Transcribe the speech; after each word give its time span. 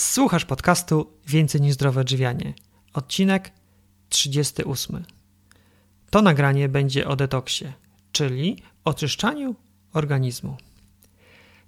Słuchasz 0.00 0.44
podcastu 0.44 1.12
Więcej 1.26 1.60
niż 1.60 1.74
zdrowe 1.74 2.00
odżywianie. 2.00 2.54
Odcinek 2.94 3.52
38. 4.08 5.04
To 6.10 6.22
nagranie 6.22 6.68
będzie 6.68 7.08
o 7.08 7.16
detoksie, 7.16 7.64
czyli 8.12 8.62
oczyszczaniu 8.84 9.54
organizmu. 9.92 10.56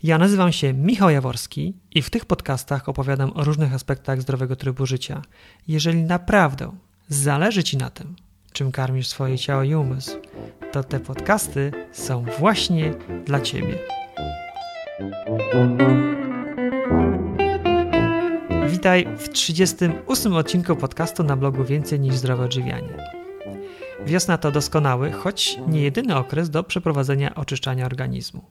Ja 0.03 0.19
nazywam 0.19 0.53
się 0.53 0.73
Michał 0.73 1.11
Jaworski 1.11 1.75
i 1.91 2.03
w 2.03 2.11
tych 2.11 2.25
podcastach 2.25 2.89
opowiadam 2.89 3.33
o 3.35 3.45
różnych 3.45 3.75
aspektach 3.75 4.23
zdrowego 4.23 4.57
trybu 4.57 4.87
życia. 4.87 5.23
Jeżeli 5.69 6.03
naprawdę 6.03 6.73
zależy 7.09 7.65
Ci 7.65 7.77
na 7.77 7.91
tym, 7.91 8.17
czym 8.53 8.73
karmisz 8.73 9.09
swoje 9.09 9.39
ciało 9.39 9.63
i 9.63 9.75
umysł, 9.75 10.17
to 10.73 10.85
te 10.85 11.01
podcasty 11.01 11.73
są 11.93 12.25
właśnie 12.39 12.95
dla 13.25 13.41
Ciebie. 13.41 13.79
Witaj 18.83 19.07
w 19.19 19.29
38 19.29 20.37
odcinku 20.37 20.77
podcastu 20.77 21.25
na 21.25 21.37
blogu 21.37 21.65
Więcej 21.65 22.01
niż 22.01 22.15
zdrowe 22.15 22.45
odżywianie. 22.45 22.97
Wiosna 24.07 24.39
to 24.39 24.51
doskonały, 24.51 25.13
choć 25.13 25.59
nie 25.69 25.83
jedyny 25.83 26.17
okres 26.17 26.51
do 26.51 26.65
przeprowadzenia 26.65 27.35
oczyszczania 27.35 27.87
organizmu. 27.87 28.45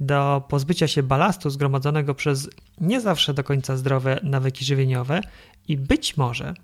Do 0.00 0.42
pozbycia 0.48 0.88
się 0.88 1.02
balastu 1.02 1.50
zgromadzonego 1.50 2.14
przez 2.14 2.50
nie 2.80 3.00
zawsze 3.00 3.34
do 3.34 3.44
końca 3.44 3.76
zdrowe 3.76 4.20
nawyki 4.22 4.64
żywieniowe 4.64 5.20
i 5.68 5.76
być 5.76 6.16
może 6.16 6.54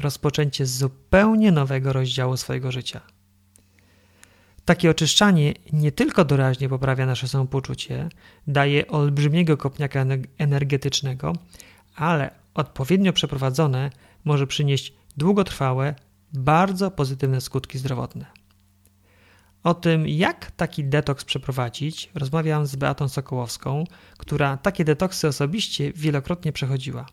rozpoczęcie 0.00 0.66
zupełnie 0.66 1.52
nowego 1.52 1.92
rozdziału 1.92 2.36
swojego 2.36 2.72
życia. 2.72 3.00
Takie 4.64 4.90
oczyszczanie 4.90 5.54
nie 5.72 5.92
tylko 5.92 6.24
doraźnie 6.24 6.68
poprawia 6.68 7.06
nasze 7.06 7.28
samopoczucie, 7.28 8.08
daje 8.46 8.86
olbrzymiego 8.86 9.56
kopniaka 9.56 10.04
energetycznego, 10.38 11.32
ale 11.96 12.30
odpowiednio 12.54 13.12
przeprowadzone 13.12 13.90
może 14.24 14.46
przynieść 14.46 14.92
długotrwałe, 15.16 15.94
bardzo 16.32 16.90
pozytywne 16.90 17.40
skutki 17.40 17.78
zdrowotne. 17.78 18.26
O 19.62 19.74
tym, 19.74 20.08
jak 20.08 20.50
taki 20.50 20.84
detoks 20.84 21.24
przeprowadzić, 21.24 22.10
rozmawiam 22.14 22.66
z 22.66 22.76
Beatą 22.76 23.08
Sokołowską, 23.08 23.84
która 24.18 24.56
takie 24.56 24.84
detoksy 24.84 25.28
osobiście 25.28 25.92
wielokrotnie 25.92 26.52
przechodziła. 26.52 27.06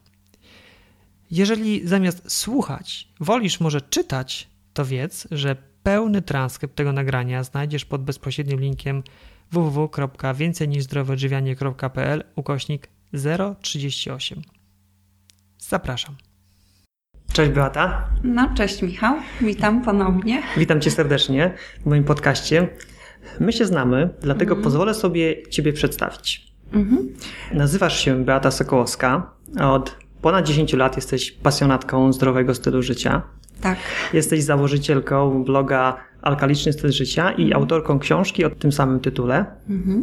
Jeżeli 1.31 1.87
zamiast 1.87 2.31
słuchać, 2.31 3.07
wolisz 3.19 3.59
może 3.59 3.81
czytać, 3.81 4.49
to 4.73 4.85
wiedz, 4.85 5.27
że 5.31 5.55
pełny 5.83 6.21
transkrypt 6.21 6.75
tego 6.75 6.93
nagrania 6.93 7.43
znajdziesz 7.43 7.85
pod 7.85 8.03
bezpośrednim 8.03 8.59
linkiem 8.59 9.03
www.więcejniżzdroweodżywianie.pl 9.51 12.23
ukośnik 12.35 12.87
038. 13.61 14.41
Zapraszam. 15.69 16.15
Cześć 17.33 17.51
Beata. 17.51 18.07
No, 18.23 18.49
cześć 18.55 18.81
Michał, 18.81 19.15
witam 19.41 19.81
ponownie. 19.81 20.43
Witam 20.57 20.81
Cię 20.81 20.91
serdecznie 20.91 21.53
w 21.81 21.85
moim 21.85 22.03
podcaście. 22.03 22.67
My 23.39 23.53
się 23.53 23.65
znamy, 23.65 24.09
dlatego 24.21 24.53
mm. 24.53 24.63
pozwolę 24.63 24.93
sobie 24.93 25.47
Ciebie 25.49 25.73
przedstawić. 25.73 26.53
Mm 26.73 26.89
-hmm. 26.89 27.07
Nazywasz 27.53 27.99
się 27.99 28.25
Beata 28.25 28.51
Sokołowska. 28.51 29.31
Od 29.61 29.97
ponad 30.21 30.45
10 30.45 30.73
lat 30.73 30.95
jesteś 30.95 31.31
pasjonatką 31.31 32.13
zdrowego 32.13 32.55
stylu 32.55 32.81
życia. 32.81 33.21
Tak. 33.61 33.77
Jesteś 34.13 34.43
założycielką 34.43 35.43
bloga 35.43 35.97
Alkaliczny 36.21 36.73
styl 36.73 36.91
życia 36.91 37.31
i 37.31 37.43
mm. 37.43 37.57
autorką 37.57 37.99
książki 37.99 38.45
o 38.45 38.49
tym 38.49 38.71
samym 38.71 38.99
tytule. 38.99 39.45
-hmm. 39.69 40.01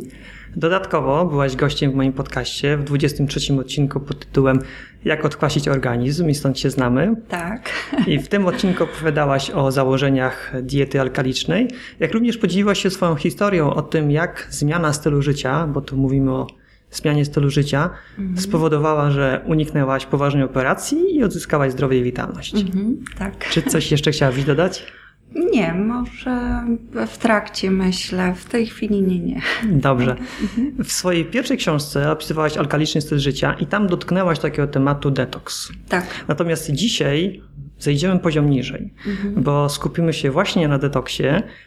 Dodatkowo 0.57 1.25
byłaś 1.25 1.57
gościem 1.57 1.93
w 1.93 1.95
moim 1.95 2.13
podcaście 2.13 2.77
w 2.77 2.85
23 2.85 3.55
odcinku 3.61 4.01
pod 4.01 4.19
tytułem 4.19 4.59
Jak 5.05 5.25
odkwasić 5.25 5.69
organizm 5.69 6.29
i 6.29 6.35
stąd 6.35 6.59
się 6.59 6.71
znamy. 6.71 7.15
Tak. 7.29 7.71
I 8.07 8.19
w 8.19 8.29
tym 8.29 8.47
odcinku 8.47 8.85
opowiadałaś 8.85 9.51
o 9.51 9.73
założeniach 9.73 10.53
diety 10.63 11.01
alkalicznej, 11.01 11.69
jak 12.01 12.13
również 12.13 12.39
podzieliłaś 12.39 12.83
się 12.83 12.91
swoją 12.91 13.15
historią 13.15 13.75
o 13.75 13.83
tym, 13.83 14.11
jak 14.11 14.47
zmiana 14.51 14.93
stylu 14.93 15.23
życia, 15.23 15.67
bo 15.67 15.81
tu 15.81 15.97
mówimy 15.97 16.33
o 16.33 16.47
zmianie 16.91 17.25
stylu 17.25 17.51
życia, 17.51 17.91
mhm. 18.19 18.39
spowodowała, 18.39 19.11
że 19.11 19.41
uniknęłaś 19.47 20.07
poważnej 20.07 20.45
operacji 20.45 21.17
i 21.17 21.25
odzyskałaś 21.25 21.73
zdrowie 21.73 21.99
i 21.99 22.03
witalność. 22.03 22.55
Mhm, 22.55 23.05
tak. 23.19 23.49
Czy 23.51 23.63
coś 23.63 23.91
jeszcze 23.91 24.11
chciałabyś 24.11 24.45
dodać? 24.45 24.87
Nie, 25.35 25.75
może 25.75 26.65
w 27.07 27.19
trakcie 27.19 27.71
myślę, 27.71 28.35
w 28.35 28.45
tej 28.45 28.67
chwili 28.67 29.03
nie, 29.03 29.19
nie. 29.19 29.41
Dobrze. 29.65 30.17
Mhm. 30.43 30.85
W 30.85 30.93
swojej 30.93 31.25
pierwszej 31.25 31.57
książce 31.57 32.13
opisywałaś 32.13 32.57
alkaliczny 32.57 33.01
styl 33.01 33.19
życia 33.19 33.57
i 33.61 33.67
tam 33.67 33.87
dotknęłaś 33.87 34.39
takiego 34.39 34.69
tematu 34.69 35.11
detoks. 35.11 35.73
Tak. 35.89 36.07
Natomiast 36.29 36.71
dzisiaj 36.71 37.43
zejdziemy 37.79 38.19
poziom 38.19 38.51
niżej, 38.51 38.95
mhm. 39.07 39.43
bo 39.43 39.69
skupimy 39.69 40.13
się 40.13 40.31
właśnie 40.31 40.69
na 40.69 40.79
detoksie, 40.79 41.25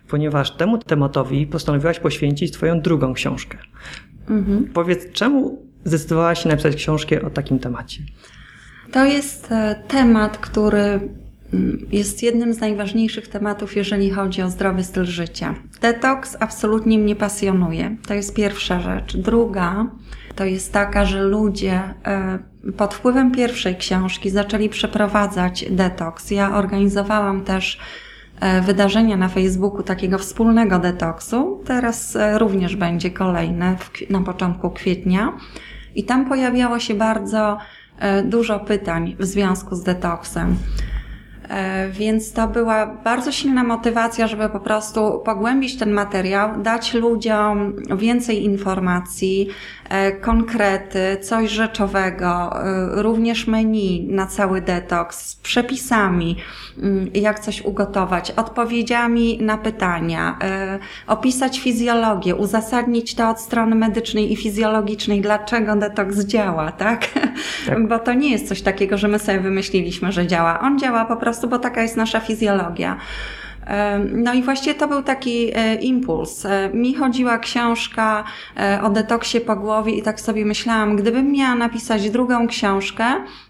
ponieważ 0.08 0.52
temu 0.52 0.78
tematowi 0.78 1.48
postanowiłaś 1.48 2.00
poświęcić 2.00 2.52
Twoją 2.52 2.82
drugą 2.82 3.14
książkę. 3.14 3.58
Mhm. 4.30 4.66
Powiedz, 4.74 5.12
czemu 5.12 5.68
zdecydowałaś 5.86 6.44
się 6.44 6.50
napisać 6.50 6.76
książkę 6.76 7.22
o 7.22 7.30
takim 7.30 7.60
temacie? 7.60 8.04
To 8.92 9.06
jest 9.06 9.52
e, 9.52 9.84
temat, 9.88 10.38
który 10.38 11.00
jest 11.92 12.24
jednym 12.24 12.54
z 12.54 12.60
najważniejszych 12.60 13.28
tematów, 13.28 13.76
jeżeli 13.76 14.10
chodzi 14.10 14.42
o 14.42 14.50
zdrowy 14.50 14.84
styl 14.84 15.06
życia. 15.06 15.56
Detoks 15.82 16.38
absolutnie 16.40 16.98
mnie 16.98 17.16
pasjonuje. 17.16 17.96
To 18.08 18.14
jest 18.14 18.36
pierwsza 18.36 18.80
rzecz. 18.80 19.18
Druga 19.18 19.88
to 20.36 20.46
jest 20.46 20.74
taka, 20.74 21.06
że 21.06 21.24
ludzie 21.24 21.82
e, 22.06 22.40
pod 22.78 22.94
wpływem 22.94 23.32
pierwszej 23.32 23.76
książki 23.76 24.30
zaczęli 24.30 24.70
przeprowadzać 24.70 25.66
detoks. 25.70 26.32
Ja 26.32 26.56
organizowałam 26.56 27.44
też 27.44 27.80
e, 28.40 28.62
wydarzenia 28.62 29.18
na 29.18 29.30
Facebooku 29.30 29.84
takiego 29.84 30.18
wspólnego 30.18 30.80
detoksu. 30.80 31.62
Teraz 31.66 32.16
e, 32.16 32.40
również 32.40 32.76
będzie 32.76 33.12
kolejne 33.12 33.76
na 34.10 34.22
początku 34.22 34.72
kwietnia. 34.72 35.34
I 35.96 36.04
tam 36.04 36.26
pojawiało 36.26 36.80
się 36.80 36.94
bardzo 36.94 37.58
dużo 38.24 38.60
pytań 38.60 39.16
w 39.20 39.26
związku 39.26 39.76
z 39.76 39.84
detoksem. 39.84 40.56
E, 41.50 41.90
więc 41.90 42.34
to 42.34 42.48
była 42.48 42.86
bardzo 42.86 43.32
silna 43.32 43.64
motywacja, 43.64 44.28
żeby 44.28 44.50
po 44.50 44.60
prostu 44.60 45.22
pogłębić 45.26 45.78
ten 45.78 45.92
materiał, 45.92 46.62
dać 46.62 46.94
ludziom 46.94 47.74
więcej 47.98 48.44
informacji, 48.44 49.48
e, 49.90 50.12
konkrety, 50.12 51.18
coś 51.22 51.50
rzeczowego, 51.50 52.60
e, 52.64 53.02
również 53.02 53.48
menu 53.48 54.08
na 54.12 54.28
cały 54.28 54.62
detoks 54.62 55.26
z 55.26 55.36
przepisami, 55.36 56.36
mm, 56.78 57.10
jak 57.14 57.40
coś 57.40 57.62
ugotować, 57.62 58.32
odpowiedziami 58.32 59.40
na 59.42 59.58
pytania, 59.58 60.38
opisać 61.08 61.60
fizjologię, 61.60 62.36
uzasadnić 62.36 63.16
to 63.16 63.30
od 63.30 63.40
strony 63.40 63.76
medycznej 63.76 64.34
i 64.34 64.36
fizjologicznej, 64.36 65.22
dlaczego 65.22 65.76
detoks 65.76 66.20
działa, 66.20 66.72
tak? 66.72 66.94
tak? 66.94 67.10
Bo 67.90 68.00
to 68.00 68.14
nie 68.14 68.32
jest 68.32 68.48
coś 68.48 68.62
takiego, 68.62 68.98
że 68.98 69.08
my 69.08 69.20
sobie 69.20 69.40
wymyśliliśmy, 69.40 70.12
że 70.12 70.28
działa. 70.28 70.60
On 70.60 70.80
działa 70.80 71.06
po 71.06 71.18
prostu 71.18 71.33
prostu, 71.34 71.48
bo 71.48 71.60
taka 71.60 71.82
jest 71.82 71.98
nasza 71.98 72.20
fizjologia. 72.20 72.98
No 74.14 74.34
i 74.34 74.44
właściwie 74.44 74.76
to 74.76 74.88
był 74.88 75.04
taki 75.04 75.52
e, 75.56 75.76
impuls. 75.76 76.46
E, 76.46 76.70
mi 76.74 76.94
chodziła 76.94 77.38
książka 77.38 78.24
e, 78.58 78.82
o 78.82 78.90
detoksie 78.90 79.42
po 79.42 79.56
głowie 79.56 79.94
i 79.94 80.02
tak 80.02 80.22
sobie 80.22 80.46
myślałam, 80.46 80.96
gdybym 80.96 81.32
miała 81.32 81.56
napisać 81.56 82.10
drugą 82.10 82.48
książkę, 82.48 83.06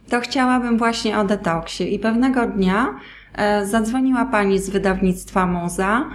to 0.09 0.19
chciałabym 0.19 0.77
właśnie 0.77 1.19
o 1.19 1.23
detoksie. 1.23 1.95
I 1.95 1.99
pewnego 1.99 2.45
dnia 2.45 2.99
zadzwoniła 3.63 4.25
pani 4.25 4.59
z 4.59 4.69
wydawnictwa 4.69 5.45
Muza 5.45 6.05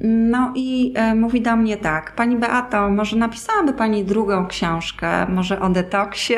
no 0.00 0.52
i 0.54 0.92
e, 0.96 1.14
mówi 1.14 1.40
do 1.40 1.56
mnie 1.56 1.76
tak, 1.76 2.14
Pani 2.14 2.36
Beato, 2.36 2.90
może 2.90 3.16
napisałaby 3.16 3.72
Pani 3.72 4.04
drugą 4.04 4.46
książkę, 4.46 5.26
może 5.28 5.60
o 5.60 5.68
detoksie? 5.68 6.34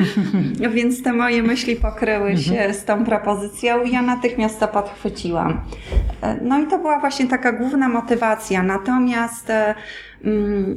Więc 0.74 1.02
te 1.02 1.12
moje 1.12 1.42
myśli 1.42 1.76
pokryły 1.76 2.36
się 2.36 2.52
mhm. 2.52 2.74
z 2.74 2.84
tą 2.84 3.04
propozycją 3.04 3.82
i 3.82 3.92
ja 3.92 4.02
natychmiast 4.02 4.60
to 4.60 4.68
podchwyciłam. 4.68 5.60
E, 6.22 6.38
no 6.42 6.60
i 6.60 6.66
to 6.66 6.78
była 6.78 7.00
właśnie 7.00 7.26
taka 7.26 7.52
główna 7.52 7.88
motywacja. 7.88 8.62
Natomiast 8.62 9.50
e, 9.50 9.74
mm, 10.24 10.76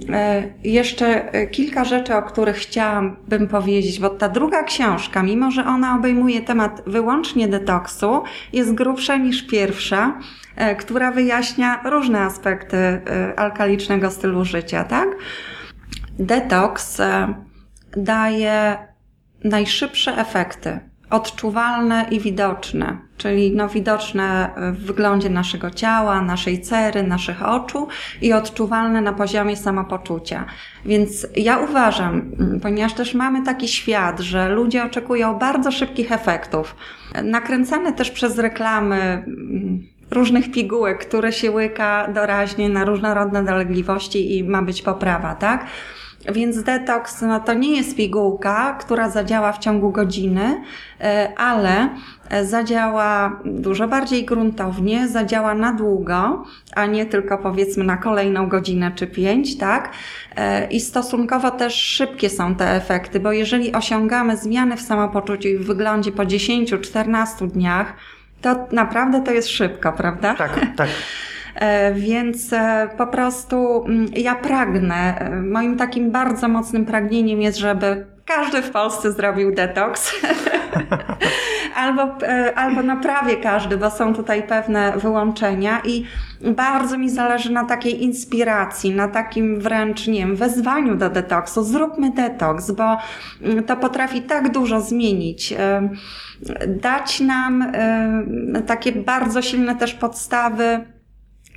jeszcze 0.63 1.31
kilka 1.51 1.85
rzeczy, 1.85 2.15
o 2.15 2.21
których 2.21 2.55
chciałabym 2.55 3.47
powiedzieć, 3.47 3.99
bo 3.99 4.09
ta 4.09 4.29
druga 4.29 4.63
książka, 4.63 5.23
mimo 5.23 5.51
że 5.51 5.65
ona 5.65 5.95
obejmuje 5.95 6.41
temat 6.41 6.81
wyłącznie 6.87 7.47
detoksu, 7.47 8.23
jest 8.53 8.73
grubsza 8.73 9.17
niż 9.17 9.47
pierwsza 9.47 10.13
która 10.79 11.11
wyjaśnia 11.11 11.81
różne 11.85 12.19
aspekty 12.19 12.77
e, 12.77 13.39
alkalicznego 13.39 14.11
stylu 14.11 14.45
życia, 14.45 14.83
tak? 14.83 15.09
Detoks 16.19 16.99
e, 16.99 17.33
daje 17.97 18.77
najszybsze 19.43 20.17
efekty 20.17 20.79
odczuwalne 21.11 22.05
i 22.11 22.19
widoczne, 22.19 22.97
czyli 23.17 23.55
no 23.55 23.69
widoczne 23.69 24.49
w 24.71 24.85
wyglądzie 24.85 25.29
naszego 25.29 25.69
ciała, 25.71 26.21
naszej 26.21 26.61
cery, 26.61 27.03
naszych 27.03 27.43
oczu 27.43 27.87
i 28.21 28.33
odczuwalne 28.33 29.01
na 29.01 29.13
poziomie 29.13 29.57
samopoczucia. 29.57 30.45
Więc 30.85 31.27
ja 31.35 31.57
uważam, 31.57 32.33
mm, 32.39 32.59
ponieważ 32.59 32.93
też 32.93 33.13
mamy 33.13 33.43
taki 33.43 33.67
świat, 33.67 34.19
że 34.19 34.49
ludzie 34.49 34.83
oczekują 34.83 35.37
bardzo 35.39 35.71
szybkich 35.71 36.11
efektów, 36.11 36.75
nakręcane 37.23 37.93
też 37.93 38.11
przez 38.11 38.37
reklamy 38.37 38.95
mm, 38.95 39.87
różnych 40.11 40.51
pigułek, 40.51 41.07
które 41.07 41.31
się 41.31 41.51
łyka 41.51 42.07
doraźnie 42.07 42.69
na 42.69 42.85
różnorodne 42.85 43.43
dolegliwości 43.43 44.37
i 44.37 44.43
ma 44.43 44.61
być 44.61 44.81
poprawa, 44.81 45.35
tak? 45.35 45.65
Więc 46.33 46.63
detoks 46.63 47.21
no 47.21 47.39
to 47.39 47.53
nie 47.53 47.77
jest 47.77 47.95
pigułka, 47.95 48.77
która 48.79 49.09
zadziała 49.09 49.51
w 49.51 49.59
ciągu 49.59 49.91
godziny, 49.91 50.61
e, 50.99 51.33
ale 51.37 51.89
zadziała 52.43 53.39
dużo 53.45 53.87
bardziej 53.87 54.25
gruntownie, 54.25 55.07
zadziała 55.07 55.53
na 55.53 55.73
długo, 55.73 56.43
a 56.75 56.85
nie 56.85 57.05
tylko 57.05 57.37
powiedzmy 57.37 57.83
na 57.83 57.97
kolejną 57.97 58.49
godzinę 58.49 58.91
czy 58.95 59.07
pięć, 59.07 59.57
tak? 59.57 59.91
E, 60.35 60.67
I 60.67 60.79
stosunkowo 60.79 61.51
też 61.51 61.73
szybkie 61.73 62.29
są 62.29 62.55
te 62.55 62.75
efekty, 62.75 63.19
bo 63.19 63.31
jeżeli 63.31 63.73
osiągamy 63.73 64.37
zmiany 64.37 64.77
w 64.77 64.81
samopoczuciu 64.81 65.47
i 65.47 65.57
w 65.57 65.65
wyglądzie 65.65 66.11
po 66.11 66.23
10-14 66.23 67.47
dniach, 67.47 67.93
to 68.41 68.67
naprawdę 68.71 69.21
to 69.21 69.31
jest 69.31 69.49
szybko, 69.49 69.91
prawda? 69.91 70.35
Tak, 70.35 70.59
tak. 70.75 70.89
E, 71.55 71.93
więc 71.93 72.53
e, 72.53 72.89
po 72.97 73.07
prostu 73.07 73.83
mm, 73.85 74.07
ja 74.15 74.35
pragnę, 74.35 75.19
e, 75.19 75.29
moim 75.41 75.77
takim 75.77 76.11
bardzo 76.11 76.47
mocnym 76.47 76.85
pragnieniem 76.85 77.41
jest, 77.41 77.57
żeby 77.57 78.05
każdy 78.35 78.61
w 78.61 78.71
Polsce 78.71 79.11
zrobił 79.11 79.55
detoks. 79.55 80.11
albo, 81.75 82.17
albo 82.55 82.83
na 82.83 82.95
prawie 82.95 83.37
każdy, 83.37 83.77
bo 83.77 83.91
są 83.91 84.13
tutaj 84.13 84.43
pewne 84.43 84.93
wyłączenia 84.97 85.81
i 85.85 86.05
bardzo 86.41 86.97
mi 86.97 87.09
zależy 87.09 87.51
na 87.51 87.65
takiej 87.65 88.03
inspiracji, 88.03 88.95
na 88.95 89.07
takim 89.07 89.59
wręcz, 89.59 90.07
nie 90.07 90.19
wiem, 90.19 90.35
wezwaniu 90.35 90.95
do 90.95 91.09
detoksu. 91.09 91.63
Zróbmy 91.63 92.11
detoks, 92.11 92.71
bo 92.71 92.97
mm, 93.41 93.63
to 93.63 93.77
potrafi 93.77 94.21
tak 94.21 94.51
dużo 94.51 94.81
zmienić. 94.81 95.53
Dać 96.67 97.19
nam 97.19 97.71
takie 98.67 98.91
bardzo 98.91 99.41
silne 99.41 99.75
też 99.75 99.93
podstawy 99.93 100.85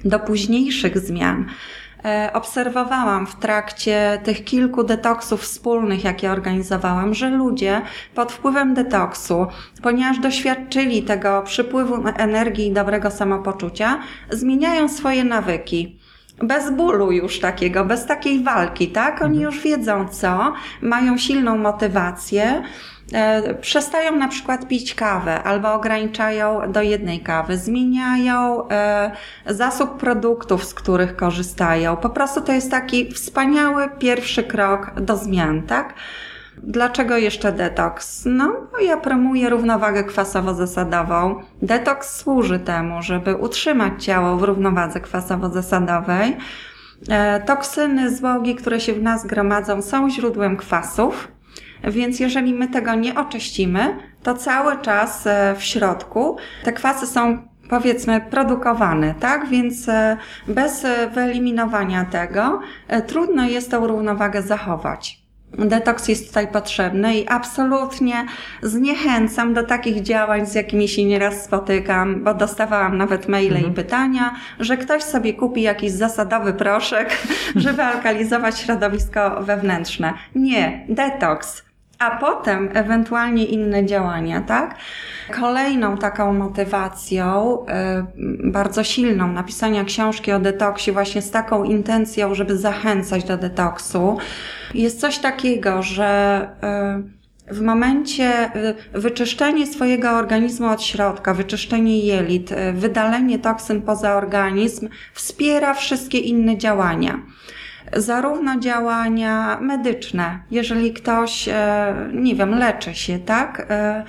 do 0.05 0.19
późniejszych 0.19 0.99
zmian. 0.99 1.47
E, 2.05 2.31
obserwowałam 2.33 3.27
w 3.27 3.35
trakcie 3.35 4.21
tych 4.25 4.45
kilku 4.45 4.85
detoksów 4.85 5.43
wspólnych, 5.43 6.05
jakie 6.05 6.31
organizowałam, 6.31 7.15
że 7.15 7.31
ludzie 7.31 7.83
pod 8.15 8.33
wpływem 8.33 8.75
detoksu, 8.75 9.47
ponieważ 9.83 10.19
doświadczyli 10.19 11.03
tego 11.03 11.43
przypływu 11.43 12.05
energii 12.17 12.67
i 12.67 12.73
dobrego 12.73 13.11
samopoczucia, 13.11 13.99
zmieniają 14.31 14.89
swoje 14.89 15.25
nawyki 15.25 15.99
bez 16.43 16.71
bólu 16.71 17.13
już 17.13 17.41
takiego, 17.41 17.85
bez 17.85 18.07
takiej 18.07 18.43
walki, 18.43 18.89
tak? 18.89 19.23
Oni 19.23 19.37
mhm. 19.37 19.43
już 19.43 19.65
wiedzą 19.65 20.09
co, 20.09 20.53
mają 20.83 21.19
silną 21.19 21.59
motywację, 21.59 22.63
przestają 23.61 24.17
na 24.17 24.29
przykład 24.29 24.69
pić 24.69 24.95
kawę 24.95 25.43
albo 25.43 25.75
ograniczają 25.75 26.73
do 26.73 26.83
jednej 26.83 27.21
kawy, 27.21 27.59
zmieniają 27.59 28.69
e, 28.69 29.11
zasób 29.47 29.99
produktów, 29.99 30.65
z 30.65 30.75
których 30.75 31.17
korzystają. 31.17 31.97
Po 31.97 32.11
prostu 32.11 32.41
to 32.41 32.53
jest 32.53 32.71
taki 32.71 33.13
wspaniały 33.13 33.89
pierwszy 33.99 34.43
krok 34.43 35.01
do 35.01 35.17
zmian, 35.17 35.63
tak? 35.63 35.95
Dlaczego 36.63 37.17
jeszcze 37.17 37.53
detoks? 37.53 38.23
No, 38.27 38.57
ja 38.83 38.97
promuję 38.97 39.51
równowagę 39.51 40.05
kwasowo-zasadową. 40.05 41.43
Detoks 41.63 42.17
służy 42.17 42.59
temu, 42.59 43.03
żeby 43.03 43.37
utrzymać 43.37 44.05
ciało 44.05 44.37
w 44.37 44.43
równowadze 44.43 45.01
kwasowo-zasadowej. 45.01 46.37
E, 47.09 47.41
toksyny, 47.41 48.17
złogi, 48.17 48.55
które 48.55 48.81
się 48.81 48.93
w 48.93 49.03
nas 49.03 49.27
gromadzą, 49.27 49.83
są 49.83 50.11
źródłem 50.11 50.57
kwasów. 50.57 51.34
Więc 51.87 52.21
jeżeli 52.21 52.55
my 52.55 52.69
tego 52.69 52.95
nie 52.95 53.15
oczyścimy, 53.15 53.97
to 54.23 54.35
cały 54.35 54.79
czas 54.79 55.27
e, 55.27 55.55
w 55.59 55.65
środku 55.65 56.37
te 56.65 56.73
kwasy 56.73 57.07
są 57.07 57.49
powiedzmy 57.71 58.21
produkowane, 58.21 59.15
tak? 59.21 59.49
Więc 59.49 59.89
e, 59.89 60.17
bez 60.49 60.85
e, 60.85 61.11
wyeliminowania 61.11 62.05
tego 62.05 62.61
trudno 63.07 63.45
jest 63.47 63.71
tą 63.71 63.87
równowagę 63.87 64.43
zachować. 64.43 65.25
Detoks 65.59 66.09
jest 66.09 66.29
tutaj 66.29 66.49
potrzebny 66.49 67.17
i 67.17 67.29
absolutnie 67.29 68.27
zniechęcam 68.63 69.55
do 69.55 69.63
takich 69.63 70.03
działań, 70.03 70.47
z 70.47 70.55
jakimi 70.55 70.89
się 70.89 71.05
nieraz 71.05 71.45
spotykam, 71.45 72.25
bo 72.25 72.35
dostawałam 72.35 72.97
nawet 72.97 73.29
maile 73.29 73.57
mhm. 73.57 73.73
i 73.73 73.75
pytania, 73.77 74.35
że 74.61 74.77
ktoś 74.77 75.03
sobie 75.03 75.35
kupi 75.35 75.63
jakiś 75.63 75.93
zasadowy 75.93 76.53
proszek, 76.53 77.19
żeby 77.57 77.83
alkalizować 77.95 78.59
środowisko 78.59 79.43
wewnętrzne. 79.43 80.15
Nie, 80.35 80.87
detoks 80.89 81.65
a 81.99 82.17
potem 82.17 82.71
ewentualnie 82.75 83.45
inne 83.45 83.87
działania, 83.87 84.41
tak? 84.41 84.75
Kolejną 85.41 85.97
taką 85.97 86.33
motywacją, 86.33 87.59
y, 88.45 88.51
bardzo 88.51 88.85
silną 88.85 89.33
napisania 89.33 89.85
książki 89.85 90.33
o 90.33 90.41
detoksie 90.41 90.93
właśnie 90.93 91.23
z 91.23 91.31
taką 91.31 91.65
intencją, 91.65 92.35
żeby 92.35 92.59
zachęcać 92.59 93.25
do 93.25 93.37
detoksu, 93.37 94.19
jest 94.75 95.01
coś 95.01 95.19
takiego, 95.19 95.83
że 95.83 96.41
y, 97.51 97.55
w 97.55 97.61
momencie 97.61 98.51
y, 98.95 99.01
wyczyszczenie 99.01 99.67
swojego 99.67 100.11
organizmu 100.11 100.69
od 100.69 100.83
środka, 100.83 101.35
wyczyszczenie 101.35 101.99
jelit, 101.99 102.51
wydalenie 102.75 103.39
toksyn 103.39 103.83
poza 103.83 104.17
organizm 104.17 104.89
wspiera 105.15 105.75
wszystkie 105.75 106.19
inne 106.19 106.59
działania 106.59 107.21
zarówno 107.97 108.61
działania 108.61 109.59
medyczne, 109.61 110.39
jeżeli 110.51 110.93
ktoś, 110.93 111.49
e, 111.49 111.95
nie 112.15 112.35
wiem, 112.35 112.51
leczy 112.51 112.95
się, 112.95 113.19
tak? 113.19 113.67
E, 113.71 114.05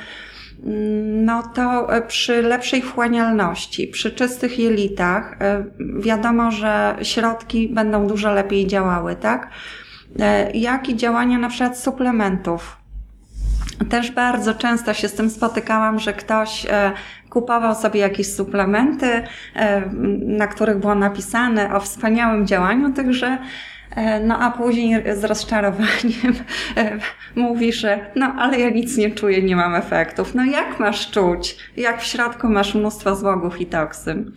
no 1.26 1.44
to 1.44 1.88
przy 2.08 2.42
lepszej 2.42 2.82
wchłanialności, 2.82 3.88
przy 3.88 4.12
czystych 4.12 4.60
jelitach, 4.60 5.38
e, 5.42 5.64
wiadomo, 6.00 6.52
że 6.52 6.96
środki 7.02 7.70
będą 7.70 8.08
dużo 8.08 8.32
lepiej 8.32 8.68
działały, 8.68 9.16
tak? 9.16 9.50
Jak 10.54 10.90
i 10.90 10.96
działania 10.96 11.38
na 11.38 11.50
przykład 11.50 11.80
suplementów. 11.80 12.78
Też 13.90 14.12
bardzo 14.12 14.54
często 14.54 14.94
się 14.94 15.08
z 15.08 15.14
tym 15.14 15.30
spotykałam, 15.30 16.00
że 16.00 16.14
ktoś 16.14 16.66
kupował 17.30 17.76
sobie 17.76 18.00
jakieś 18.00 18.34
suplementy, 18.34 19.24
na 20.26 20.48
których 20.48 20.78
było 20.78 20.96
napisane 20.96 21.76
o 21.76 21.80
wspaniałym 21.80 22.48
działaniu 22.48 22.94
tychże 22.94 23.38
E, 23.38 23.40
no 24.24 24.40
a 24.40 24.52
później 24.52 25.04
z 25.16 25.24
rozczarowaniem 25.24 26.36
e, 26.78 27.00
mówi, 27.36 27.74
że 27.74 28.12
no 28.16 28.26
ale 28.26 28.60
ja 28.60 28.70
nic 28.70 28.98
nie 28.98 29.12
czuję, 29.12 29.44
nie 29.44 29.56
mam 29.56 29.76
efektów. 29.76 30.36
No 30.36 30.46
jak 30.46 30.80
masz 30.80 31.12
czuć, 31.12 31.58
jak 31.78 32.02
w 32.02 32.06
środku 32.06 32.50
masz 32.50 32.76
mnóstwo 32.76 33.16
złogów 33.16 33.62
i 33.62 33.66
toksyn? 33.66 34.32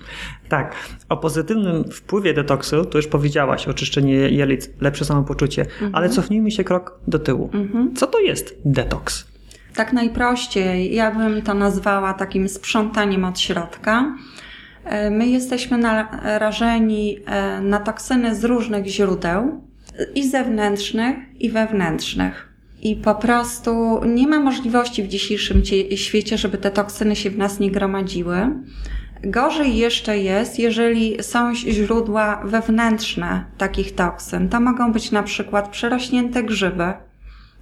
Tak. 0.49 0.75
O 1.09 1.17
pozytywnym 1.17 1.85
wpływie 1.85 2.35
detoksu 2.35 2.85
to 2.85 2.99
już 2.99 3.07
powiedziałaś, 3.07 3.69
oczyszczenie 3.69 4.15
jelit, 4.15 4.71
lepsze 4.81 5.05
samopoczucie, 5.05 5.63
mhm. 5.63 5.95
ale 5.95 6.09
cofnijmy 6.09 6.51
się 6.51 6.65
krok 6.65 6.99
do 7.07 7.19
tyłu. 7.19 7.51
Mhm. 7.55 7.97
Co 7.97 8.07
to 8.07 8.19
jest 8.19 8.55
detoks? 8.65 9.27
Tak 9.75 9.93
najprościej, 9.93 10.95
ja 10.95 11.11
bym 11.11 11.43
to 11.43 11.55
nazwała 11.55 12.15
takim 12.15 12.49
sprzątaniem 12.49 13.25
od 13.25 13.41
środka. 13.41 14.15
E, 14.89 15.11
my 15.11 15.27
jesteśmy 15.27 15.79
narażeni 15.79 17.19
e, 17.27 17.61
na 17.61 17.81
toksyny 17.81 18.35
z 18.35 18.45
różnych 18.45 18.87
źródeł, 18.87 19.69
i 20.15 20.29
zewnętrznych, 20.29 21.17
i 21.39 21.51
wewnętrznych. 21.51 22.49
I 22.83 22.97
po 22.97 23.15
prostu 23.15 24.01
nie 24.07 24.27
ma 24.27 24.41
możliwości 24.41 25.03
w 25.03 25.09
dzisiejszym 25.09 25.63
świecie, 25.97 26.39
żeby 26.39 26.59
te 26.59 26.71
toksyny 26.71 27.17
się 27.17 27.31
w 27.31 27.39
nas 27.39 27.61
nie 27.61 27.71
gromadziły. 27.71 28.37
Gorzej 29.23 29.77
jeszcze 29.77 30.19
jest, 30.19 30.59
jeżeli 30.59 31.23
są 31.23 31.55
źródła 31.55 32.43
wewnętrzne 32.45 33.45
takich 33.59 33.95
toksyn. 33.95 34.49
To 34.49 34.61
mogą 34.61 34.93
być 34.93 35.11
na 35.11 35.23
przykład 35.23 35.69
przerośnięte 35.69 36.43
grzyby 36.43 36.93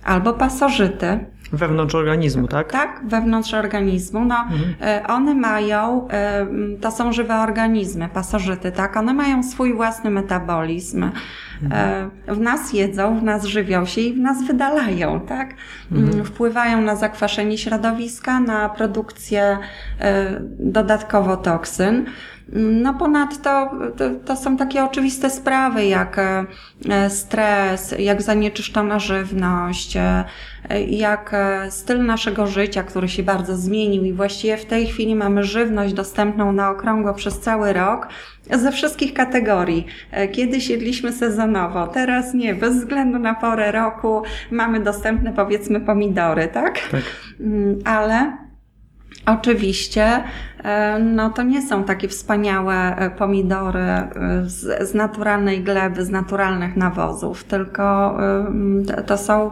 albo 0.04 0.32
pasożyty, 0.32 1.18
Wewnątrz 1.52 1.94
organizmu, 1.94 2.48
tak? 2.48 2.72
Tak, 2.72 3.00
wewnątrz 3.04 3.54
organizmu. 3.54 4.24
No, 4.24 4.34
mhm. 4.34 4.74
E, 4.80 5.06
one 5.06 5.34
mają, 5.34 6.08
e, 6.08 6.46
to 6.80 6.90
są 6.90 7.12
żywe 7.12 7.36
organizmy, 7.36 8.08
pasożyty, 8.08 8.72
tak? 8.72 8.96
One 8.96 9.14
mają 9.14 9.42
swój 9.42 9.74
własny 9.74 10.10
metabolizm. 10.10 11.10
Mhm. 11.62 12.10
W 12.28 12.40
nas 12.40 12.72
jedzą, 12.72 13.18
w 13.18 13.22
nas 13.22 13.44
żywią 13.44 13.86
się 13.86 14.00
i 14.00 14.14
w 14.14 14.18
nas 14.18 14.44
wydalają, 14.44 15.20
tak? 15.20 15.54
Mhm. 15.92 16.12
Mm, 16.12 16.24
wpływają 16.24 16.80
na 16.80 16.96
zakwaszenie 16.96 17.58
środowiska, 17.58 18.40
na 18.40 18.68
produkcję 18.68 19.58
dodatkowo 20.58 21.36
toksyn. 21.36 22.06
No 22.52 22.94
ponadto 22.94 23.70
to, 23.96 24.10
to 24.24 24.36
są 24.36 24.56
takie 24.56 24.84
oczywiste 24.84 25.30
sprawy 25.30 25.86
jak 25.86 26.18
e, 26.18 27.10
stres, 27.10 27.94
jak 27.98 28.22
zanieczyszczona 28.22 28.98
żywność, 28.98 29.96
e, 29.96 30.24
jak 30.88 31.30
e, 31.34 31.70
styl 31.70 32.04
naszego 32.04 32.46
życia, 32.46 32.82
który 32.82 33.08
się 33.08 33.22
bardzo 33.22 33.56
zmienił 33.56 34.04
i 34.04 34.12
właściwie 34.12 34.56
w 34.56 34.64
tej 34.64 34.86
chwili 34.86 35.14
mamy 35.14 35.44
żywność 35.44 35.94
dostępną 35.94 36.52
na 36.52 36.70
okrągło 36.70 37.14
przez 37.14 37.40
cały 37.40 37.72
rok 37.72 38.08
ze 38.52 38.72
wszystkich 38.72 39.14
kategorii. 39.14 39.86
Kiedyś 40.32 40.68
jedliśmy 40.68 41.12
sezonowo, 41.12 41.86
teraz 41.86 42.34
nie, 42.34 42.54
bez 42.54 42.76
względu 42.76 43.18
na 43.18 43.34
porę 43.34 43.72
roku 43.72 44.22
mamy 44.50 44.80
dostępne 44.80 45.32
powiedzmy 45.32 45.80
pomidory, 45.80 46.48
tak? 46.48 46.80
Tak. 46.90 47.02
Mm, 47.40 47.78
ale 47.84 48.46
Oczywiście, 49.26 50.24
no 51.00 51.30
to 51.30 51.42
nie 51.42 51.62
są 51.62 51.84
takie 51.84 52.08
wspaniałe 52.08 52.96
e, 52.96 53.10
pomidory 53.10 53.80
e, 53.80 54.10
z, 54.44 54.88
z, 54.90 54.94
naturalnej 54.94 55.64
gleby, 55.64 56.04
z 56.04 56.10
naturalnych 56.10 56.76
nawozów, 56.76 57.44
tylko 57.44 58.16
to 59.06 59.18
są 59.18 59.50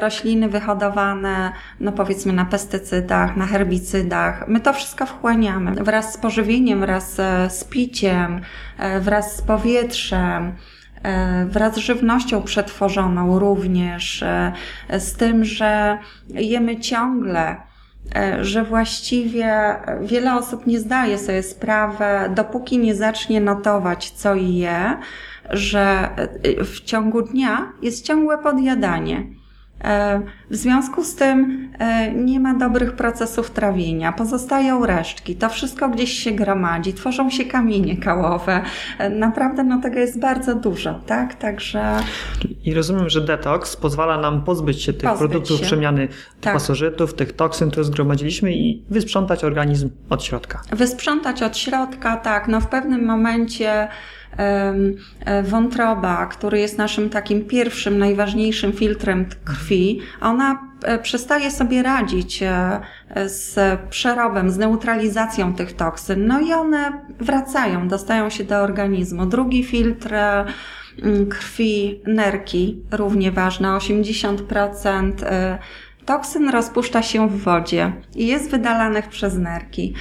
rośliny 0.00 0.48
wyhodowane, 0.48 1.52
no 1.80 1.92
powiedzmy 1.92 2.32
na 2.32 2.44
pestycydach, 2.44 3.36
na 3.36 3.46
herbicydach. 3.46 4.48
My 4.48 4.60
to 4.60 4.72
wszystko 4.72 5.06
wchłaniamy 5.06 5.84
wraz 5.84 6.12
z 6.12 6.16
pożywieniem, 6.16 6.80
wraz 6.80 7.16
z 7.48 7.64
piciem, 7.64 8.40
wraz 9.00 9.36
z 9.36 9.42
powietrzem 9.42 10.52
wraz 11.46 11.74
z 11.74 11.78
żywnością 11.78 12.42
przetworzoną 12.42 13.38
również, 13.38 14.24
z 14.98 15.12
tym, 15.12 15.44
że 15.44 15.98
jemy 16.28 16.80
ciągle 16.80 17.56
E, 17.56 17.73
że 18.40 18.64
właściwie 18.64 19.76
wiele 20.00 20.34
osób 20.34 20.66
nie 20.66 20.80
zdaje 20.80 21.18
sobie 21.18 21.42
sprawy, 21.42 22.04
dopóki 22.34 22.78
nie 22.78 22.94
zacznie 22.94 23.40
notować, 23.40 24.10
co 24.10 24.34
je, 24.34 24.96
że 25.50 26.08
e, 26.16 26.64
w 26.64 26.80
ciągu 26.80 27.22
dnia 27.22 27.72
jest 27.82 28.06
ciągłe 28.06 28.38
podjadanie. 28.38 29.26
W 30.54 30.56
związku 30.56 31.04
z 31.04 31.14
tym 31.14 31.68
e, 31.78 32.12
nie 32.12 32.40
ma 32.40 32.54
dobrych 32.54 32.92
procesów 32.92 33.50
trawienia, 33.50 34.12
pozostają 34.12 34.86
resztki, 34.86 35.36
to 35.36 35.48
wszystko 35.48 35.88
gdzieś 35.88 36.12
się 36.12 36.32
gromadzi, 36.32 36.94
tworzą 36.94 37.30
się 37.30 37.44
kamienie 37.44 37.96
kałowe. 37.96 38.62
E, 38.98 39.10
naprawdę 39.10 39.64
no 39.64 39.80
tego 39.80 39.98
jest 39.98 40.20
bardzo 40.20 40.54
dużo, 40.54 41.00
tak? 41.06 41.34
Także... 41.34 41.96
I 42.64 42.74
rozumiem, 42.74 43.08
że 43.08 43.20
detoks 43.20 43.76
pozwala 43.76 44.18
nam 44.18 44.44
pozbyć 44.44 44.82
się 44.82 44.92
tych 44.92 45.10
pozbyć 45.10 45.18
produktów 45.18 45.58
się. 45.58 45.64
przemiany 45.66 46.08
tak. 46.40 46.52
pasożytów, 46.52 47.14
tych 47.14 47.32
toksyn, 47.32 47.70
które 47.70 47.84
zgromadziliśmy 47.84 48.52
i 48.52 48.82
wysprzątać 48.90 49.44
organizm 49.44 49.90
od 50.10 50.24
środka. 50.24 50.62
Wysprzątać 50.72 51.42
od 51.42 51.56
środka, 51.56 52.16
tak. 52.16 52.48
No 52.48 52.60
w 52.60 52.66
pewnym 52.66 53.04
momencie 53.04 53.88
E, 54.38 55.42
wątroba, 55.42 56.26
który 56.26 56.58
jest 56.60 56.78
naszym 56.78 57.10
takim 57.10 57.44
pierwszym, 57.44 57.98
najważniejszym 57.98 58.72
filtrem 58.72 59.26
krwi, 59.44 60.00
ona 60.20 60.43
e, 60.82 60.98
przestaje 60.98 61.50
sobie 61.50 61.82
radzić 61.82 62.42
e, 62.42 62.80
z 63.28 63.80
przerobem, 63.90 64.50
z 64.50 64.58
neutralizacją 64.58 65.54
tych 65.54 65.72
toksyn, 65.72 66.26
no 66.26 66.40
i 66.40 66.52
one 66.52 66.92
wracają, 67.20 67.88
dostają 67.88 68.30
się 68.30 68.44
do 68.44 68.56
organizmu. 68.56 69.26
Drugi 69.26 69.64
filtr 69.64 70.14
krwi, 71.30 72.00
nerki, 72.06 72.82
równie 72.90 73.32
ważne, 73.32 73.68
80% 73.68 75.12
toksyn 76.04 76.48
rozpuszcza 76.48 77.02
się 77.02 77.28
w 77.28 77.42
wodzie 77.42 77.92
i 78.14 78.26
jest 78.26 78.50
wydalanych 78.50 79.08
przez 79.08 79.38
nerki. 79.38 79.94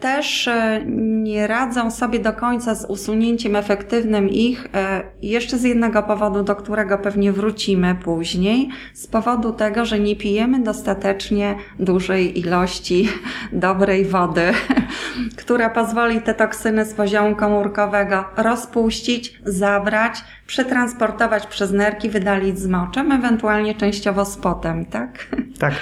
Też 0.00 0.48
e, 0.48 0.80
nie 0.86 1.46
radzą 1.46 1.90
sobie 1.90 2.18
do 2.18 2.32
końca 2.32 2.74
z 2.74 2.84
usunięciem 2.84 3.56
efektywnym 3.56 4.28
ich 4.28 4.66
e, 4.74 5.02
jeszcze 5.22 5.58
z 5.58 5.62
jednego 5.62 6.02
powodu, 6.02 6.42
do 6.42 6.56
którego 6.56 6.98
pewnie 6.98 7.32
wrócimy 7.32 7.94
później, 7.94 8.68
z 8.94 9.06
powodu 9.06 9.52
tego, 9.52 9.84
że 9.84 10.00
nie 10.00 10.16
pijemy 10.16 10.62
dostatecznie 10.62 11.56
dużej 11.78 12.38
ilości 12.38 13.08
dobrej 13.52 14.04
wody, 14.04 14.52
która 15.42 15.70
pozwoli 15.70 16.22
te 16.22 16.34
toksyny 16.34 16.84
z 16.84 16.94
poziomu 16.94 17.36
komórkowego 17.36 18.24
rozpuścić, 18.36 19.40
zabrać, 19.44 20.24
przetransportować 20.46 21.46
przez 21.46 21.72
nerki, 21.72 22.08
wydalić 22.10 22.58
z 22.58 22.66
moczem, 22.66 23.12
ewentualnie 23.12 23.74
częściowo 23.74 24.24
z 24.24 24.36
potem, 24.36 24.86
tak? 24.86 25.26
Tak. 25.58 25.74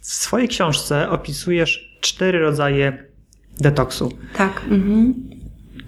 W 0.00 0.14
swojej 0.14 0.48
książce 0.48 1.10
opisujesz 1.10 1.91
cztery 2.02 2.38
rodzaje 2.38 3.06
detoksu. 3.60 4.12
Tak. 4.36 4.62
Mhm. 4.70 5.14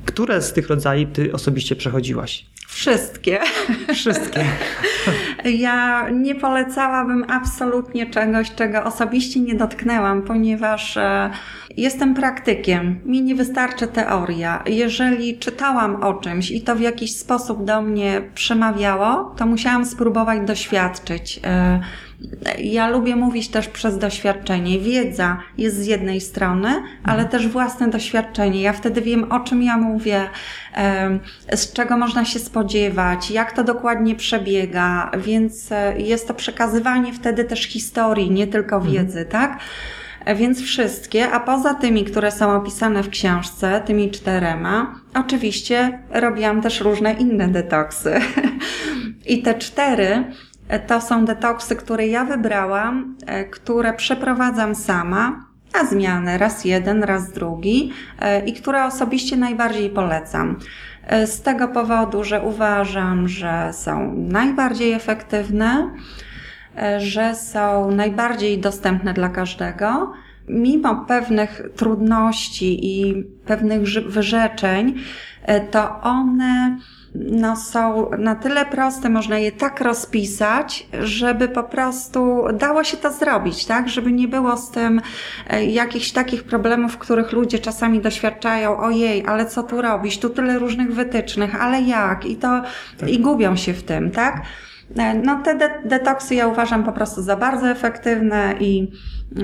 Które 0.05 0.43
z 0.43 0.53
tych 0.53 0.69
rodzajów 0.69 1.11
ty 1.13 1.33
osobiście 1.33 1.77
przechodziłaś? 1.77 2.47
Wszystkie. 2.69 3.41
Wszystkie. 3.95 4.45
Ja 5.45 6.11
nie 6.11 6.35
polecałabym 6.35 7.25
absolutnie 7.29 8.11
czegoś, 8.11 8.55
czego 8.55 8.85
osobiście 8.85 9.41
nie 9.41 9.55
dotknęłam, 9.55 10.23
ponieważ 10.23 10.97
e, 10.97 11.31
jestem 11.77 12.15
praktykiem. 12.15 13.01
Mi 13.05 13.23
nie 13.23 13.35
wystarczy 13.35 13.87
teoria. 13.87 14.63
Jeżeli 14.67 15.39
czytałam 15.39 16.03
o 16.03 16.15
czymś 16.15 16.51
i 16.51 16.63
to 16.63 16.77
w 16.77 16.81
jakiś 16.81 17.17
sposób 17.17 17.65
do 17.65 17.83
mnie 17.83 18.23
przemawiało, 18.35 19.35
to 19.37 19.47
musiałam 19.47 19.87
spróbować 19.87 20.47
doświadczyć. 20.47 21.41
Ja 22.59 22.89
lubię 22.89 23.17
mówić 23.17 23.49
też 23.49 23.69
przez 23.69 23.99
doświadczenie. 23.99 24.79
Wiedza 24.79 25.39
jest 25.59 25.77
z 25.77 25.87
jednej 25.87 26.21
strony, 26.21 26.69
ale 27.05 27.23
mhm. 27.23 27.29
też 27.29 27.49
własne 27.49 27.89
doświadczenie. 27.89 28.63
Ja 28.63 28.73
wtedy 28.73 29.01
wiem, 29.01 29.33
o 29.33 29.41
czym 29.41 29.63
ja 29.63 29.77
mówię, 29.77 30.29
z 31.55 31.73
czego 31.73 31.97
można 31.97 32.25
się 32.25 32.39
spodziewać, 32.39 33.31
jak 33.31 33.53
to 33.53 33.65
dokładnie 33.65 34.15
przebiega, 34.15 35.11
więc 35.19 35.73
e, 35.73 36.01
jest 36.01 36.29
to 36.29 36.35
przekazywanie 36.35 37.13
wtedy 37.13 37.45
też 37.45 37.63
historii, 37.63 38.31
nie 38.31 38.47
tylko 38.47 38.77
mhm. 38.77 38.95
wiedzy, 38.95 39.25
tak? 39.25 39.59
E, 40.25 40.35
więc 40.35 40.63
wszystkie, 40.63 41.31
a 41.31 41.41
poza 41.41 41.75
tymi, 41.75 42.05
które 42.05 42.31
są 42.31 42.57
opisane 42.57 43.03
w 43.03 43.11
książce, 43.11 43.83
tymi 43.87 44.11
czterema, 44.11 45.01
oczywiście 45.15 45.99
robiłam 46.11 46.63
też 46.63 46.81
różne 46.81 47.13
inne 47.13 47.49
detoksy. 47.49 48.15
I 49.27 49.43
te 49.43 49.55
cztery 49.55 50.25
to 50.87 51.01
są 51.01 51.25
detoksy, 51.25 51.77
które 51.77 52.07
ja 52.07 52.25
wybrałam, 52.25 53.17
e, 53.27 53.45
które 53.45 53.93
przeprowadzam 53.93 54.75
sama 54.75 55.45
na 55.75 55.87
zmianę, 55.87 56.39
raz 56.39 56.65
jeden, 56.65 57.05
raz 57.05 57.33
drugi 57.33 57.93
e, 58.19 58.45
i 58.45 58.53
które 58.53 58.85
osobiście 58.85 59.37
najbardziej 59.37 59.91
polecam. 59.91 60.59
E, 61.07 61.27
z 61.27 61.43
tego 61.43 61.69
powodu, 61.69 62.25
że 62.25 62.43
uważam, 62.43 63.29
że 63.29 63.71
są 63.73 64.15
najbardziej 64.17 64.93
efektywne, 64.93 65.91
że 66.99 67.35
są 67.35 67.91
najbardziej 67.91 68.59
dostępne 68.59 69.15
dla 69.15 69.29
każdego. 69.29 70.13
Mimo 70.49 71.05
pewnych 71.09 71.63
trudności 71.77 72.87
i 72.87 73.25
pewnych 73.47 73.83
wyrzeczeń, 74.07 74.95
to 75.71 76.01
one 76.01 76.79
no, 77.15 77.57
są 77.57 78.11
na 78.19 78.35
tyle 78.35 78.67
proste, 78.67 79.11
można 79.11 79.39
je 79.39 79.53
tak 79.53 79.81
rozpisać, 79.81 80.87
żeby 81.03 81.49
po 81.49 81.63
prostu 81.63 82.45
dało 82.53 82.85
się 82.85 82.97
to 82.97 83.13
zrobić, 83.13 83.67
tak? 83.67 83.89
Żeby 83.89 84.13
nie 84.13 84.29
było 84.29 84.57
z 84.57 84.71
tym 84.71 85.01
e, 85.51 85.65
jakichś 85.65 86.13
takich 86.13 86.45
problemów, 86.45 86.99
których 86.99 87.33
ludzie 87.33 87.59
czasami 87.59 88.01
doświadczają. 88.01 88.79
Ojej, 88.79 89.27
ale 89.27 89.47
co 89.47 89.63
tu 89.63 89.83
robić? 89.83 90.19
Tu 90.19 90.31
tyle 90.31 90.59
różnych 90.59 90.95
wytycznych, 90.95 91.63
ale 91.63 91.83
jak? 91.83 92.27
I 92.27 92.37
to, 92.37 92.63
tak. 92.99 93.09
i 93.09 93.19
gubią 93.19 93.57
się 93.57 93.75
w 93.75 93.83
tym, 93.83 94.11
tak? 94.11 94.43
E, 94.97 95.15
no 95.15 95.43
te 95.43 95.55
de 95.55 95.71
detoksy 95.85 96.35
ja 96.35 96.47
uważam 96.47 96.85
po 96.85 96.93
prostu 96.93 97.23
za 97.23 97.37
bardzo 97.37 97.69
efektywne 97.69 98.55
i 98.61 98.93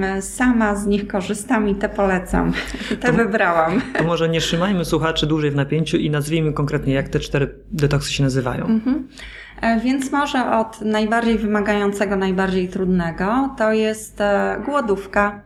e, 0.03 0.23
sama 0.23 0.75
z 0.75 0.87
nich 0.87 1.09
korzystam 1.09 1.69
i 1.69 1.75
te 1.75 1.89
polecam. 1.89 2.53
Te 2.89 2.97
to, 2.97 3.13
wybrałam. 3.13 3.81
To 3.99 4.05
może 4.05 4.29
nie 4.29 4.41
trzymajmy 4.41 4.85
słuchaczy 4.85 5.27
dłużej 5.27 5.51
w 5.51 5.57
napięciu 5.57 5.97
i 5.97 6.11
nazwijmy 6.11 6.53
konkretnie, 6.53 6.95
jak 6.95 7.09
te 7.09 7.21
cztery 7.21 7.55
detoksy 7.73 8.13
się 8.13 8.23
nazywają. 8.23 8.65
Mhm. 8.65 9.09
E, 9.61 9.81
więc 9.81 10.13
może 10.13 10.51
od 10.51 10.81
najbardziej 10.81 11.39
wymagającego, 11.39 12.17
najbardziej 12.17 12.69
trudnego 12.69 13.55
to 13.59 13.73
jest 13.73 14.19
głodówka 14.67 15.43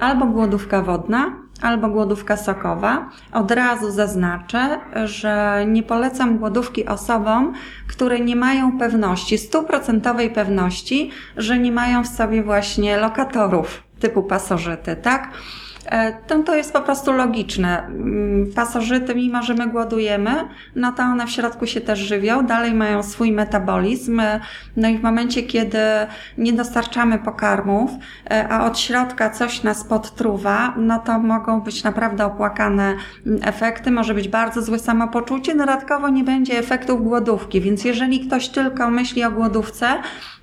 albo 0.00 0.26
głodówka 0.26 0.82
wodna, 0.82 1.41
albo 1.62 1.88
głodówka 1.88 2.36
sokowa. 2.36 3.08
Od 3.32 3.50
razu 3.50 3.90
zaznaczę, 3.90 4.80
że 5.04 5.64
nie 5.68 5.82
polecam 5.82 6.38
głodówki 6.38 6.86
osobom, 6.86 7.52
które 7.88 8.20
nie 8.20 8.36
mają 8.36 8.78
pewności, 8.78 9.38
stuprocentowej 9.38 10.30
pewności, 10.30 11.10
że 11.36 11.58
nie 11.58 11.72
mają 11.72 12.04
w 12.04 12.08
sobie 12.08 12.42
właśnie 12.42 12.96
lokatorów 12.96 13.82
typu 14.00 14.22
pasożyty, 14.22 14.96
tak? 14.96 15.30
E, 15.86 16.12
to, 16.12 16.42
to 16.42 16.56
jest 16.56 16.72
po 16.72 16.80
prostu 16.80 17.12
logiczne. 17.12 17.86
Mm, 17.86 18.52
pasożyty, 18.54 19.14
mimo 19.14 19.42
że 19.42 19.54
my 19.54 19.66
głodujemy, 19.66 20.30
no 20.76 20.92
to 20.92 21.02
one 21.02 21.26
w 21.26 21.30
środku 21.30 21.66
się 21.66 21.80
też 21.80 21.98
żywią, 21.98 22.46
dalej 22.46 22.74
mają 22.74 23.02
swój 23.02 23.32
metabolizm. 23.32 24.20
E, 24.20 24.40
no 24.76 24.88
i 24.88 24.98
w 24.98 25.02
momencie, 25.02 25.42
kiedy 25.42 25.78
nie 26.38 26.52
dostarczamy 26.52 27.18
pokarmów, 27.18 27.90
e, 28.30 28.48
a 28.48 28.64
od 28.64 28.78
środka 28.78 29.30
coś 29.30 29.62
nas 29.62 29.84
podtruwa, 29.84 30.74
no 30.76 30.98
to 30.98 31.18
mogą 31.18 31.60
być 31.60 31.84
naprawdę 31.84 32.24
opłakane 32.24 32.96
mm, 33.26 33.40
efekty, 33.42 33.90
może 33.90 34.14
być 34.14 34.28
bardzo 34.28 34.62
złe 34.62 34.78
samopoczucie, 34.78 35.54
dodatkowo 35.54 36.08
nie 36.08 36.24
będzie 36.24 36.58
efektów 36.58 37.04
głodówki, 37.04 37.60
więc 37.60 37.84
jeżeli 37.84 38.26
ktoś 38.26 38.48
tylko 38.48 38.90
myśli 38.90 39.24
o 39.24 39.30
głodówce, 39.30 39.86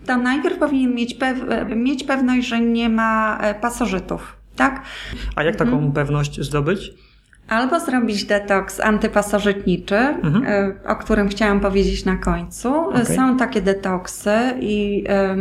to 0.06 0.18
najpierw 0.18 0.58
powinien 0.58 0.96
mieć, 0.96 1.14
pew 1.14 1.38
mieć 1.76 2.04
pewność, 2.04 2.48
że 2.48 2.62
nie 2.62 2.90
ma 2.90 3.40
pasożytów 3.62 4.39
tak? 4.60 4.82
A 5.36 5.44
jak 5.44 5.56
taką 5.56 5.72
mhm. 5.72 5.92
pewność 5.92 6.42
zdobyć? 6.42 6.94
Albo 7.50 7.80
zrobić 7.80 8.26
detoks 8.26 8.80
antypasożytniczy, 8.80 9.96
mhm. 9.96 10.46
E, 10.48 10.74
o 10.88 10.96
którym 10.96 11.30
chciałam 11.30 11.60
powiedzieć 11.60 12.06
na 12.06 12.18
końcu. 12.18 12.90
Okay. 12.90 13.06
Są 13.06 13.38
takie 13.38 13.62
detoksy 13.62 14.36
i 14.60 15.04
e, 15.08 15.36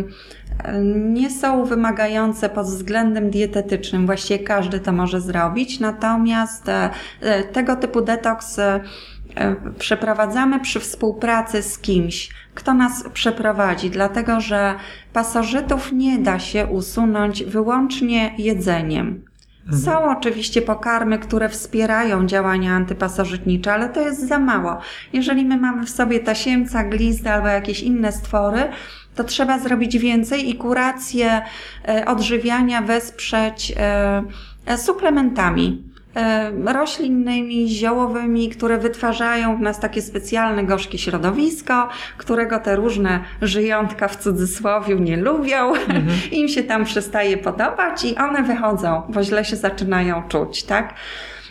nie 0.85 1.31
są 1.31 1.65
wymagające 1.65 2.49
pod 2.49 2.67
względem 2.67 3.31
dietetycznym. 3.31 4.07
Właściwie 4.07 4.45
każdy 4.45 4.81
to 4.81 4.93
może 4.93 5.21
zrobić. 5.21 5.81
Natomiast 5.81 6.69
e, 6.69 6.91
tego 7.53 7.77
typu 7.77 8.01
detoks 8.01 8.61
przeprowadzamy 9.79 10.61
przy 10.61 10.81
współpracy 10.81 11.63
z 11.63 11.79
kimś, 11.79 12.31
kto 12.59 12.75
nas 12.75 13.05
przeprowadzi, 13.13 13.91
dlatego 13.91 14.41
że 14.41 14.75
pasożytów 15.13 15.93
nie 15.93 16.19
da 16.19 16.39
się 16.39 16.67
usunąć 16.67 17.45
wyłącznie 17.45 18.35
jedzeniem. 18.39 19.25
Mhm. 19.67 19.83
Są 19.83 20.19
oczywiście 20.19 20.63
pokarmy, 20.63 21.19
które 21.19 21.49
wspierają 21.49 22.27
działania 22.27 22.73
antypasożytnicze, 22.73 23.73
ale 23.73 23.89
to 23.89 24.01
jest 24.01 24.29
za 24.29 24.39
mało. 24.39 24.79
Jeżeli 25.13 25.45
my 25.45 25.57
mamy 25.57 25.87
w 25.87 25.91
sobie 25.91 26.21
tasiemca, 26.21 26.85
glizdę 26.85 27.33
albo 27.33 27.49
jakieś 27.49 27.81
inne 27.81 28.13
stwory, 28.13 28.69
to 29.15 29.25
trzeba 29.25 29.59
zrobić 29.59 29.99
więcej 29.99 30.51
i 30.51 30.55
kurację 30.55 31.43
e, 31.89 32.05
odżywiania 32.07 32.83
wesprzeć 32.83 33.73
e, 33.77 34.79
suplementami. 34.79 35.88
E, 36.17 36.51
roślinnymi, 36.73 37.69
ziołowymi, 37.69 38.49
które 38.49 38.79
wytwarzają 38.79 39.57
w 39.57 39.61
nas 39.61 39.81
takie 39.81 40.03
specjalne 40.03 40.65
gorzkie 40.65 40.99
środowisko, 40.99 41.89
którego 42.17 42.59
te 42.59 42.77
różne 42.77 43.21
żyjątka 43.43 44.09
w 44.09 44.17
cudzysłowie 44.17 44.95
nie 44.95 45.17
lubią. 45.17 45.75
Mhm. 45.75 46.07
Im 46.33 46.49
się 46.49 46.63
tam 46.63 46.85
przestaje 46.85 47.37
podobać 47.37 48.05
i 48.05 48.17
one 48.17 48.43
wychodzą, 48.43 49.03
bo 49.09 49.23
źle 49.23 49.45
się 49.45 49.57
zaczynają 49.57 50.23
czuć, 50.29 50.63
tak? 50.63 50.95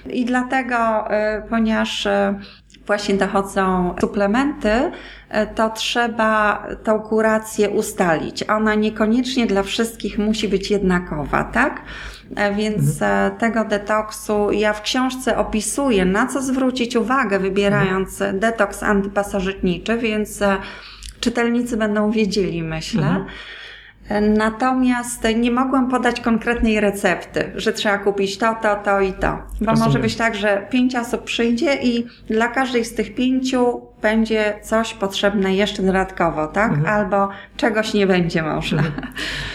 I 0.10 0.26
dlatego, 0.26 1.12
e, 1.12 1.42
ponieważ 1.50 2.06
e, 2.06 2.40
właśnie 2.88 3.16
dochodzą 3.16 3.96
suplementy, 4.02 4.92
to 5.56 5.70
trzeba 5.70 6.64
tą 6.84 7.00
kurację 7.00 7.70
ustalić. 7.70 8.44
Ona 8.50 8.76
niekoniecznie 8.76 9.48
dla 9.48 9.64
wszystkich 9.64 10.18
musi 10.18 10.48
być 10.48 10.72
jednakowa, 10.72 11.44
tak? 11.44 11.82
E, 12.36 12.56
więc 12.56 13.02
mhm. 13.02 13.34
E, 13.34 13.38
tego 13.38 13.66
detoksu 13.66 14.52
ja 14.52 14.74
w 14.74 14.82
książce 14.82 15.38
opisuję, 15.38 16.06
na 16.06 16.28
co 16.28 16.42
zwrócić 16.42 16.96
uwagę, 16.96 17.40
wybierając 17.40 18.22
mhm. 18.22 18.40
detoks 18.40 18.84
antypasożytniczy, 18.84 19.98
więc 19.98 20.42
e, 20.42 20.58
czytelnicy 21.20 21.78
będą 21.78 22.12
wiedzieli, 22.12 22.64
myślę. 22.64 23.08
Mhm. 23.08 23.26
Natomiast 24.38 25.24
nie 25.36 25.52
mogłam 25.52 25.90
podać 25.90 26.22
konkretnej 26.22 26.80
recepty, 26.80 27.52
że 27.56 27.74
trzeba 27.74 27.98
kupić 27.98 28.38
to, 28.38 28.56
to, 28.62 28.76
to 28.76 29.02
i 29.02 29.14
to. 29.14 29.38
Bo 29.62 29.66
Rozumiem. 29.66 29.80
może 29.80 30.00
być 30.00 30.16
tak, 30.16 30.36
że 30.36 30.68
pięć 30.70 30.96
osób 30.96 31.24
przyjdzie 31.24 31.76
i 31.76 32.08
dla 32.28 32.48
każdej 32.48 32.86
z 32.86 32.96
tych 32.96 33.16
pięciu 33.16 33.82
będzie 34.12 34.60
coś 34.64 34.94
potrzebne 34.94 35.56
jeszcze 35.56 35.84
dodatkowo, 35.84 36.48
tak? 36.48 36.72
Mhm. 36.72 36.96
Albo 36.96 37.30
czegoś 37.58 37.94
nie 37.94 38.08
będzie 38.08 38.44
można. 38.44 38.78
Mhm. 38.82 39.08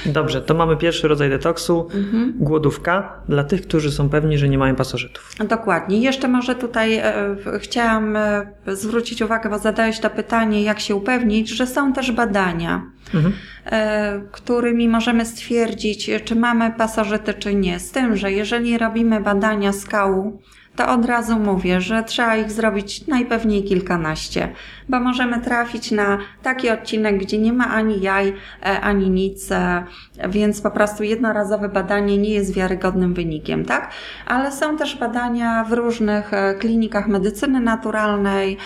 Dobrze, 0.06 0.42
to 0.42 0.54
mamy 0.54 0.76
pierwszy 0.76 1.08
rodzaj 1.08 1.30
detoksu, 1.30 1.88
mhm. 1.94 2.34
głodówka 2.36 3.12
dla 3.28 3.44
tych, 3.44 3.62
którzy 3.62 3.92
są 3.92 4.08
pewni, 4.08 4.38
że 4.38 4.48
nie 4.48 4.58
mają 4.58 4.74
pasożytów. 4.74 5.34
Dokładnie. 5.48 6.00
Jeszcze 6.00 6.28
może 6.28 6.54
tutaj 6.54 6.96
e, 6.96 7.12
chciałam 7.58 8.16
e, 8.16 8.46
zwrócić 8.66 9.22
uwagę, 9.22 9.50
bo 9.50 9.58
zadałeś 9.58 10.00
to 10.00 10.10
pytanie, 10.10 10.62
jak 10.62 10.80
się 10.80 10.94
upewnić, 10.94 11.48
że 11.48 11.66
są 11.66 11.92
też 11.92 12.12
badania, 12.12 12.82
mhm. 13.14 13.34
e, 13.66 14.20
którymi 14.32 14.88
możemy 14.88 15.26
stwierdzić, 15.26 16.10
czy 16.24 16.36
mamy 16.36 16.70
pasożyty, 16.70 17.34
czy 17.34 17.54
nie. 17.54 17.80
Z 17.80 17.90
tym, 17.90 18.16
że 18.16 18.32
jeżeli 18.32 18.78
robimy 18.78 19.20
badania 19.20 19.72
skału, 19.72 20.40
to 20.76 20.88
od 20.88 21.04
razu 21.04 21.38
mówię, 21.38 21.80
że 21.80 22.02
trzeba 22.02 22.36
ich 22.36 22.50
zrobić 22.50 23.06
najpewniej 23.06 23.64
kilkanaście, 23.64 24.52
bo 24.88 25.00
możemy 25.00 25.40
trafić 25.40 25.90
na 25.90 26.18
taki 26.42 26.70
odcinek, 26.70 27.18
gdzie 27.18 27.38
nie 27.38 27.52
ma 27.52 27.68
ani 27.68 28.00
jaj, 28.00 28.28
e, 28.62 28.80
ani 28.80 29.10
nic, 29.10 29.52
e, 29.52 29.84
więc 30.28 30.60
po 30.60 30.70
prostu 30.70 31.02
jednorazowe 31.02 31.68
badanie 31.68 32.18
nie 32.18 32.30
jest 32.30 32.54
wiarygodnym 32.54 33.14
wynikiem, 33.14 33.64
tak? 33.64 33.90
Ale 34.26 34.52
są 34.52 34.76
też 34.76 34.98
badania 34.98 35.64
w 35.64 35.72
różnych 35.72 36.34
e, 36.34 36.54
klinikach 36.54 37.08
medycyny 37.08 37.60
naturalnej, 37.60 38.58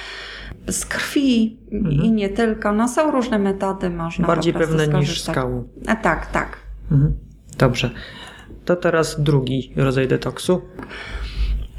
z 0.68 0.86
krwi 0.86 1.58
mhm. 1.72 1.94
i 1.94 2.12
nie 2.12 2.28
tylko. 2.28 2.72
No 2.72 2.88
są 2.88 3.10
różne 3.10 3.38
metody, 3.38 3.90
można 3.90 4.26
Bardziej 4.26 4.52
po 4.52 4.58
pewne 4.58 4.86
skorzystać. 4.86 5.08
niż 5.08 5.22
skału. 5.22 5.68
A 5.86 5.96
tak, 5.96 6.26
tak. 6.26 6.56
Mhm. 6.92 7.16
Dobrze. 7.58 7.90
To 8.64 8.76
teraz 8.76 9.20
drugi 9.20 9.72
rodzaj 9.76 10.08
detoksu. 10.08 10.62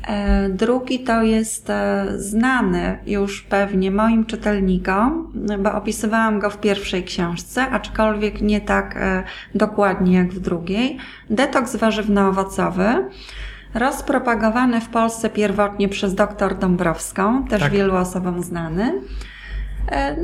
E, 0.07 0.49
drugi 0.49 0.99
to 0.99 1.21
jest 1.21 1.69
e, 1.69 2.05
znany 2.17 2.97
już 3.05 3.41
pewnie 3.41 3.91
moim 3.91 4.25
czytelnikom, 4.25 5.31
bo 5.59 5.73
opisywałam 5.73 6.39
go 6.39 6.49
w 6.49 6.57
pierwszej 6.57 7.03
książce, 7.03 7.69
aczkolwiek 7.69 8.41
nie 8.41 8.61
tak 8.61 8.95
e, 8.97 9.23
dokładnie 9.55 10.17
jak 10.17 10.33
w 10.33 10.39
drugiej. 10.39 10.97
Detoks 11.29 11.75
warzywno-owocowy, 11.75 13.09
rozpropagowany 13.73 14.81
w 14.81 14.89
Polsce 14.89 15.29
pierwotnie 15.29 15.89
przez 15.89 16.15
dr 16.15 16.57
Dąbrowską, 16.57 17.43
też 17.43 17.61
tak. 17.61 17.71
wielu 17.71 17.95
osobom 17.95 18.43
znany. 18.43 19.01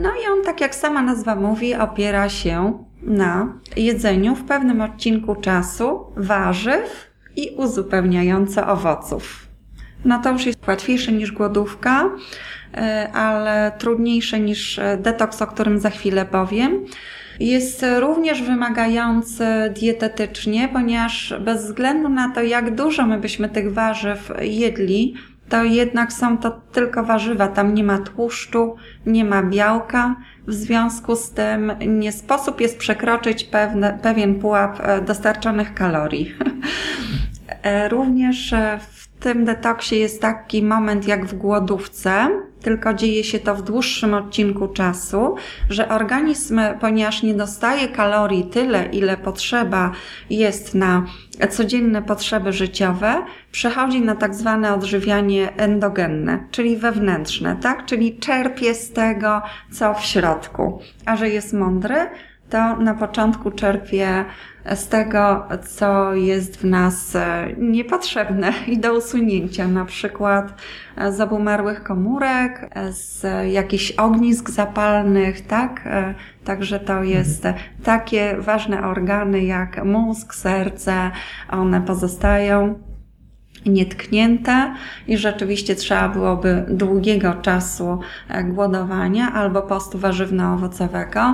No 0.01 0.09
i 0.09 0.31
on, 0.31 0.43
tak 0.45 0.61
jak 0.61 0.75
sama 0.75 1.01
nazwa 1.01 1.35
mówi, 1.35 1.75
opiera 1.75 2.29
się 2.29 2.83
na 3.01 3.53
jedzeniu 3.77 4.35
w 4.35 4.43
pewnym 4.43 4.81
odcinku 4.81 5.35
czasu 5.35 6.05
warzyw 6.17 7.11
i 7.35 7.49
uzupełniająco 7.57 8.67
owoców 8.67 9.42
no 10.05 10.19
to 10.19 10.31
już 10.31 10.45
jest 10.45 10.67
łatwiejsze 10.67 11.11
niż 11.11 11.31
głodówka, 11.31 12.09
e, 12.73 13.11
ale 13.13 13.71
trudniejsze 13.77 14.39
niż 14.39 14.79
e, 14.79 14.97
detoks, 14.97 15.41
o 15.41 15.47
którym 15.47 15.79
za 15.79 15.89
chwilę 15.89 16.25
powiem. 16.25 16.85
Jest 17.39 17.85
również 17.99 18.41
wymagający 18.41 19.45
dietetycznie, 19.79 20.69
ponieważ 20.73 21.33
bez 21.39 21.65
względu 21.65 22.09
na 22.09 22.29
to, 22.29 22.41
jak 22.41 22.75
dużo 22.75 23.05
my 23.05 23.17
byśmy 23.19 23.49
tych 23.49 23.73
warzyw 23.73 24.31
jedli, 24.41 25.15
to 25.49 25.63
jednak 25.63 26.13
są 26.13 26.37
to 26.37 26.51
tylko 26.51 27.03
warzywa. 27.03 27.47
Tam 27.47 27.73
nie 27.73 27.83
ma 27.83 27.97
tłuszczu, 27.97 28.75
nie 29.05 29.25
ma 29.25 29.43
białka. 29.43 30.15
W 30.47 30.53
związku 30.53 31.15
z 31.15 31.31
tym 31.31 31.71
nie 31.87 32.11
sposób 32.11 32.61
jest 32.61 32.77
przekroczyć 32.77 33.43
pewne, 33.43 33.99
pewien 34.01 34.39
pułap 34.39 34.79
e, 34.79 35.01
dostarczonych 35.01 35.73
kalorii. 35.73 36.35
Również 37.89 38.53
tym 39.23 39.45
detoksie 39.45 39.99
jest 39.99 40.21
taki 40.21 40.63
moment 40.63 41.07
jak 41.07 41.25
w 41.25 41.37
głodówce, 41.37 42.29
tylko 42.61 42.93
dzieje 42.93 43.23
się 43.23 43.39
to 43.39 43.55
w 43.55 43.61
dłuższym 43.61 44.13
odcinku 44.13 44.67
czasu, 44.67 45.35
że 45.69 45.89
organizm, 45.89 46.61
ponieważ 46.79 47.23
nie 47.23 47.33
dostaje 47.33 47.87
kalorii 47.87 48.43
tyle, 48.43 48.85
ile 48.85 49.17
potrzeba 49.17 49.91
jest 50.29 50.75
na 50.75 51.05
codzienne 51.49 52.01
potrzeby 52.01 52.53
życiowe, 52.53 53.25
przechodzi 53.51 54.01
na 54.01 54.15
tak 54.15 54.35
zwane 54.35 54.73
odżywianie 54.73 55.55
endogenne, 55.55 56.39
czyli 56.51 56.77
wewnętrzne, 56.77 57.57
tak? 57.61 57.85
Czyli 57.85 58.17
czerpie 58.17 58.73
z 58.73 58.91
tego, 58.91 59.41
co 59.71 59.93
w 59.93 60.05
środku. 60.05 60.79
A 61.05 61.15
że 61.15 61.29
jest 61.29 61.53
mądry, 61.53 61.95
to 62.49 62.75
na 62.75 62.93
początku 62.93 63.51
czerpie 63.51 64.25
z 64.75 64.87
tego, 64.87 65.43
co 65.65 66.13
jest 66.13 66.57
w 66.57 66.65
nas 66.65 67.15
e, 67.15 67.47
niepotrzebne 67.57 68.53
i 68.67 68.77
do 68.77 68.93
usunięcia, 68.93 69.67
na 69.67 69.85
przykład 69.85 70.53
e, 70.97 71.11
z 71.11 71.21
obumarłych 71.21 71.83
komórek, 71.83 72.69
e, 72.71 72.93
z 72.93 73.25
jakichś 73.51 73.91
ognisk 73.91 74.49
zapalnych, 74.49 75.47
tak? 75.47 75.89
Także 76.43 76.79
to 76.79 77.03
jest 77.03 77.47
takie 77.83 78.35
ważne 78.39 78.87
organy 78.87 79.43
jak 79.43 79.85
mózg, 79.85 80.35
serce, 80.35 81.11
one 81.49 81.81
pozostają 81.81 82.79
nietknięte 83.65 84.73
i 85.07 85.17
rzeczywiście 85.17 85.75
trzeba 85.75 86.09
byłoby 86.09 86.65
długiego 86.69 87.33
czasu 87.33 87.99
głodowania 88.43 89.33
albo 89.33 89.61
postu 89.61 89.97
warzywno-owocowego, 89.97 91.33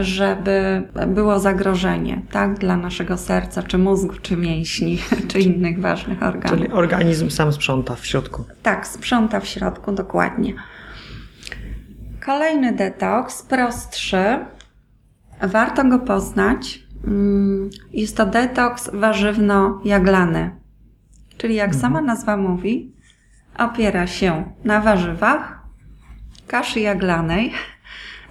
żeby 0.00 0.88
było 1.06 1.38
zagrożenie 1.38 2.22
tak, 2.30 2.58
dla 2.58 2.76
naszego 2.76 3.16
serca, 3.16 3.62
czy 3.62 3.78
mózgu, 3.78 4.14
czy 4.22 4.36
mięśni, 4.36 4.98
czy 5.28 5.40
innych 5.40 5.80
ważnych 5.80 6.22
organów. 6.22 6.58
Czyli 6.58 6.72
organizm 6.72 7.30
sam 7.30 7.52
sprząta 7.52 7.94
w 7.94 8.06
środku. 8.06 8.44
Tak, 8.62 8.86
sprząta 8.86 9.40
w 9.40 9.46
środku, 9.46 9.92
dokładnie. 9.92 10.54
Kolejny 12.26 12.72
detoks, 12.72 13.42
prostszy. 13.42 14.38
Warto 15.42 15.84
go 15.84 15.98
poznać. 15.98 16.82
Mm, 17.06 17.70
jest 17.92 18.16
to 18.16 18.26
detoks 18.26 18.90
warzywno-jaglany. 18.92 20.50
Czyli 21.36 21.54
jak 21.54 21.66
mhm. 21.68 21.80
sama 21.80 22.00
nazwa 22.00 22.36
mówi, 22.36 22.94
opiera 23.58 24.06
się 24.06 24.52
na 24.64 24.80
warzywach, 24.80 25.60
kaszy 26.46 26.80
jaglanej, 26.80 27.52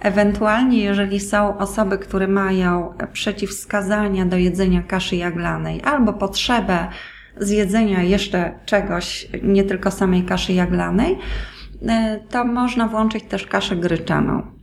Ewentualnie, 0.00 0.78
jeżeli 0.78 1.20
są 1.20 1.58
osoby, 1.58 1.98
które 1.98 2.28
mają 2.28 2.94
przeciwwskazania 3.12 4.26
do 4.26 4.36
jedzenia 4.36 4.82
kaszy 4.82 5.16
jaglanej 5.16 5.82
albo 5.84 6.12
potrzebę 6.12 6.88
zjedzenia 7.36 8.02
jeszcze 8.02 8.52
czegoś, 8.66 9.28
nie 9.42 9.64
tylko 9.64 9.90
samej 9.90 10.22
kaszy 10.22 10.52
jaglanej, 10.52 11.18
e, 11.88 12.20
to 12.30 12.44
można 12.44 12.88
włączyć 12.88 13.24
też 13.24 13.46
kaszę 13.46 13.76
gryczaną. 13.76 14.59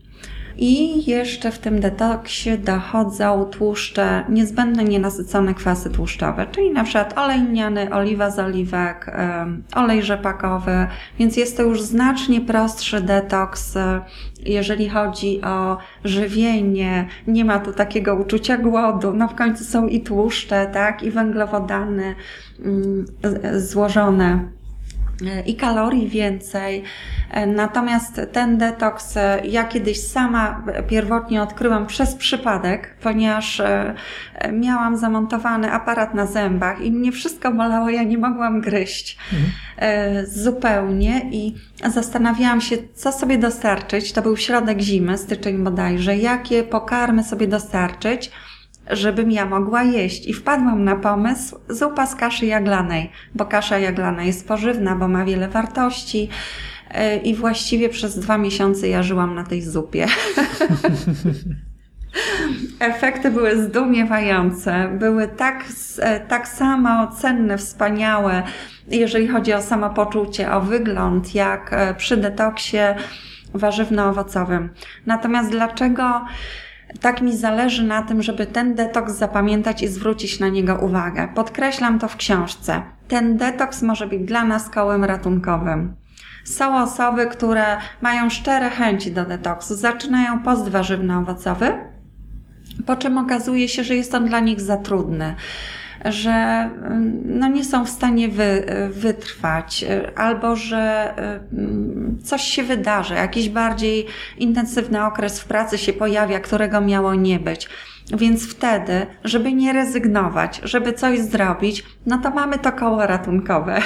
I 0.57 1.03
jeszcze 1.11 1.51
w 1.51 1.59
tym 1.59 1.79
detoksie 1.79 2.57
dochodzą 2.57 3.45
tłuszcze, 3.45 4.25
niezbędne 4.29 4.83
nienasycone 4.83 5.53
kwasy 5.53 5.89
tłuszczowe, 5.89 6.47
czyli 6.51 6.71
na 6.71 6.83
przykład 6.83 7.17
olej 7.17 7.39
lniany, 7.39 7.93
oliwa 7.93 8.31
z 8.31 8.39
oliwek, 8.39 9.17
olej 9.75 10.03
rzepakowy, 10.03 10.87
więc 11.19 11.37
jest 11.37 11.57
to 11.57 11.63
już 11.63 11.81
znacznie 11.81 12.41
prostszy 12.41 13.01
detoks, 13.01 13.77
jeżeli 14.45 14.89
chodzi 14.89 15.41
o 15.41 15.77
żywienie. 16.03 17.07
Nie 17.27 17.45
ma 17.45 17.59
tu 17.59 17.73
takiego 17.73 18.15
uczucia 18.15 18.57
głodu, 18.57 19.13
no 19.13 19.27
w 19.27 19.35
końcu 19.35 19.63
są 19.63 19.87
i 19.87 20.01
tłuszcze, 20.01 20.69
tak, 20.73 21.03
i 21.03 21.11
węglowodany 21.11 22.15
mm, 22.65 23.05
złożone 23.57 24.56
i 25.45 25.55
kalorii 25.55 26.09
więcej. 26.09 26.83
Natomiast 27.47 28.21
ten 28.31 28.57
detoks 28.57 29.17
e, 29.17 29.41
ja 29.45 29.63
kiedyś 29.63 30.03
sama 30.03 30.63
pierwotnie 30.89 31.41
odkryłam 31.41 31.87
przez 31.87 32.15
przypadek, 32.15 32.95
ponieważ 33.01 33.59
e, 33.59 33.95
miałam 34.51 34.97
zamontowany 34.97 35.71
aparat 35.71 36.13
na 36.13 36.25
zębach 36.25 36.81
i 36.81 36.91
mnie 36.91 37.11
wszystko 37.11 37.51
bolało, 37.51 37.89
ja 37.89 38.03
nie 38.03 38.17
mogłam 38.17 38.61
gryźć 38.61 39.17
mhm. 39.33 39.51
E, 39.77 40.25
zupełnie 40.25 41.21
i 41.31 41.55
zastanawiałam 41.85 42.61
się, 42.61 42.77
co 42.93 43.11
sobie 43.11 43.37
dostarczyć. 43.37 44.13
To 44.13 44.21
był 44.21 44.37
środek 44.37 44.79
zimy, 44.79 45.17
styczeń 45.17 45.63
bodajże, 45.63 46.17
jakie 46.17 46.63
pokarmy 46.63 47.23
sobie 47.23 47.47
dostarczyć 47.47 48.31
żebym 48.89 49.31
ja 49.31 49.45
mogła 49.45 49.83
jeść. 49.83 50.27
I 50.27 50.33
wpadłam 50.33 50.83
na 50.83 50.95
pomysł 50.95 51.59
zupa 51.69 52.05
z 52.05 52.15
kaszy 52.15 52.45
jaglanej, 52.45 53.11
bo 53.35 53.45
kasza 53.45 53.79
jaglana 53.79 54.23
jest 54.23 54.47
pożywna, 54.47 54.95
bo 54.95 55.07
ma 55.07 55.25
wiele 55.25 55.47
wartości. 55.47 56.29
E, 56.91 57.17
I 57.17 57.35
właściwie 57.35 57.89
przez 57.89 58.19
dwa 58.19 58.37
miesiące 58.37 58.87
ja 58.87 59.03
żyłam 59.03 59.35
na 59.35 59.43
tej 59.43 59.61
zupie. 59.61 60.05
Efekty 62.79 63.31
były 63.31 63.63
zdumiewające, 63.63 64.89
były 64.99 65.27
tak, 65.27 65.65
e, 65.99 66.19
tak 66.19 66.47
samo 66.47 67.07
cenne, 67.07 67.57
wspaniałe, 67.57 68.43
jeżeli 68.87 69.27
chodzi 69.27 69.53
o 69.53 69.61
samopoczucie, 69.61 70.51
o 70.51 70.61
wygląd, 70.61 71.35
jak 71.35 71.73
e, 71.73 71.93
przy 71.93 72.17
detoksie 72.17 72.77
warzywno-owocowym. 73.53 74.69
Natomiast 75.05 75.51
dlaczego 75.51 76.25
tak 76.97 77.21
mi 77.21 77.37
zależy 77.37 77.83
na 77.83 78.01
tym, 78.01 78.21
żeby 78.21 78.45
ten 78.45 78.75
detoks 78.75 79.13
zapamiętać 79.13 79.83
i 79.83 79.87
zwrócić 79.87 80.39
na 80.39 80.49
niego 80.49 80.75
uwagę. 80.75 81.27
Podkreślam 81.35 81.99
to 81.99 82.07
w 82.07 82.15
książce. 82.15 82.81
Ten 83.07 83.37
detoks 83.37 83.81
może 83.81 84.07
być 84.07 84.21
dla 84.25 84.43
nas 84.43 84.69
kołem 84.69 85.03
ratunkowym. 85.03 85.95
Są 86.43 86.83
osoby, 86.83 87.27
które 87.27 87.77
mają 88.01 88.29
szczere 88.29 88.69
chęci 88.69 89.11
do 89.11 89.25
detoksu, 89.25 89.75
zaczynają 89.75 90.39
post 90.39 90.69
warzywno-owocowy, 90.69 91.73
po 92.85 92.95
czym 92.95 93.17
okazuje 93.17 93.69
się, 93.69 93.83
że 93.83 93.95
jest 93.95 94.15
on 94.15 94.25
dla 94.25 94.39
nich 94.39 94.61
za 94.61 94.77
trudny 94.77 95.35
że 96.11 96.31
mm, 96.31 97.21
no 97.25 97.47
nie 97.47 97.65
są 97.65 97.85
w 97.85 97.89
stanie 97.89 98.29
wy, 98.29 98.65
wytrwać, 98.89 99.85
albo 100.15 100.55
że 100.55 101.13
mm, 101.53 102.17
coś 102.23 102.41
się 102.41 102.63
wydarzy, 102.63 103.13
jakiś 103.13 103.49
bardziej 103.49 104.05
intensywny 104.37 105.05
okres 105.05 105.41
w 105.41 105.45
pracy 105.45 105.77
się 105.77 105.93
pojawia, 105.93 106.39
którego 106.39 106.81
miało 106.81 107.15
nie 107.15 107.39
być. 107.39 107.69
Więc 108.17 108.47
wtedy, 108.47 109.07
żeby 109.23 109.53
nie 109.53 109.73
rezygnować, 109.73 110.61
żeby 110.63 110.93
coś 110.93 111.19
zrobić, 111.19 111.83
no 112.05 112.17
to 112.17 112.29
mamy 112.29 112.59
to 112.59 112.71
koło 112.71 113.05
ratunkowe. 113.05 113.81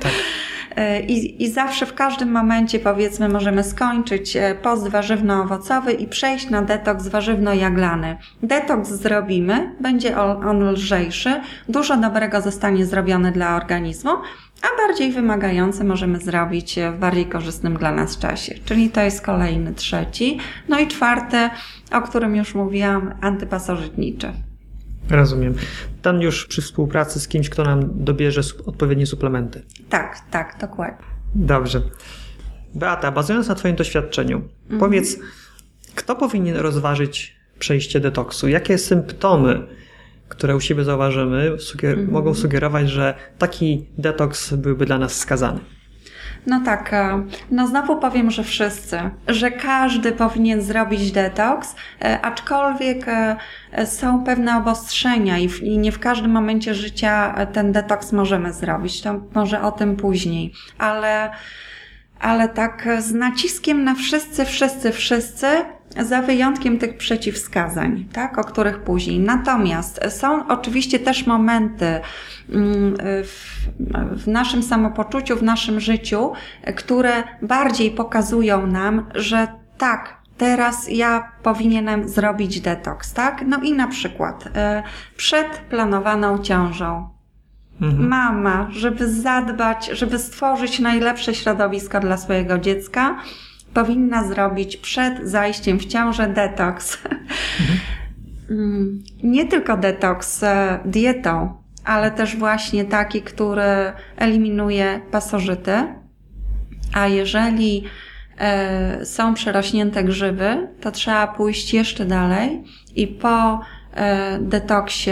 Tak. 0.00 0.12
E, 0.76 1.00
I, 1.00 1.42
I 1.42 1.50
zawsze 1.50 1.86
w 1.86 1.94
każdym 1.94 2.32
momencie, 2.32 2.78
powiedzmy, 2.78 3.28
możemy 3.28 3.64
skończyć 3.64 4.36
e, 4.36 4.54
post 4.54 4.88
warzywno-owocowy 4.88 5.92
i 5.92 6.06
przejść 6.06 6.50
na 6.50 6.62
detoks 6.62 7.08
warzywno-jaglany. 7.08 8.16
Detoks 8.42 8.88
zrobimy, 8.88 9.74
będzie 9.80 10.18
on 10.20 10.70
lżejszy, 10.70 11.40
dużo 11.68 11.96
dobrego 11.96 12.40
zostanie 12.40 12.86
zrobione 12.86 13.32
dla 13.32 13.56
organizmu, 13.56 14.10
a 14.62 14.86
bardziej 14.86 15.12
wymagający 15.12 15.84
możemy 15.84 16.18
zrobić 16.18 16.78
w 16.92 16.98
bardziej 16.98 17.26
korzystnym 17.26 17.76
dla 17.76 17.92
nas 17.92 18.18
czasie. 18.18 18.54
Czyli 18.64 18.90
to 18.90 19.00
jest 19.00 19.22
kolejny 19.22 19.74
trzeci. 19.74 20.38
No 20.68 20.80
i 20.80 20.86
czwarty, 20.86 21.36
o 21.92 22.00
którym 22.00 22.36
już 22.36 22.54
mówiłam, 22.54 23.14
antypasożytniczy. 23.20 24.32
Rozumiem. 25.10 25.54
Tam 26.02 26.22
już 26.22 26.46
przy 26.46 26.62
współpracy 26.62 27.20
z 27.20 27.28
kimś, 27.28 27.48
kto 27.48 27.64
nam 27.64 28.04
dobierze 28.04 28.40
odpowiednie 28.66 29.06
suplementy. 29.06 29.62
Tak, 29.88 30.20
tak, 30.30 30.56
dokładnie. 30.60 31.06
Dobrze. 31.34 31.82
Beata, 32.74 33.12
bazując 33.12 33.48
na 33.48 33.54
Twoim 33.54 33.76
doświadczeniu, 33.76 34.36
mhm. 34.62 34.80
powiedz, 34.80 35.18
kto 35.94 36.16
powinien 36.16 36.56
rozważyć 36.56 37.36
przejście 37.58 38.00
detoksu? 38.00 38.48
Jakie 38.48 38.78
symptomy, 38.78 39.66
które 40.28 40.56
u 40.56 40.60
siebie 40.60 40.84
zauważymy, 40.84 41.58
suger 41.58 41.90
mhm. 41.90 42.10
mogą 42.10 42.34
sugerować, 42.34 42.90
że 42.90 43.14
taki 43.38 43.86
detoks 43.98 44.54
byłby 44.54 44.86
dla 44.86 44.98
nas 44.98 45.12
wskazany? 45.12 45.60
No 46.46 46.60
tak, 46.64 46.92
e, 46.92 47.22
no 47.50 47.66
znowu 47.66 47.96
powiem, 47.96 48.30
że 48.30 48.44
wszyscy, 48.44 48.98
że 49.28 49.50
każdy 49.50 50.12
powinien 50.12 50.62
zrobić 50.62 51.12
detoks, 51.12 51.76
e, 52.02 52.20
aczkolwiek 52.20 53.08
e, 53.08 53.86
są 53.86 54.24
pewne 54.24 54.58
obostrzenia 54.58 55.38
i 55.38 55.78
nie 55.78 55.92
w 55.92 55.98
każdym 55.98 56.30
momencie 56.30 56.74
życia 56.74 57.46
ten 57.52 57.72
detoks 57.72 58.12
możemy 58.12 58.52
zrobić. 58.52 59.02
To 59.02 59.20
może 59.34 59.62
o 59.62 59.72
tym 59.72 59.96
później, 59.96 60.52
ale 60.78 61.30
ale 62.20 62.48
tak 62.48 62.88
z 62.98 63.12
naciskiem 63.12 63.84
na 63.84 63.94
wszyscy, 63.94 64.44
wszyscy, 64.44 64.92
wszyscy, 64.92 65.46
za 66.02 66.22
wyjątkiem 66.22 66.78
tych 66.78 66.96
przeciwwskazań, 66.96 68.04
tak, 68.12 68.38
o 68.38 68.44
których 68.44 68.78
później. 68.80 69.20
Natomiast 69.20 70.00
są 70.08 70.48
oczywiście 70.48 70.98
też 70.98 71.26
momenty 71.26 72.00
mm, 72.50 72.96
w, 73.24 73.60
w 74.22 74.26
naszym 74.26 74.62
samopoczuciu, 74.62 75.36
w 75.36 75.42
naszym 75.42 75.80
życiu, 75.80 76.32
które 76.76 77.22
bardziej 77.42 77.90
pokazują 77.90 78.66
nam, 78.66 79.06
że 79.14 79.48
tak, 79.78 80.16
teraz 80.38 80.88
ja 80.88 81.32
powinienem 81.42 82.08
zrobić 82.08 82.60
detoks, 82.60 83.12
tak? 83.12 83.44
No 83.46 83.62
i 83.62 83.72
na 83.72 83.88
przykład 83.88 84.44
e, 84.54 84.82
przed 85.16 85.48
planowaną 85.70 86.38
ciążą 86.38 87.14
Mhm. 87.80 88.08
Mama, 88.08 88.68
żeby 88.70 89.12
zadbać, 89.12 89.86
żeby 89.86 90.18
stworzyć 90.18 90.80
najlepsze 90.80 91.34
środowisko 91.34 92.00
dla 92.00 92.16
swojego 92.16 92.58
dziecka, 92.58 93.16
powinna 93.74 94.24
zrobić 94.24 94.76
przed 94.76 95.28
zajściem 95.28 95.78
w 95.78 95.86
ciążę 95.86 96.28
detoks. 96.28 96.98
Mhm. 98.50 99.02
Nie 99.22 99.46
tylko 99.46 99.76
detoks 99.76 100.42
e, 100.42 100.78
dietą, 100.84 101.54
ale 101.84 102.10
też 102.10 102.36
właśnie 102.36 102.84
taki, 102.84 103.22
który 103.22 103.92
eliminuje 104.16 105.00
pasożyty. 105.10 105.72
A 106.92 107.06
jeżeli 107.06 107.84
e, 108.38 109.06
są 109.06 109.34
przerośnięte 109.34 110.04
grzyby, 110.04 110.68
to 110.80 110.90
trzeba 110.90 111.26
pójść 111.26 111.74
jeszcze 111.74 112.04
dalej 112.04 112.64
i 112.96 113.06
po 113.06 113.60
e, 113.94 114.38
detoksie 114.40 115.10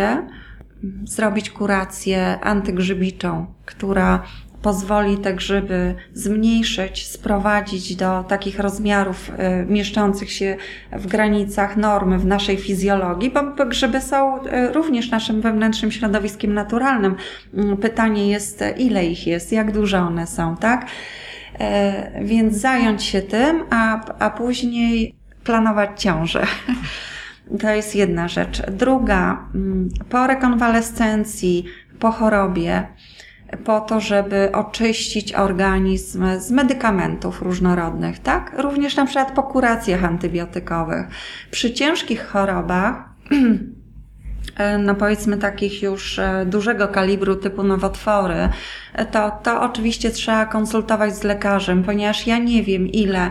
zrobić 1.05 1.51
kurację 1.51 2.39
antygrzybiczą, 2.41 3.47
która 3.65 4.23
pozwoli 4.63 5.19
te 5.19 5.35
grzyby 5.35 5.95
zmniejszyć, 6.15 7.07
sprowadzić 7.07 7.97
do 7.97 8.25
takich 8.25 8.59
rozmiarów 8.59 9.31
y, 9.31 9.67
mieszczących 9.73 10.33
się 10.33 10.57
w 10.93 11.07
granicach 11.07 11.77
normy 11.77 12.19
w 12.19 12.27
naszej 12.27 12.57
fizjologii, 12.57 13.31
bo 13.31 13.67
grzyby 13.67 14.01
są 14.01 14.45
y, 14.47 14.73
również 14.73 15.11
naszym 15.11 15.41
wewnętrznym 15.41 15.93
środowiskiem 15.93 16.55
naturalnym. 16.55 17.17
Mm, 17.55 17.77
pytanie 17.77 18.29
jest, 18.29 18.65
ile 18.77 19.07
ich 19.07 19.27
jest, 19.27 19.53
jak 19.53 19.73
duże 19.73 20.01
one 20.01 20.27
są, 20.27 20.57
tak? 20.57 20.87
E, 21.61 22.25
więc 22.25 22.57
zająć 22.57 23.03
się 23.03 23.23
tym, 23.23 23.65
a, 23.71 24.01
a 24.19 24.31
później 24.31 25.15
planować 25.45 26.03
ciążę. 26.03 26.47
To 27.61 27.71
jest 27.71 27.95
jedna 27.95 28.29
rzecz. 28.29 28.63
Druga, 28.71 29.49
mm, 29.55 29.89
po 30.09 30.27
rekonwalescencji, 30.27 31.65
po 31.99 32.11
chorobie, 32.11 32.87
po 33.65 33.81
to, 33.81 34.01
żeby 34.01 34.53
oczyścić 34.53 35.35
organizm 35.35 36.25
z 36.39 36.51
medykamentów 36.51 37.43
różnorodnych, 37.43 38.19
tak? 38.19 38.53
Również 38.59 38.97
na 38.97 39.07
przykład 39.07 39.33
po 39.33 39.43
kuracjach 39.43 40.05
antybiotykowych. 40.05 41.07
Przy 41.51 41.73
ciężkich 41.73 42.27
chorobach 42.27 43.05
no 44.79 44.95
powiedzmy 44.95 45.39
takich 45.39 45.83
już 45.83 46.19
e, 46.19 46.47
dużego 46.47 46.89
kalibru 46.89 47.37
typu 47.37 47.63
nowotwory, 47.63 48.49
e, 48.95 49.07
to, 49.07 49.33
to 49.43 49.63
oczywiście 49.63 50.11
trzeba 50.11 50.47
konsultować 50.47 51.17
z 51.17 51.23
lekarzem, 51.23 51.83
ponieważ 51.83 52.27
ja 52.27 52.39
nie 52.39 52.63
wiem 52.63 52.87
ile 52.87 53.31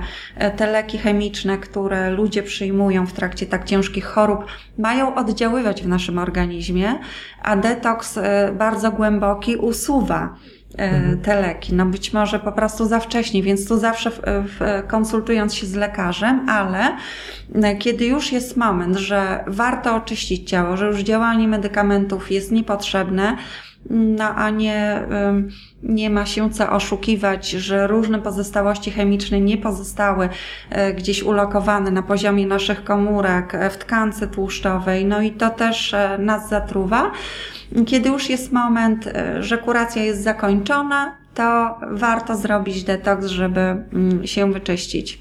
te 0.57 0.71
leki 0.71 0.97
chemiczne, 0.97 1.57
które 1.57 2.11
ludzie 2.11 2.43
przyjmują 2.43 3.07
w 3.07 3.13
trakcie 3.13 3.45
tak 3.45 3.65
ciężkich 3.65 4.05
chorób, 4.05 4.45
mają 4.77 5.15
oddziaływać 5.15 5.83
w 5.83 5.87
naszym 5.87 6.17
organizmie, 6.17 6.99
a 7.41 7.55
detoks 7.55 8.19
bardzo 8.57 8.91
głęboki 8.91 9.55
usuwa. 9.55 10.35
Te 11.23 11.41
leki. 11.41 11.73
No 11.73 11.85
być 11.85 12.13
może 12.13 12.39
po 12.39 12.51
prostu 12.51 12.85
za 12.85 12.99
wcześnie, 12.99 13.43
więc 13.43 13.67
tu 13.67 13.77
zawsze 13.77 14.11
w, 14.11 14.21
w, 14.25 14.87
konsultując 14.87 15.55
się 15.55 15.67
z 15.67 15.75
lekarzem, 15.75 16.49
ale 16.49 16.97
e, 17.55 17.75
kiedy 17.75 18.05
już 18.05 18.31
jest 18.31 18.57
moment, 18.57 18.97
że 18.97 19.43
warto 19.47 19.95
oczyścić 19.95 20.49
ciało, 20.49 20.77
że 20.77 20.85
już 20.85 20.99
działanie 20.99 21.47
medykamentów 21.47 22.31
jest 22.31 22.51
niepotrzebne, 22.51 23.37
no 23.89 24.35
a 24.35 24.49
nie, 24.49 25.01
nie 25.83 26.09
ma 26.09 26.25
się 26.25 26.49
co 26.49 26.71
oszukiwać, 26.71 27.49
że 27.49 27.87
różne 27.87 28.19
pozostałości 28.19 28.91
chemiczne 28.91 29.41
nie 29.41 29.57
pozostały 29.57 30.29
e, 30.69 30.93
gdzieś 30.93 31.23
ulokowane 31.23 31.91
na 31.91 32.03
poziomie 32.03 32.47
naszych 32.47 32.83
komórek, 32.83 33.55
e, 33.55 33.69
w 33.69 33.77
tkance 33.77 34.27
tłuszczowej, 34.27 35.05
no 35.05 35.21
i 35.21 35.31
to 35.31 35.49
też 35.49 35.95
nas 36.19 36.49
zatruwa 36.49 37.11
kiedy 37.85 38.09
już 38.09 38.29
jest 38.29 38.51
moment, 38.51 39.07
e, 39.07 39.43
że 39.43 39.57
kuracja 39.57 40.03
jest 40.03 40.23
zakończona, 40.23 41.15
to 41.33 41.79
warto 41.91 42.35
zrobić 42.35 42.83
detoks, 42.83 43.25
żeby 43.25 43.59
mm, 43.59 44.27
się 44.27 44.53
wyczyścić. 44.53 45.20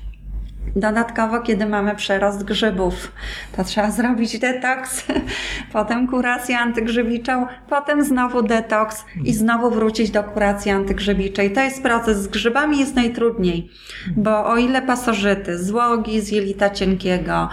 Dodatkowo, 0.77 1.41
kiedy 1.41 1.67
mamy 1.67 1.97
przerost 1.97 2.45
grzybów, 2.45 3.13
to 3.57 3.65
trzeba 3.65 3.91
zrobić 3.91 4.39
detoks, 4.39 5.07
potem 5.73 6.09
kurację 6.09 6.59
antygrzybiczą, 6.59 7.47
potem 7.69 8.05
znowu 8.05 8.43
detoks 8.43 9.05
i 9.25 9.33
znowu 9.33 9.71
wrócić 9.71 10.11
do 10.11 10.25
kuracji 10.25 10.71
antygrzybiczej. 10.71 11.53
To 11.53 11.61
jest 11.61 11.83
proces. 11.83 12.19
Z 12.19 12.29
grzybami 12.29 12.79
jest 12.79 12.95
najtrudniej, 12.95 13.71
bo 14.17 14.47
o 14.47 14.57
ile 14.57 14.83
pasożyty, 14.83 15.65
złogi 15.65 16.21
z 16.21 16.29
jelita 16.31 16.71
cienkiego, 16.71 17.49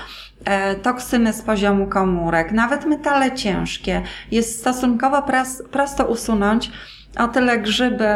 E, 0.45 0.75
toksyny 0.75 1.33
z 1.33 1.41
poziomu 1.41 1.87
komórek, 1.87 2.51
nawet 2.51 2.85
metale 2.85 3.31
ciężkie 3.31 4.01
jest 4.31 4.59
stosunkowo 4.59 5.23
prosto 5.71 6.05
usunąć. 6.05 6.71
O 7.17 7.27
tyle 7.27 7.59
grzyby, 7.59 8.07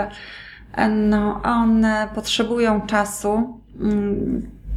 e, 0.74 0.90
no, 0.90 1.42
one 1.44 2.08
potrzebują 2.16 2.82
czasu. 2.82 3.60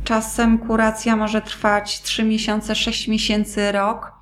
Czasem 0.04 0.58
kuracja 0.58 1.16
może 1.16 1.42
trwać 1.42 2.02
3 2.02 2.24
miesiące, 2.24 2.74
6 2.74 3.08
miesięcy, 3.08 3.72
rok, 3.72 4.12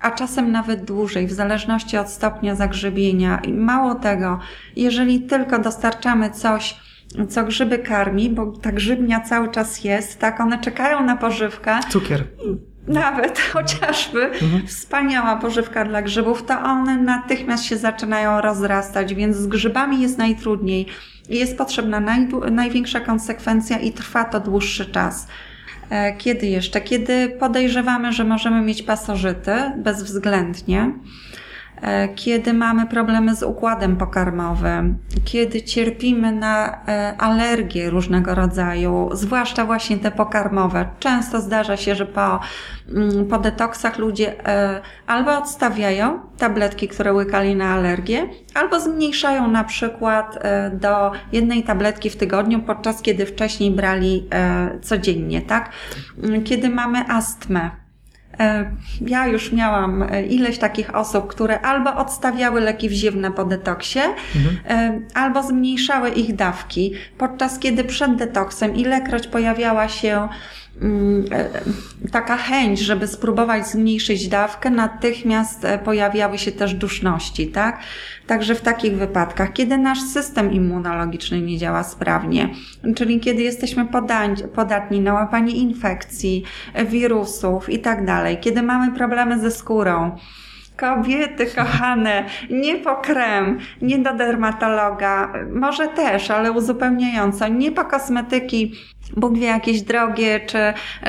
a 0.00 0.10
czasem 0.10 0.52
nawet 0.52 0.84
dłużej, 0.84 1.26
w 1.26 1.32
zależności 1.32 1.96
od 1.96 2.08
stopnia 2.08 2.54
zagrzybienia. 2.54 3.38
I 3.38 3.52
mało 3.52 3.94
tego, 3.94 4.38
jeżeli 4.76 5.20
tylko 5.20 5.58
dostarczamy 5.58 6.30
coś, 6.30 6.76
co 7.28 7.44
grzyby 7.44 7.78
karmi, 7.78 8.30
bo 8.30 8.46
ta 8.46 8.72
grzybnia 8.72 9.20
cały 9.20 9.50
czas 9.50 9.84
jest, 9.84 10.18
tak, 10.18 10.40
one 10.40 10.58
czekają 10.58 11.04
na 11.04 11.16
pożywkę. 11.16 11.80
Cukier. 11.90 12.24
Nawet 12.88 13.38
chociażby 13.52 14.24
mhm. 14.24 14.66
wspaniała 14.66 15.36
pożywka 15.36 15.84
dla 15.84 16.02
grzybów, 16.02 16.42
to 16.46 16.60
one 16.60 16.96
natychmiast 16.96 17.64
się 17.64 17.76
zaczynają 17.76 18.40
rozrastać, 18.40 19.14
więc 19.14 19.36
z 19.36 19.46
grzybami 19.46 20.00
jest 20.00 20.18
najtrudniej. 20.18 20.86
Jest 21.28 21.58
potrzebna 21.58 22.00
naj, 22.00 22.28
największa 22.50 23.00
konsekwencja 23.00 23.78
i 23.78 23.92
trwa 23.92 24.24
to 24.24 24.40
dłuższy 24.40 24.86
czas. 24.86 25.28
E, 25.90 26.16
kiedy 26.16 26.46
jeszcze? 26.46 26.80
Kiedy 26.80 27.28
podejrzewamy, 27.28 28.12
że 28.12 28.24
możemy 28.24 28.62
mieć 28.62 28.82
pasożyty 28.82 29.52
bezwzględnie, 29.76 30.92
kiedy 32.14 32.52
mamy 32.52 32.86
problemy 32.86 33.36
z 33.36 33.42
układem 33.42 33.96
pokarmowym, 33.96 34.98
kiedy 35.24 35.62
cierpimy 35.62 36.32
na 36.32 36.78
e, 36.88 37.14
alergie 37.18 37.90
różnego 37.90 38.34
rodzaju, 38.34 39.08
zwłaszcza 39.12 39.64
właśnie 39.64 39.98
te 39.98 40.10
pokarmowe. 40.10 40.86
Często 40.98 41.40
zdarza 41.40 41.76
się, 41.76 41.94
że 41.94 42.06
po, 42.06 42.40
mm, 42.88 43.26
po 43.26 43.38
detoksach 43.38 43.98
ludzie 43.98 44.48
e, 44.48 44.80
albo 45.06 45.38
odstawiają 45.38 46.20
tabletki, 46.38 46.88
które 46.88 47.12
łykali 47.12 47.56
na 47.56 47.68
alergię, 47.68 48.28
albo 48.54 48.80
zmniejszają 48.80 49.48
na 49.48 49.64
przykład 49.64 50.38
do 50.72 51.12
jednej 51.32 51.62
tabletki 51.62 52.10
w 52.10 52.16
tygodniu, 52.16 52.62
podczas 52.62 53.02
kiedy 53.02 53.26
wcześniej 53.26 53.70
brali 53.70 54.28
codziennie, 54.82 55.42
tak? 55.42 55.70
Kiedy 56.44 56.68
mamy 56.68 57.04
astmę, 57.08 57.70
E, 57.70 57.85
ja 59.00 59.26
już 59.26 59.52
miałam 59.52 60.02
e, 60.02 60.26
ileś 60.26 60.58
takich 60.58 60.94
osób, 60.94 61.26
które 61.26 61.60
albo 61.60 61.96
odstawiały 61.96 62.60
leki 62.60 62.88
wziewne 62.88 63.30
po 63.30 63.44
detoksie, 63.44 64.00
mhm. 64.36 64.56
E, 64.68 65.00
albo 65.14 65.42
zmniejszały 65.42 66.10
ich 66.10 66.34
dawki, 66.34 66.92
podczas 67.18 67.58
kiedy 67.58 67.84
przed 67.84 68.16
detoksem 68.16 68.76
ilekroć 68.76 69.26
pojawiała 69.26 69.88
się 69.88 70.28
taka 72.12 72.36
chęć, 72.36 72.78
żeby 72.78 73.06
spróbować 73.08 73.66
zmniejszyć 73.66 74.28
dawkę, 74.28 74.70
natychmiast 74.70 75.66
pojawiały 75.84 76.38
się 76.38 76.52
też 76.52 76.74
duszności, 76.74 77.46
tak? 77.48 77.80
Także 78.26 78.54
w 78.54 78.60
takich 78.60 78.96
wypadkach, 78.96 79.52
kiedy 79.52 79.78
nasz 79.78 80.02
system 80.02 80.52
immunologiczny 80.52 81.40
nie 81.40 81.58
działa 81.58 81.82
sprawnie, 81.82 82.48
czyli 82.96 83.20
kiedy 83.20 83.42
jesteśmy 83.42 83.86
podatni 84.54 85.00
na 85.00 85.14
łapanie 85.14 85.52
infekcji, 85.52 86.44
wirusów 86.86 87.70
i 87.70 87.78
tak 87.78 88.06
dalej, 88.06 88.38
kiedy 88.40 88.62
mamy 88.62 88.92
problemy 88.92 89.40
ze 89.40 89.50
skórą, 89.50 90.16
Kobiety 90.76 91.46
kochane, 91.46 92.24
nie 92.50 92.76
po 92.76 92.96
krem, 92.96 93.58
nie 93.82 93.98
do 93.98 94.14
dermatologa, 94.14 95.32
może 95.52 95.88
też, 95.88 96.30
ale 96.30 96.52
uzupełniająco, 96.52 97.48
nie 97.48 97.72
po 97.72 97.84
kosmetyki, 97.84 98.72
Bóg 99.16 99.38
wie, 99.38 99.46
jakieś 99.46 99.82
drogie 99.82 100.40
czy, 100.40 100.58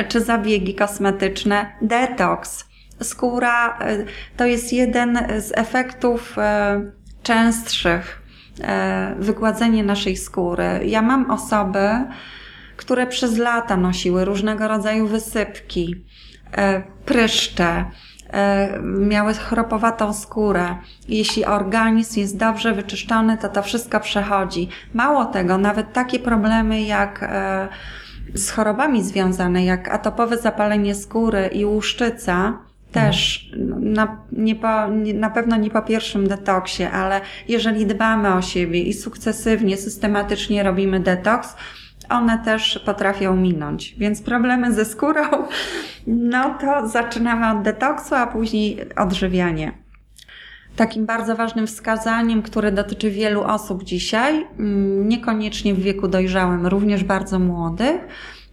czy 0.08 0.22
zabiegi 0.22 0.76
kosmetyczne. 0.76 1.72
Detoks. 1.82 2.68
Skóra 3.02 3.80
y, 3.90 4.06
to 4.38 4.46
jest 4.46 4.74
jeden 4.74 5.20
z 5.38 5.58
efektów 5.58 6.38
y, 6.38 6.42
częstszych 7.24 8.22
e, 8.62 9.16
wygładzenie 9.20 9.84
naszej 9.84 10.18
skóry. 10.18 10.80
Ja 10.86 11.02
mam 11.02 11.32
osoby, 11.32 11.90
które 12.78 13.08
przez 13.08 13.38
lata 13.38 13.78
nosiły 13.78 14.26
różnego 14.26 14.68
rodzaju 14.68 15.08
wysypki, 15.08 15.96
pryszcze, 17.06 17.86
miały 18.84 19.34
chropowatą 19.34 20.14
skórę. 20.14 20.76
Jeśli 21.08 21.46
organizm 21.46 22.20
jest 22.20 22.38
dobrze 22.38 22.74
wyczyszczony, 22.74 23.38
to 23.38 23.50
to 23.50 23.64
wszystko 23.64 24.00
przechodzi. 24.00 24.70
Mało 24.94 25.26
tego, 25.26 25.58
nawet 25.58 25.94
takie 25.94 26.20
problemy 26.20 26.82
jak 26.82 27.30
z 28.34 28.52
chorobami 28.52 29.04
związane, 29.04 29.66
jak 29.66 29.90
atopowe 29.90 30.38
zapalenie 30.38 30.96
skóry 30.96 31.50
i 31.54 31.66
łuszczyca, 31.66 32.60
też 32.92 33.50
na, 33.80 34.18
nie 34.32 34.56
po, 34.56 34.88
nie, 34.88 35.14
na 35.14 35.30
pewno 35.30 35.56
nie 35.58 35.70
po 35.70 35.82
pierwszym 35.82 36.28
detoksie, 36.28 36.84
ale 36.84 37.22
jeżeli 37.48 37.86
dbamy 37.86 38.34
o 38.34 38.42
siebie 38.42 38.82
i 38.82 38.94
sukcesywnie, 38.94 39.78
systematycznie 39.78 40.64
robimy 40.64 41.00
detoks, 41.00 41.56
one 42.10 42.38
też 42.46 42.80
potrafią 42.86 43.36
minąć. 43.36 43.96
Więc 43.98 44.22
problemy 44.22 44.74
ze 44.74 44.86
skórą, 44.86 45.22
no 46.08 46.58
to 46.62 46.88
zaczynamy 46.88 47.58
od 47.58 47.64
detoksu, 47.64 48.16
a 48.16 48.28
później 48.28 48.80
odżywianie. 48.96 49.72
Takim 50.76 51.06
bardzo 51.06 51.36
ważnym 51.36 51.68
wskazaniem, 51.68 52.42
które 52.42 52.72
dotyczy 52.72 53.12
wielu 53.12 53.44
osób 53.44 53.84
dzisiaj, 53.84 54.46
mm, 54.60 55.10
niekoniecznie 55.10 55.74
w 55.74 55.80
wieku 55.80 56.08
dojrzałym, 56.08 56.68
również 56.68 57.04
bardzo 57.04 57.40
młodych, 57.40 58.02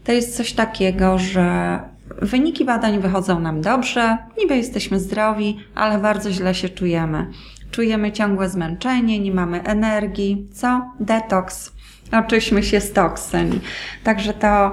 to 0.05 0.13
jest 0.13 0.37
coś 0.37 0.53
takiego, 0.53 1.19
że 1.19 1.79
Wyniki 2.23 2.65
badań 2.65 2.99
wychodzą 2.99 3.41
nam 3.41 3.61
dobrze, 3.61 4.19
niby 4.39 4.57
jesteśmy 4.57 5.01
zdrowi, 5.01 5.59
ale 5.75 5.99
bardzo 5.99 6.31
źle 6.31 6.55
się 6.55 6.69
czujemy. 6.69 7.27
czujemy 7.71 8.13
ciągłe 8.13 8.49
zmęczenie, 8.49 9.21
nie 9.21 9.33
mamy 9.33 9.63
energii. 9.63 10.49
Co? 10.53 10.91
Detoks. 11.01 11.74
Oczyśmy 12.19 12.63
się 12.63 12.81
z 12.81 12.93
toksyn. 12.93 13.61
Także 14.05 14.35
to, 14.35 14.73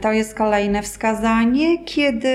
to 0.00 0.12
jest 0.12 0.34
kolejne 0.34 0.82
wskazanie, 0.82 1.84
kiedy 1.84 2.28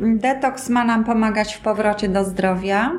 detoks 0.00 0.68
ma 0.68 0.84
nam 0.84 1.04
pomagać 1.04 1.54
w 1.54 1.60
powrocie 1.60 2.08
do 2.08 2.24
zdrowia. 2.24 2.92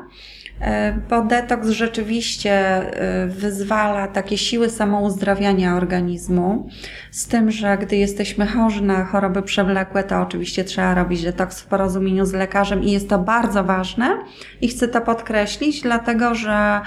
E, 0.60 0.92
bo 1.10 1.22
detoks 1.22 1.68
rzeczywiście 1.68 2.52
e, 2.52 3.26
wyzwala 3.26 4.08
takie 4.08 4.38
siły 4.38 4.70
samouzdrawiania 4.70 5.76
organizmu, 5.76 6.68
z 7.10 7.26
tym, 7.28 7.50
że 7.50 7.78
gdy 7.78 7.96
jesteśmy 7.96 8.46
chorzy 8.46 8.82
na 8.82 9.04
choroby 9.04 9.42
przewlekłe, 9.42 10.04
to 10.04 10.20
oczywiście 10.20 10.64
trzeba 10.64 10.94
robić 10.94 11.22
detoks 11.22 11.60
w 11.60 11.66
porozumieniu 11.66 12.26
z 12.26 12.32
lekarzem 12.32 12.82
i 12.82 12.90
jest 12.90 13.08
to 13.08 13.18
bardzo 13.18 13.64
ważne 13.64 14.18
i 14.60 14.68
chcę 14.68 14.88
to 14.88 15.00
podkreślić, 15.00 15.80
dlatego 15.80 16.34
że 16.34 16.80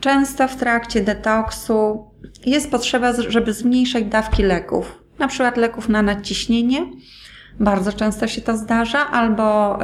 często 0.00 0.48
w 0.48 0.56
trakcie 0.56 1.00
detoksu 1.00 2.10
jest 2.46 2.70
potrzeba, 2.70 3.12
żeby 3.28 3.52
zmniejszać 3.52 4.04
dawki 4.04 4.42
leków, 4.42 5.02
na 5.18 5.28
przykład 5.28 5.56
leków 5.56 5.88
na 5.88 6.02
nadciśnienie, 6.02 6.86
bardzo 7.60 7.92
często 7.92 8.28
się 8.28 8.40
to 8.40 8.56
zdarza, 8.56 9.10
albo 9.10 9.78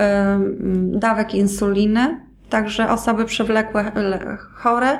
dawek 0.84 1.34
insuliny, 1.34 2.20
Także 2.54 2.90
osoby 2.90 3.24
przewlekłe, 3.24 3.92
chore 4.54 4.98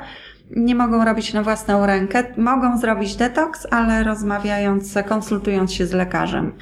nie 0.57 0.75
mogą 0.75 1.05
robić 1.05 1.33
na 1.33 1.43
własną 1.43 1.87
rękę. 1.87 2.25
Mogą 2.37 2.79
zrobić 2.79 3.17
detoks, 3.17 3.67
ale 3.71 4.05
rozmawiając, 4.05 4.95
konsultując 5.09 5.73
się 5.73 5.87
z 5.87 5.93
lekarzem. 5.93 6.53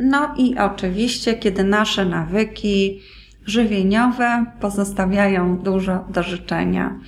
No 0.00 0.34
i 0.36 0.58
oczywiście, 0.58 1.34
kiedy 1.34 1.64
nasze 1.64 2.04
nawyki 2.04 3.00
żywieniowe 3.46 4.44
pozostawiają 4.60 5.58
dużo 5.58 6.04
do 6.10 6.22
życzenia. 6.22 6.98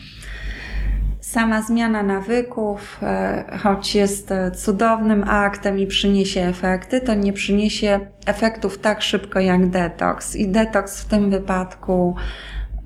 Sama 1.31 1.62
zmiana 1.62 2.03
nawyków, 2.03 2.99
e, 3.03 3.59
choć 3.62 3.95
jest 3.95 4.33
cudownym 4.55 5.25
aktem 5.29 5.79
i 5.79 5.87
przyniesie 5.87 6.40
efekty, 6.40 7.01
to 7.01 7.14
nie 7.14 7.33
przyniesie 7.33 8.01
efektów 8.27 8.79
tak 8.79 9.03
szybko 9.03 9.40
jak 9.40 9.71
detoks. 9.71 10.37
I 10.37 10.49
detoks 10.49 11.01
w 11.01 11.05
tym 11.05 11.31
wypadku 11.31 12.16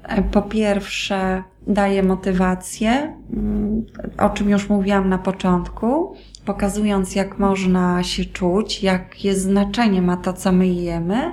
E, 0.05 0.23
po 0.23 0.43
pierwsze, 0.43 1.43
daje 1.67 2.03
motywację, 2.03 3.17
mm, 3.33 3.87
o 4.19 4.31
czym 4.31 4.51
już 4.51 4.69
mówiłam 4.69 5.09
na 5.09 5.19
początku, 5.19 6.17
pokazując, 6.45 7.15
jak 7.15 7.39
można 7.39 8.03
się 8.03 8.25
czuć, 8.25 8.83
jakie 8.83 9.35
znaczenie 9.35 10.03
ma 10.03 10.17
to, 10.17 10.33
co 10.33 10.53
my 10.53 10.67
jemy. 10.67 11.33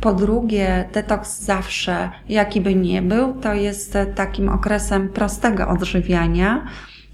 Po 0.00 0.12
drugie, 0.12 0.88
detoks 0.92 1.40
zawsze, 1.40 2.10
jaki 2.28 2.60
by 2.60 2.74
nie 2.74 3.02
był, 3.02 3.34
to 3.34 3.54
jest 3.54 3.98
takim 4.14 4.48
okresem 4.48 5.08
prostego 5.08 5.68
odżywiania, 5.68 6.66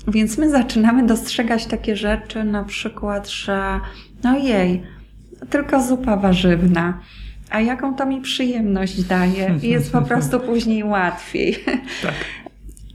więc 0.09 0.39
my 0.39 0.51
zaczynamy 0.51 1.07
dostrzegać 1.07 1.67
takie 1.67 1.97
rzeczy, 1.97 2.45
na 2.45 2.65
przykład, 2.65 3.29
że 3.29 3.81
no 4.25 4.39
jej, 4.39 4.83
tylko 5.51 5.83
zupa 5.83 6.17
warzywna 6.17 7.01
a 7.53 7.61
jaką 7.61 7.95
to 7.95 8.07
mi 8.07 8.21
przyjemność 8.21 9.03
daje 9.03 9.59
i 9.63 9.69
jest 9.69 9.93
po 9.93 10.03
prostu 10.03 10.41
później 10.51 10.85
łatwiej. 10.85 11.65
Tak. 12.03 12.15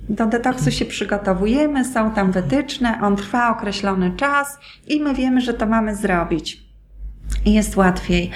Do 0.10 0.26
detoksu 0.26 0.72
się 0.72 0.86
przygotowujemy, 0.86 1.86
są 1.86 2.12
tam 2.12 2.32
wytyczne, 2.32 3.00
on 3.02 3.16
trwa 3.16 3.50
określony 3.50 4.12
czas 4.18 4.60
i 4.88 5.00
my 5.00 5.14
wiemy, 5.14 5.42
że 5.42 5.54
to 5.54 5.66
mamy 5.66 5.96
zrobić. 5.96 6.64
I 7.46 7.54
jest 7.54 7.78
łatwiej. 7.78 8.30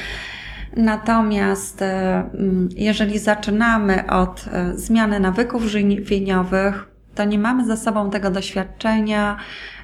Natomiast 0.76 1.82
e, 1.82 2.30
jeżeli 2.76 3.20
zaczynamy 3.20 4.08
od 4.08 4.46
e, 4.52 4.78
zmiany 4.78 5.20
nawyków 5.20 5.64
żywieniowych, 5.64 6.88
to 7.16 7.24
nie 7.26 7.40
mamy 7.40 7.66
za 7.66 7.78
sobą 7.78 8.10
tego 8.10 8.32
doświadczenia 8.32 9.38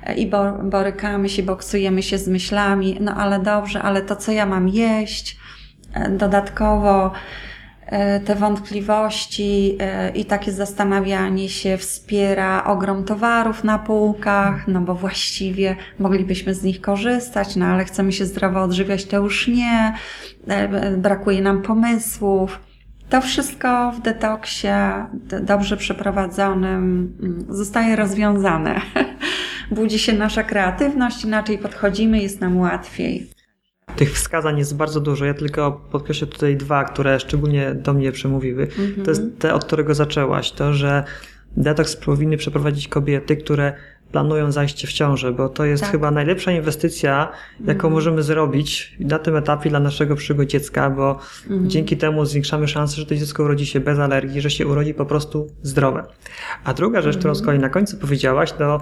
e, 0.04 0.16
i 0.16 0.32
borykamy 0.64 1.30
się, 1.30 1.44
boksujemy 1.44 2.04
się 2.04 2.18
z 2.18 2.28
myślami, 2.28 2.98
no 3.02 3.16
ale 3.16 3.40
dobrze, 3.40 3.82
ale 3.82 4.02
to 4.02 4.16
co 4.16 4.32
ja 4.32 4.46
mam 4.46 4.70
jeść, 4.70 5.38
Dodatkowo 6.10 7.12
te 8.26 8.36
wątpliwości 8.36 9.78
e, 9.80 10.10
i 10.10 10.26
takie 10.26 10.52
zastanawianie 10.52 11.50
się 11.50 11.78
wspiera 11.78 12.64
ogrom 12.64 13.04
towarów 13.04 13.64
na 13.64 13.80
półkach, 13.80 14.68
no 14.68 14.82
bo 14.82 14.96
właściwie 14.96 15.76
moglibyśmy 16.00 16.54
z 16.54 16.64
nich 16.64 16.82
korzystać, 16.82 17.56
no 17.56 17.66
ale 17.66 17.86
chcemy 17.86 18.12
się 18.12 18.26
zdrowo 18.26 18.62
odżywiać, 18.62 19.06
to 19.06 19.18
już 19.18 19.48
nie, 19.48 19.94
e, 20.48 20.98
brakuje 20.98 21.42
nam 21.42 21.62
pomysłów. 21.62 22.60
To 23.10 23.22
wszystko 23.22 23.92
w 23.92 24.02
detoksie 24.02 24.68
dobrze 25.42 25.78
przeprowadzonym 25.78 27.14
mm, 27.22 27.46
zostaje 27.50 27.96
rozwiązane. 27.96 28.82
Budzi 29.72 30.00
się 30.00 30.14
nasza 30.14 30.44
kreatywność, 30.44 31.24
inaczej 31.24 31.58
podchodzimy, 31.58 32.22
jest 32.22 32.42
nam 32.42 32.58
łatwiej. 32.58 33.37
Tych 33.96 34.14
wskazań 34.14 34.58
jest 34.58 34.76
bardzo 34.76 35.00
dużo. 35.00 35.26
Ja 35.26 35.34
tylko 35.34 35.72
podkreślę 35.92 36.28
tutaj 36.28 36.58
dwa, 36.58 36.84
które 36.84 37.20
szczególnie 37.20 37.76
do 37.76 37.94
mnie 37.94 38.12
przemówiły. 38.12 38.64
Mhm. 38.64 39.04
To 39.04 39.12
jest 39.12 39.22
te, 39.40 39.54
od 39.54 39.66
którego 39.66 39.96
zaczęłaś. 39.96 40.52
To, 40.52 40.74
że 40.74 41.04
detoks 41.58 41.96
powinny 41.96 42.38
przeprowadzić 42.38 42.88
kobiety, 42.88 43.38
które 43.38 43.74
planują 44.12 44.52
zajście 44.52 44.88
w 44.88 44.94
ciążę, 44.94 45.32
bo 45.32 45.50
to 45.50 45.66
jest 45.66 45.84
tak. 45.84 45.92
chyba 45.92 46.12
najlepsza 46.12 46.52
inwestycja, 46.52 47.32
jaką 47.60 47.74
mhm. 47.74 47.94
możemy 47.94 48.24
zrobić 48.24 48.96
na 49.00 49.20
tym 49.20 49.36
etapie 49.36 49.70
dla 49.70 49.80
naszego 49.80 50.16
przyszłego 50.16 50.46
dziecka, 50.46 50.90
bo 50.90 51.20
mhm. 51.50 51.70
dzięki 51.70 51.98
temu 51.98 52.26
zwiększamy 52.26 52.68
szansę, 52.68 52.96
że 52.96 53.06
to 53.06 53.16
dziecko 53.16 53.44
urodzi 53.44 53.66
się 53.66 53.80
bez 53.80 54.00
alergii, 54.00 54.42
że 54.42 54.50
się 54.50 54.68
urodzi 54.68 54.94
po 54.94 55.06
prostu 55.06 55.48
zdrowe. 55.64 56.04
A 56.64 56.74
druga 56.74 57.02
rzecz, 57.02 57.18
którą 57.18 57.36
z 57.36 57.42
kolei 57.42 57.60
na 57.60 57.70
końcu 57.70 57.98
powiedziałaś, 57.98 58.52
to 58.52 58.82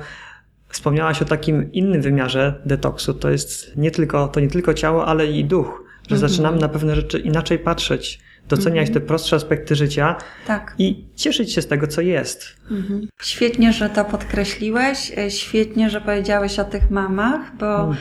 Wspomniałaś 0.76 1.22
o 1.22 1.26
takim 1.26 1.72
innym 1.72 2.02
wymiarze 2.02 2.62
detoksu. 2.66 3.14
To 3.14 3.30
jest 3.30 3.78
nie 3.78 3.92
tylko, 3.92 4.28
to 4.28 4.40
nie 4.40 4.48
tylko 4.48 4.74
ciało, 4.74 5.06
ale 5.06 5.28
i 5.28 5.46
duch, 5.46 5.84
że 6.10 6.16
mhm. 6.16 6.30
zaczynamy 6.32 6.58
na 6.58 6.70
pewne 6.70 6.96
rzeczy 6.96 7.20
inaczej 7.20 7.60
patrzeć, 7.60 8.20
doceniać 8.50 8.88
mhm. 8.88 8.94
te 8.94 9.08
prostsze 9.08 9.36
aspekty 9.36 9.76
życia 9.76 10.16
tak. 10.48 10.76
i 10.78 11.06
cieszyć 11.15 11.54
się 11.54 11.62
z 11.62 11.67
tego, 11.67 11.88
co 11.88 12.01
jest. 12.01 12.56
Mhm. 12.71 13.08
Świetnie, 13.21 13.73
że 13.73 13.89
to 13.89 14.06
podkreśliłeś, 14.06 15.12
e, 15.17 15.32
świetnie, 15.32 15.89
że 15.89 16.01
powiedziałeś 16.01 16.60
o 16.60 16.63
tych 16.63 16.91
mamach, 16.91 17.58
bo 17.60 17.80
mhm. 17.80 17.97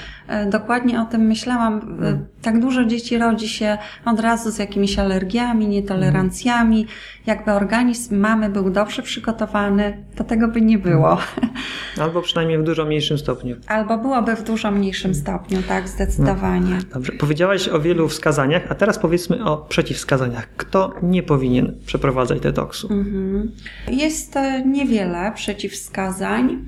Dokładnie 0.51 1.01
o 1.01 1.05
tym 1.05 1.21
myślałam. 1.21 1.75
Mhm. 1.75 2.27
Tak 2.43 2.61
dużo 2.61 2.85
dzieci 2.85 3.19
rodzi 3.19 3.49
się 3.49 3.79
od 4.05 4.21
razu 4.21 4.51
z 4.51 4.59
jakimiś 4.59 4.99
alergiami, 4.99 5.69
nietolerancjami. 5.69 6.81
Mhm. 6.81 6.99
Jakby 7.27 7.53
organizm 7.53 8.17
mamy 8.17 8.51
był 8.51 8.71
dobrze 8.71 9.03
przygotowany, 9.03 10.05
to 10.17 10.25
tego 10.25 10.49
by 10.49 10.61
nie 10.61 10.79
było. 10.79 11.13
Mhm. 11.13 11.53
Albo 12.01 12.23
przynajmniej 12.23 12.59
w 12.59 12.63
dużo 12.63 12.85
mniejszym 12.85 13.19
stopniu. 13.19 13.57
Albo 13.67 13.99
byłoby 13.99 14.37
w 14.37 14.43
dużo 14.43 14.71
mniejszym 14.71 15.15
stopniu, 15.15 15.63
tak, 15.69 15.89
zdecydowanie. 15.89 16.79
Dobrze, 16.95 17.13
powiedziałaś 17.13 17.69
o 17.69 17.81
wielu 17.81 18.09
wskazaniach, 18.09 18.63
a 18.69 18.75
teraz 18.75 18.99
powiedzmy 18.99 19.45
o 19.45 19.57
przeciwwskazaniach. 19.57 20.49
Kto 20.57 20.95
nie 21.03 21.23
powinien 21.23 21.75
przeprowadzać 21.87 22.41
detoksu? 22.41 22.89
Mhm. 23.07 23.53
Jest 23.89 24.35
niewiele 24.67 25.33
przeciwwskazań. 25.35 26.65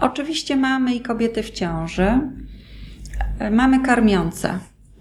Oczywiście 0.00 0.56
mamy 0.56 0.94
i 0.94 1.00
kobiety 1.00 1.42
w 1.42 1.50
ciąży, 1.50 2.20
mamy 3.50 3.80
karmiące 3.80 4.58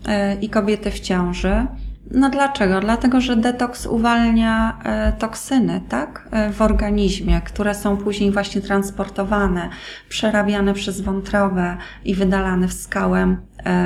e, 0.08 0.36
i 0.36 0.50
kobiety 0.50 0.92
w 0.92 1.00
ciąży. 1.00 1.66
No 2.12 2.30
dlaczego? 2.30 2.80
Dlatego, 2.80 3.22
że 3.22 3.36
detoks 3.36 3.86
uwalnia 3.86 4.80
e, 4.84 5.14
toksyny, 5.14 5.82
tak? 5.90 6.28
E, 6.32 6.52
w 6.52 6.62
organizmie, 6.62 7.42
które 7.42 7.76
są 7.76 7.98
później 7.98 8.32
właśnie 8.32 8.62
transportowane, 8.62 9.70
przerabiane 10.10 10.74
przez 10.74 11.02
wątrobę 11.02 11.78
i 12.06 12.16
wydalane 12.16 12.68
w 12.68 12.74
skałę, 12.74 13.38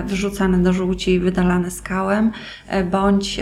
wrzucane 0.05 0.57
do 0.57 0.73
żółci 0.73 1.11
i 1.11 1.19
wydalane 1.19 1.71
skałem, 1.71 2.31
bądź 2.91 3.39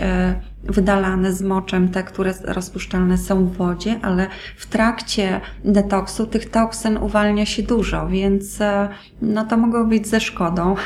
wydalane 0.64 1.32
z 1.32 1.42
moczem, 1.42 1.88
te, 1.88 2.02
które 2.02 2.34
rozpuszczalne 2.44 3.18
są 3.18 3.46
w 3.46 3.56
wodzie, 3.56 3.96
ale 4.02 4.26
w 4.56 4.66
trakcie 4.66 5.40
detoksu 5.64 6.26
tych 6.26 6.50
toksyn 6.50 6.96
uwalnia 6.96 7.46
się 7.46 7.62
dużo, 7.62 8.08
więc 8.08 8.60
e, 8.60 8.88
no 9.22 9.44
to 9.44 9.56
mogło 9.56 9.84
być 9.84 10.06
ze 10.06 10.20
szkodą. 10.20 10.74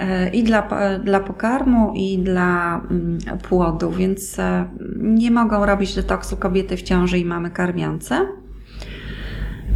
E, 0.00 0.28
I 0.28 0.42
dla, 0.44 0.68
dla 1.04 1.20
pokarmu, 1.20 1.92
i 1.94 2.18
dla 2.18 2.80
mm, 2.90 3.18
płodu, 3.48 3.90
więc 3.90 4.38
e, 4.38 4.68
nie 4.96 5.30
mogą 5.30 5.66
robić 5.66 5.94
detoksu 5.94 6.36
kobiety 6.36 6.76
w 6.76 6.82
ciąży 6.82 7.18
i 7.18 7.24
mamy 7.24 7.50
karmiące. 7.50 8.26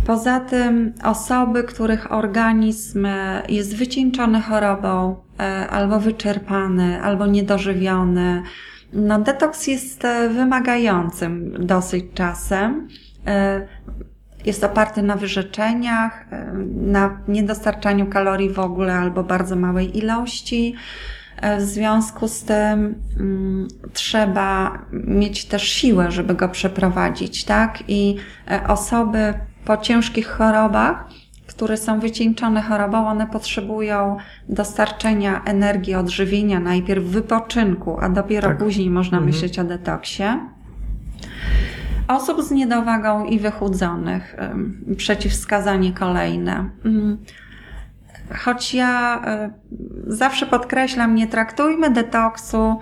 Poza 0.07 0.41
tym 0.41 0.93
osoby, 1.03 1.65
których 1.65 2.13
organizm 2.13 3.07
jest 3.49 3.77
wycieńczony 3.77 4.41
chorobą, 4.41 5.17
albo 5.71 6.01
wyczerpany, 6.01 7.03
albo 7.03 7.27
niedożywiony, 7.27 8.43
no, 8.95 9.19
detoks 9.19 9.67
jest 9.67 10.05
e, 10.05 10.29
wymagającym 10.29 11.67
dosyć 11.67 12.05
czasem. 12.15 12.89
E, 13.27 13.67
jest 14.45 14.65
oparty 14.65 15.03
na 15.03 15.17
wyrzeczeniach, 15.17 16.27
e, 16.31 16.53
na 16.75 17.19
niedostarczaniu 17.29 18.07
kalorii 18.07 18.51
w 18.51 18.59
ogóle 18.59 18.95
albo 18.95 19.25
bardzo 19.25 19.57
małej 19.57 19.99
ilości. 19.99 20.75
W 21.59 21.63
związku 21.63 22.29
z 22.29 22.43
tym 22.43 22.95
mm, 23.21 23.69
trzeba 23.93 24.79
mieć 24.93 25.45
też 25.45 25.63
siłę, 25.69 26.11
żeby 26.11 26.35
go 26.35 26.49
przeprowadzić, 26.49 27.45
tak? 27.45 27.79
I 27.89 28.17
osoby 28.69 29.35
po 29.65 29.77
ciężkich 29.77 30.27
chorobach, 30.27 31.05
które 31.57 31.77
są 31.77 32.01
wycieńczone 32.01 32.63
chorobą, 32.63 33.07
one 33.07 33.27
potrzebują 33.27 34.17
dostarczenia 34.49 35.43
energii, 35.45 35.95
odżywienia, 35.95 36.61
najpierw 36.61 37.05
wypoczynku, 37.05 37.99
a 38.01 38.09
dopiero 38.09 38.49
tak. 38.49 38.59
później 38.59 38.91
można 38.91 39.19
mhm. 39.19 39.35
myśleć 39.35 39.59
o 39.59 39.65
detoksie. 39.65 40.25
Osób 42.09 42.43
z 42.43 42.51
niedowagą 42.51 43.25
i 43.25 43.39
wychudzonych, 43.39 44.37
przeciwwskazanie 44.97 45.93
kolejne. 45.93 46.71
Choć 48.45 48.75
ja 48.75 49.23
e, 49.27 49.51
zawsze 50.07 50.47
podkreślam, 50.47 51.15
nie 51.15 51.27
traktujmy 51.27 51.91
detoksu 51.91 52.81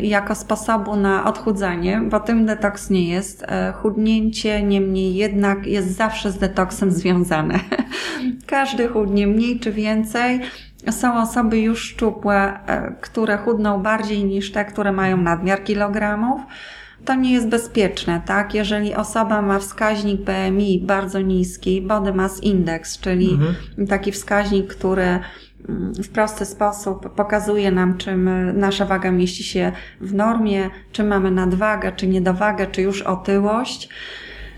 jako 0.00 0.34
sposobu 0.34 0.96
na 0.96 1.24
odchudzanie, 1.24 2.00
bo 2.10 2.20
tym 2.20 2.46
detoks 2.46 2.90
nie 2.90 3.08
jest. 3.08 3.42
E, 3.42 3.72
chudnięcie 3.72 4.62
niemniej 4.62 5.14
jednak 5.14 5.66
jest 5.66 5.96
zawsze 5.96 6.30
z 6.30 6.38
detoksem 6.38 6.92
związane. 6.92 7.60
Każdy 8.46 8.88
chudnie 8.88 9.26
mniej 9.26 9.60
czy 9.60 9.72
więcej. 9.72 10.40
Są 10.90 11.22
osoby 11.22 11.58
już 11.58 11.82
szczupłe, 11.82 12.58
e, 12.66 12.94
które 13.00 13.36
chudną 13.36 13.82
bardziej 13.82 14.24
niż 14.24 14.52
te, 14.52 14.64
które 14.64 14.92
mają 14.92 15.16
nadmiar 15.16 15.64
kilogramów. 15.64 16.40
To 17.04 17.14
nie 17.14 17.32
jest 17.32 17.48
bezpieczne, 17.48 18.22
tak? 18.26 18.54
Jeżeli 18.54 18.94
osoba 18.94 19.42
ma 19.42 19.58
wskaźnik 19.58 20.20
BMI 20.20 20.80
bardzo 20.80 21.20
niski, 21.20 21.82
Body 21.82 22.12
Mass 22.12 22.42
Index, 22.42 23.00
czyli 23.00 23.30
mhm. 23.30 23.86
taki 23.88 24.12
wskaźnik, 24.12 24.74
który 24.74 25.18
w 26.04 26.08
prosty 26.08 26.46
sposób 26.46 27.14
pokazuje 27.14 27.70
nam, 27.70 27.98
czy 27.98 28.16
my, 28.16 28.52
nasza 28.52 28.86
waga 28.86 29.10
mieści 29.10 29.44
się 29.44 29.72
w 30.00 30.14
normie, 30.14 30.70
czy 30.92 31.04
mamy 31.04 31.30
nadwagę, 31.30 31.92
czy 31.92 32.06
niedowagę, 32.06 32.66
czy 32.66 32.82
już 32.82 33.02
otyłość. 33.02 33.88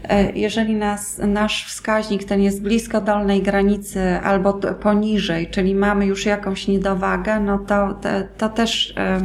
E, 0.09 0.33
jeżeli 0.33 0.75
nas, 0.75 1.21
nasz 1.27 1.67
wskaźnik 1.67 2.25
ten 2.25 2.41
jest 2.41 2.63
blisko 2.63 3.01
dolnej 3.01 3.43
granicy 3.43 4.01
albo 4.23 4.53
poniżej, 4.55 5.51
czyli 5.51 5.75
mamy 5.75 6.07
już 6.07 6.27
jakąś 6.27 6.69
niedowagę, 6.69 7.41
no 7.41 7.59
to, 7.59 7.95
to, 7.95 8.09
to 8.39 8.49
też 8.49 8.95
e, 8.97 9.21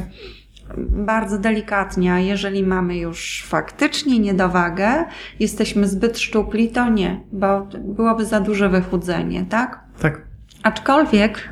bardzo 0.77 1.37
delikatnie, 1.37 2.13
a 2.13 2.19
jeżeli 2.19 2.63
mamy 2.63 2.97
już 2.97 3.43
faktycznie 3.47 4.19
niedowagę, 4.19 5.05
jesteśmy 5.39 5.87
zbyt 5.87 6.19
szczupli, 6.19 6.69
to 6.69 6.89
nie, 6.89 7.23
bo 7.31 7.67
byłoby 7.79 8.25
za 8.25 8.39
duże 8.39 8.69
wychudzenie, 8.69 9.45
tak? 9.49 9.79
Tak. 10.01 10.28
Aczkolwiek 10.63 11.49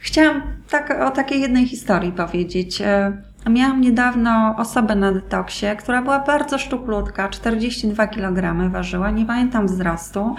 chciałam 0.00 0.42
tak, 0.70 1.02
o 1.02 1.10
takiej 1.10 1.40
jednej 1.40 1.66
historii 1.66 2.12
powiedzieć. 2.12 2.80
E, 2.80 3.22
miałam 3.50 3.80
niedawno 3.80 4.54
osobę 4.58 4.96
na 4.96 5.12
detoksie, 5.12 5.66
która 5.78 6.02
była 6.02 6.18
bardzo 6.18 6.58
szczuplutka, 6.58 7.28
42 7.28 8.06
kg 8.06 8.70
ważyła, 8.70 9.10
nie 9.10 9.26
pamiętam 9.26 9.66
wzrostu. 9.66 10.34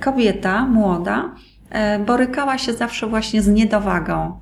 Kobieta, 0.00 0.66
młoda, 0.66 1.30
e, 1.70 1.98
borykała 1.98 2.58
się 2.58 2.72
zawsze 2.72 3.06
właśnie 3.06 3.42
z 3.42 3.48
niedowagą. 3.48 4.40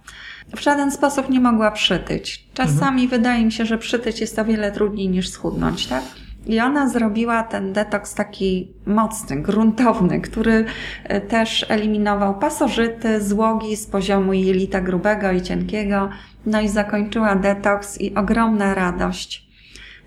W 0.57 0.61
żaden 0.61 0.90
sposób 0.90 1.30
nie 1.30 1.40
mogła 1.40 1.70
przytyć. 1.70 2.49
Czasami 2.55 3.03
mhm. 3.03 3.09
wydaje 3.09 3.45
mi 3.45 3.53
się, 3.53 3.66
że 3.66 3.78
przytyć 3.78 4.20
jest 4.20 4.38
o 4.38 4.45
wiele 4.45 4.72
trudniej 4.72 5.09
niż 5.09 5.28
schudnąć, 5.28 5.86
tak? 5.86 6.03
I 6.47 6.61
ona 6.61 6.88
zrobiła 6.88 7.42
ten 7.42 7.72
detoks 7.72 8.14
taki 8.14 8.72
mocny, 8.86 9.42
gruntowny, 9.42 10.20
który 10.20 10.64
e, 11.05 11.20
też 11.20 11.66
eliminował 11.68 12.38
pasożyty, 12.38 13.20
złogi 13.20 13.76
z 13.76 13.86
poziomu 13.86 14.32
jelita 14.32 14.80
grubego 14.80 15.32
i 15.32 15.42
cienkiego. 15.42 16.09
No 16.47 16.61
i 16.61 16.68
zakończyła 16.68 17.36
detoks 17.36 18.01
i 18.01 18.14
ogromna 18.14 18.74
radość. 18.74 19.49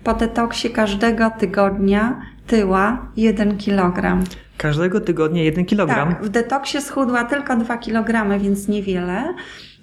Po 0.04 0.14
detoksie 0.14 0.70
każdego 0.70 1.30
tygodnia 1.30 2.20
tyła 2.46 3.08
1 3.16 3.58
kg. 3.58 4.24
Każdego 4.56 5.00
tygodnia 5.00 5.42
1 5.42 5.66
kg? 5.66 5.94
Tak, 5.94 6.24
w 6.24 6.28
detoksie 6.28 6.80
schudła 6.80 7.24
tylko 7.24 7.56
2 7.56 7.76
kg, 7.76 8.38
więc 8.38 8.68
niewiele 8.68 9.34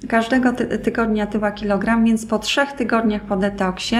każdego 0.08 0.54
ty 0.54 0.80
tygodnia 0.80 1.28
tyła 1.28 1.52
kilogram, 1.52 2.06
więc 2.06 2.26
po 2.26 2.40
trzech 2.40 2.72
tygodniach 2.72 3.22
po 3.22 3.38
detoksie 3.38 3.96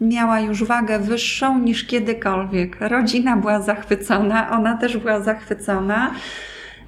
miała 0.00 0.40
już 0.40 0.64
wagę 0.64 0.98
wyższą 0.98 1.58
niż 1.58 1.84
kiedykolwiek. 1.84 2.76
Rodzina 2.80 3.36
była 3.36 3.62
zachwycona, 3.62 4.50
ona 4.50 4.76
też 4.76 4.96
była 4.96 5.20
zachwycona. 5.20 6.10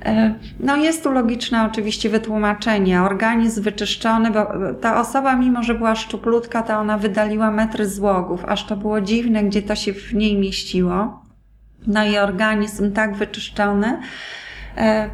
E, 0.05 0.35
no 0.61 0.77
jest 0.77 1.03
tu 1.03 1.13
logiczne 1.13 1.65
oczywiście 1.65 2.09
wytłumaczenie. 2.09 3.03
Organizm 3.03 3.63
wyczyszczony, 3.63 4.31
bo 4.31 4.47
ta 4.81 5.01
osoba 5.01 5.37
mimo, 5.37 5.63
że 5.63 5.75
była 5.75 5.95
szczuplutka, 5.95 6.63
to 6.63 6.77
ona 6.77 6.99
wydaliła 6.99 7.51
metry 7.51 7.89
złogów, 7.89 8.45
aż 8.45 8.67
to 8.67 8.77
było 8.77 9.01
dziwne, 9.01 9.45
gdzie 9.45 9.63
to 9.63 9.75
się 9.75 9.93
w 9.93 10.15
niej 10.15 10.39
mieściło. 10.39 11.25
No 11.87 12.05
i 12.05 12.19
organizm 12.19 12.93
tak 12.93 13.17
wyczyszczony, 13.17 13.99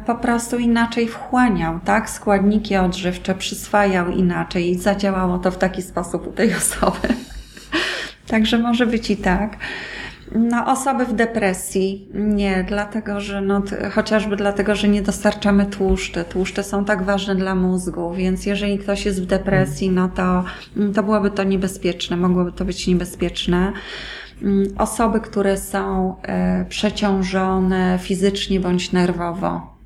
po 0.05 0.15
prostu 0.15 0.57
inaczej 0.57 1.07
wchłaniał, 1.07 1.79
tak? 1.85 2.09
Składniki 2.09 2.77
odżywcze 2.77 3.35
przyswajał 3.35 4.11
inaczej 4.11 4.69
i 4.69 4.75
zadziałało 4.75 5.37
to 5.37 5.51
w 5.51 5.57
taki 5.57 5.81
sposób 5.81 6.27
u 6.27 6.31
tej 6.31 6.55
osoby. 6.61 7.07
Także 8.27 8.57
może 8.57 8.87
być 8.87 9.09
i 9.09 9.17
tak. 9.17 9.57
No, 10.35 10.65
osoby 10.65 11.05
w 11.05 11.13
depresji 11.13 12.07
nie, 12.13 12.65
dlatego 12.67 13.21
że 13.21 13.41
no, 13.41 13.61
chociażby 13.91 14.35
dlatego, 14.35 14.75
że 14.75 14.87
nie 14.87 15.01
dostarczamy 15.01 15.65
tłuszczy. 15.65 16.23
Tłuszcze 16.23 16.63
są 16.63 16.85
tak 16.85 17.03
ważne 17.03 17.35
dla 17.35 17.55
mózgu, 17.55 18.13
więc 18.13 18.45
jeżeli 18.45 18.79
ktoś 18.79 19.05
jest 19.05 19.23
w 19.23 19.25
depresji, 19.25 19.89
no 19.89 20.09
to, 20.09 20.43
to 20.95 21.03
byłoby 21.03 21.31
to 21.31 21.43
niebezpieczne, 21.43 22.17
mogłoby 22.17 22.51
to 22.51 22.65
być 22.65 22.87
niebezpieczne. 22.87 23.73
Mm, 24.41 24.67
osoby, 24.77 25.19
które 25.19 25.57
są 25.57 26.15
e, 26.21 26.65
przeciążone 26.69 27.99
fizycznie 28.01 28.59
bądź 28.59 28.91
nerwowo. 28.91 29.77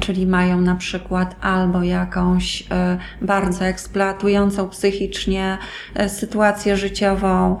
Czyli 0.00 0.26
mają 0.26 0.60
na 0.60 0.74
przykład 0.74 1.36
albo 1.40 1.82
jakąś 1.82 2.64
e, 2.70 2.98
bardzo 3.22 3.64
eksploatującą 3.64 4.68
psychicznie 4.68 5.58
e, 5.94 6.08
sytuację 6.08 6.76
życiową, 6.76 7.58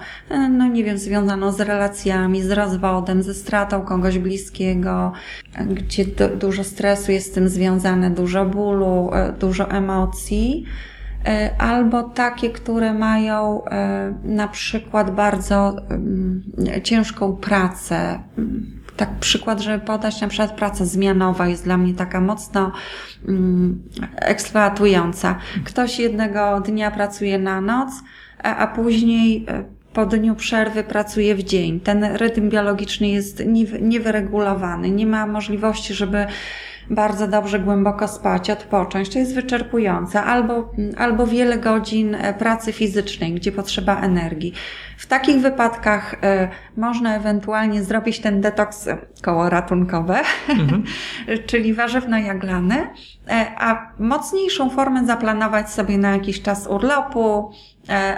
no 0.50 0.68
nie 0.68 0.84
wiem, 0.84 0.98
związaną 0.98 1.52
z 1.52 1.60
relacjami, 1.60 2.42
z 2.42 2.50
rozwodem, 2.50 3.22
ze 3.22 3.34
stratą 3.34 3.82
kogoś 3.82 4.18
bliskiego, 4.18 5.12
gdzie 5.70 6.04
dużo 6.40 6.64
stresu 6.64 7.12
jest 7.12 7.30
z 7.30 7.34
tym 7.34 7.48
związane, 7.48 8.10
dużo 8.10 8.44
bólu, 8.44 9.10
dużo 9.40 9.70
emocji 9.70 10.64
albo 11.58 12.02
takie, 12.02 12.50
które 12.50 12.94
mają 12.94 13.64
e, 13.64 14.14
na 14.24 14.48
przykład 14.48 15.10
bardzo 15.10 15.76
ciężką 16.82 17.36
pracę. 17.36 18.18
Tak 18.96 19.10
przykład, 19.20 19.60
żeby 19.60 19.84
podać, 19.84 20.20
na 20.20 20.28
przykład 20.28 20.52
praca 20.52 20.84
zmianowa 20.84 21.48
jest 21.48 21.64
dla 21.64 21.76
mnie 21.76 21.94
taka 21.94 22.20
mocno 22.20 22.72
mm, 23.28 23.82
eksploatująca. 24.16 25.38
Ktoś 25.64 25.98
jednego 25.98 26.60
dnia 26.60 26.90
pracuje 26.90 27.38
na 27.38 27.60
noc, 27.60 27.90
a 28.42 28.66
później 28.66 29.46
e, 29.48 29.64
po 29.92 30.06
dniu 30.06 30.34
przerwy 30.34 30.84
pracuje 30.84 31.34
w 31.34 31.42
dzień. 31.42 31.80
Ten 31.80 32.04
rytm 32.04 32.48
biologiczny 32.50 33.08
jest 33.08 33.42
niewyregulowany. 33.80 34.90
Nie 34.90 35.06
ma 35.06 35.26
możliwości, 35.26 35.94
żeby 35.94 36.26
bardzo 36.90 37.28
dobrze 37.28 37.58
głęboko 37.58 38.08
spać, 38.08 38.50
odpocząć. 38.50 39.08
To 39.08 39.18
jest 39.18 39.34
wyczerpujące. 39.34 40.22
Albo, 40.22 40.72
albo 40.96 41.26
wiele 41.26 41.58
godzin 41.58 42.14
e, 42.14 42.34
pracy 42.34 42.72
fizycznej, 42.72 43.34
gdzie 43.34 43.52
potrzeba 43.52 44.00
energii. 44.00 44.52
W 44.98 45.06
takich 45.06 45.36
wypadkach 45.36 46.14
y, 46.14 46.18
można 46.76 47.16
ewentualnie 47.16 47.82
zrobić 47.82 48.20
ten 48.20 48.40
detoks 48.40 48.88
koło 49.22 49.50
ratunkowe, 49.50 50.20
mhm. 50.48 50.84
czyli 51.48 51.74
warzywno-jaglany, 51.74 52.76
y, 52.76 52.86
a 53.58 53.92
mocniejszą 53.98 54.70
formę 54.70 55.06
zaplanować 55.06 55.70
sobie 55.70 55.98
na 55.98 56.10
jakiś 56.10 56.42
czas 56.42 56.66
urlopu, 56.66 57.52
E, 57.75 57.75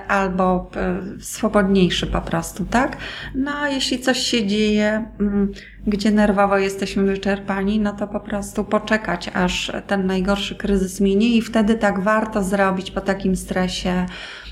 albo 0.08 0.70
e, 0.76 1.00
swobodniejszy 1.20 2.06
po 2.06 2.20
prostu, 2.20 2.64
tak? 2.64 2.96
No 3.34 3.50
a 3.54 3.68
jeśli 3.68 3.98
coś 3.98 4.18
się 4.18 4.46
dzieje, 4.46 5.04
mm, 5.20 5.52
gdzie 5.86 6.10
nerwowo 6.10 6.58
jesteśmy 6.58 7.02
wyczerpani, 7.02 7.80
no 7.80 7.92
to 7.92 8.08
po 8.08 8.20
prostu 8.20 8.64
poczekać, 8.64 9.30
aż 9.34 9.72
ten 9.86 10.06
najgorszy 10.06 10.54
kryzys 10.56 11.00
minie 11.00 11.36
i 11.36 11.42
wtedy 11.42 11.74
tak 11.74 12.00
warto 12.00 12.42
zrobić 12.42 12.90
po 12.90 13.00
takim 13.00 13.36
stresie 13.36 14.06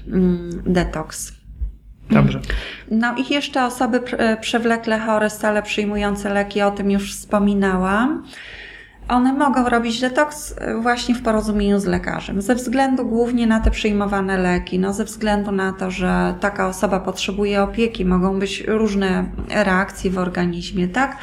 mm, 0.09 0.63
detoks. 0.67 1.33
Dobrze. 2.11 2.41
No 2.91 3.15
i 3.17 3.35
jeszcze 3.35 3.65
osoby 3.65 4.01
przewlekle 4.41 4.99
chore, 4.99 5.31
stale 5.31 5.63
przyjmujące 5.63 6.35
leki, 6.35 6.63
o 6.63 6.71
tym 6.71 6.91
już 6.91 7.15
wspominałam. 7.15 8.25
One 9.09 9.33
mogą 9.33 9.69
robić 9.69 10.01
detoks 10.01 10.55
e, 10.59 10.81
właśnie 10.81 11.15
w 11.15 11.23
porozumieniu 11.23 11.79
z 11.79 11.85
lekarzem, 11.85 12.43
ze 12.43 12.55
względu 12.55 13.07
głównie 13.07 13.47
na 13.47 13.61
te 13.61 13.71
przyjmowane 13.71 14.39
leki, 14.39 14.79
no 14.79 14.93
ze 14.93 15.05
względu 15.05 15.53
na 15.53 15.73
to, 15.73 15.91
że 15.91 16.35
taka 16.41 16.69
osoba 16.69 17.01
potrzebuje 17.01 17.63
opieki, 17.63 18.05
mogą 18.05 18.39
być 18.39 18.65
różne 18.67 19.25
reakcje 19.51 20.11
w 20.11 20.19
organizmie, 20.19 20.89
tak? 20.89 21.17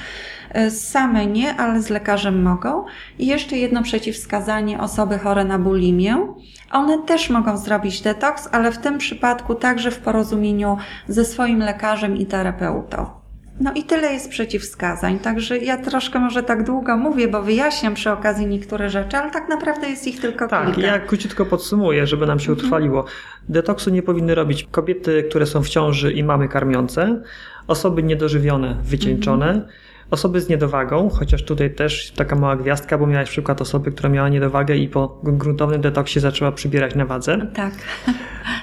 E, 0.50 0.72
same 0.72 1.26
nie, 1.26 1.56
ale 1.56 1.82
z 1.82 1.90
lekarzem 1.90 2.42
mogą. 2.42 2.86
I 3.20 3.28
jeszcze 3.28 3.58
jedno 3.58 3.84
przeciwwskazanie 3.84 4.80
osoby 4.80 5.20
chore 5.20 5.46
na 5.46 5.60
bulimię. 5.60 6.28
One 6.72 6.98
też 6.98 7.30
mogą 7.30 7.58
zrobić 7.58 8.02
detoks, 8.02 8.50
ale 8.52 8.72
w 8.72 8.78
tym 8.78 8.98
przypadku 8.98 9.56
także 9.56 9.92
w 9.92 10.00
porozumieniu 10.00 10.78
ze 11.08 11.26
swoim 11.26 11.60
lekarzem 11.60 12.18
i 12.18 12.26
terapeutą. 12.26 13.23
No 13.60 13.74
i 13.74 13.84
tyle 13.84 14.14
jest 14.14 14.30
przeciwwskazań, 14.30 15.20
także 15.20 15.58
ja 15.58 15.78
troszkę 15.78 16.20
może 16.20 16.44
tak 16.44 16.64
długo 16.64 16.98
mówię, 16.98 17.28
bo 17.28 17.42
wyjaśniam 17.42 17.94
przy 17.94 18.12
okazji 18.12 18.48
niektóre 18.48 18.90
rzeczy, 18.90 19.18
ale 19.18 19.32
tak 19.32 19.50
naprawdę 19.50 19.90
jest 19.90 20.08
ich 20.08 20.22
tylko 20.22 20.48
tak, 20.48 20.66
kilka. 20.66 20.82
Tak, 20.82 21.02
ja 21.02 21.08
króciutko 21.08 21.46
podsumuję, 21.46 22.08
żeby 22.08 22.26
nam 22.26 22.40
się 22.40 22.52
mhm. 22.52 22.60
utrwaliło. 22.60 23.06
Detoksu 23.50 23.90
nie 23.90 24.02
powinny 24.04 24.36
robić 24.36 24.68
kobiety, 24.72 25.24
które 25.30 25.46
są 25.46 25.64
w 25.64 25.70
ciąży 25.70 26.14
i 26.14 26.24
mamy 26.24 26.48
karmiące, 26.48 27.22
osoby 27.68 28.04
niedożywione, 28.04 28.78
wycieńczone, 28.84 29.50
mhm 29.50 29.68
Osoby 30.12 30.42
z 30.42 30.50
niedowagą, 30.50 31.10
chociaż 31.10 31.44
tutaj 31.44 31.76
też 31.76 32.12
taka 32.12 32.36
mała 32.36 32.56
gwiazdka, 32.56 32.98
bo 32.98 33.08
miałeś 33.08 33.30
przykład 33.30 33.62
osoby, 33.62 33.92
która 33.92 34.10
miała 34.10 34.30
niedowagę 34.30 34.76
i 34.76 34.88
po 34.88 35.20
gruntownym 35.24 35.82
detoksie 35.82 36.20
zaczęła 36.20 36.52
przybierać 36.52 36.96
na 36.96 37.06
wadze. 37.06 37.48
Tak. 37.54 37.74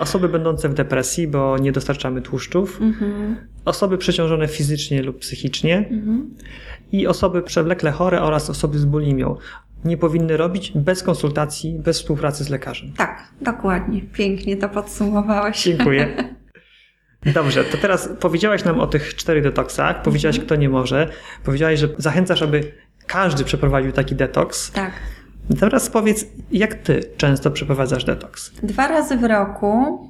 Osoby 0.00 0.28
będące 0.28 0.68
w 0.68 0.74
depresji, 0.74 1.28
bo 1.28 1.58
nie 1.58 1.72
dostarczamy 1.72 2.22
tłuszczów. 2.22 2.80
Mhm. 2.80 3.36
Osoby 3.64 3.98
przeciążone 3.98 4.48
fizycznie 4.48 5.02
lub 5.02 5.18
psychicznie. 5.18 5.88
Mhm. 5.90 6.34
I 6.92 7.06
osoby 7.06 7.42
przewlekle 7.42 7.90
chore 7.90 8.22
oraz 8.22 8.50
osoby 8.50 8.78
z 8.78 8.84
bulimią 8.84 9.36
nie 9.84 9.96
powinny 9.96 10.36
robić 10.36 10.72
bez 10.74 11.02
konsultacji, 11.02 11.78
bez 11.78 11.98
współpracy 11.98 12.44
z 12.44 12.48
lekarzem. 12.48 12.92
Tak, 12.96 13.28
dokładnie. 13.40 14.00
Pięknie 14.12 14.56
to 14.56 14.68
podsumowałeś. 14.68 15.64
Dziękuję. 15.64 16.08
Dobrze, 17.26 17.64
to 17.64 17.78
teraz 17.78 18.08
powiedziałaś 18.20 18.64
nam 18.64 18.80
o 18.80 18.86
tych 18.86 19.14
czterech 19.14 19.42
detoksach, 19.42 20.02
powiedziałaś, 20.02 20.36
mhm. 20.36 20.46
kto 20.46 20.56
nie 20.56 20.68
może, 20.68 21.08
powiedziałaś, 21.44 21.78
że 21.78 21.88
zachęcasz, 21.98 22.42
aby 22.42 22.72
każdy 23.06 23.44
przeprowadził 23.44 23.92
taki 23.92 24.14
detoks. 24.14 24.70
Tak. 24.70 24.92
Teraz 25.60 25.90
powiedz, 25.90 26.26
jak 26.52 26.74
ty 26.74 27.00
często 27.16 27.50
przeprowadzasz 27.50 28.04
detoks? 28.04 28.50
Dwa 28.62 28.88
razy 28.88 29.16
w 29.16 29.24
roku 29.24 30.00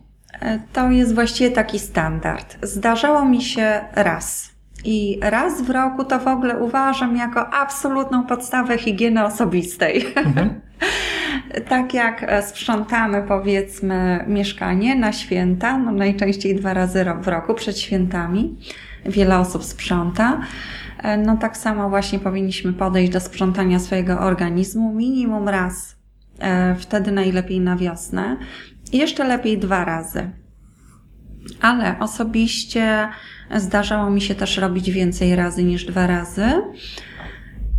e, 0.40 0.60
to 0.72 0.90
jest 0.90 1.14
właściwie 1.14 1.50
taki 1.50 1.78
standard. 1.78 2.56
Zdarzało 2.62 3.24
mi 3.24 3.42
się 3.42 3.80
raz. 3.94 4.50
I 4.84 5.18
raz 5.22 5.62
w 5.62 5.70
roku 5.70 6.04
to 6.04 6.18
w 6.18 6.26
ogóle 6.26 6.58
uważam 6.58 7.16
jako 7.16 7.50
absolutną 7.50 8.26
podstawę 8.26 8.78
higieny 8.78 9.24
osobistej. 9.24 10.06
Mhm. 10.16 10.60
tak 11.68 11.94
jak 11.94 12.22
e, 12.22 12.42
sprzątamy 12.42 13.22
powiedzmy 13.28 14.24
mieszkanie 14.28 14.94
na 14.94 15.12
święta, 15.12 15.78
no 15.78 15.92
najczęściej 15.92 16.54
dwa 16.54 16.74
razy 16.74 17.04
w 17.22 17.28
roku 17.28 17.54
przed 17.54 17.78
świętami, 17.78 18.56
wiele 19.06 19.38
osób 19.38 19.64
sprząta, 19.64 20.40
e, 21.02 21.16
no 21.16 21.36
tak 21.36 21.56
samo 21.56 21.88
właśnie 21.88 22.18
powinniśmy 22.18 22.72
podejść 22.72 23.12
do 23.12 23.20
sprzątania 23.20 23.78
swojego 23.78 24.20
organizmu 24.20 24.94
minimum 24.94 25.48
raz, 25.48 25.96
e, 26.38 26.74
wtedy 26.74 27.12
najlepiej 27.12 27.60
na 27.60 27.76
wiosnę, 27.76 28.36
jeszcze 28.92 29.24
lepiej 29.24 29.58
dwa 29.58 29.84
razy. 29.84 30.30
Ale 31.60 31.98
osobiście 31.98 33.08
zdarzało 33.56 34.10
mi 34.10 34.20
się 34.20 34.34
też 34.34 34.56
robić 34.56 34.90
więcej 34.90 35.36
razy 35.36 35.64
niż 35.64 35.84
dwa 35.84 36.06
razy. 36.06 36.52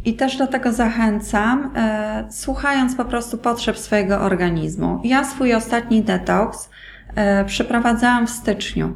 I 0.06 0.14
też 0.14 0.38
do 0.38 0.48
tego 0.48 0.72
zachęcam, 0.72 1.72
e, 1.76 2.28
słuchając 2.32 2.96
po 2.96 3.06
prostu 3.06 3.38
potrzeb 3.38 3.78
swojego 3.78 4.22
organizmu. 4.22 5.02
Ja 5.04 5.24
swój 5.24 5.54
ostatni 5.54 6.02
detoks 6.02 6.70
e, 7.16 7.46
przeprowadzałam 7.46 8.28
w 8.28 8.30
styczniu. 8.30 8.96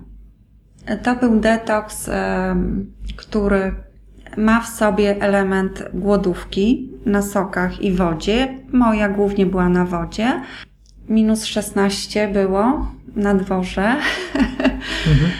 To 1.04 1.16
był 1.16 1.40
detoks, 1.40 2.10
e, 2.10 2.56
który 3.18 3.76
ma 4.38 4.62
w 4.62 4.68
sobie 4.68 5.22
element 5.22 5.84
głodówki 5.94 6.92
na 7.06 7.22
sokach 7.22 7.82
i 7.82 7.92
wodzie. 7.92 8.60
Moja 8.72 9.10
głównie 9.10 9.46
była 9.46 9.70
na 9.70 9.86
wodzie. 9.86 10.42
Minus 11.10 11.46
16 11.46 12.28
było 12.28 12.92
na 13.16 13.36
dworze. 13.36 13.96
Mhm. 15.08 15.32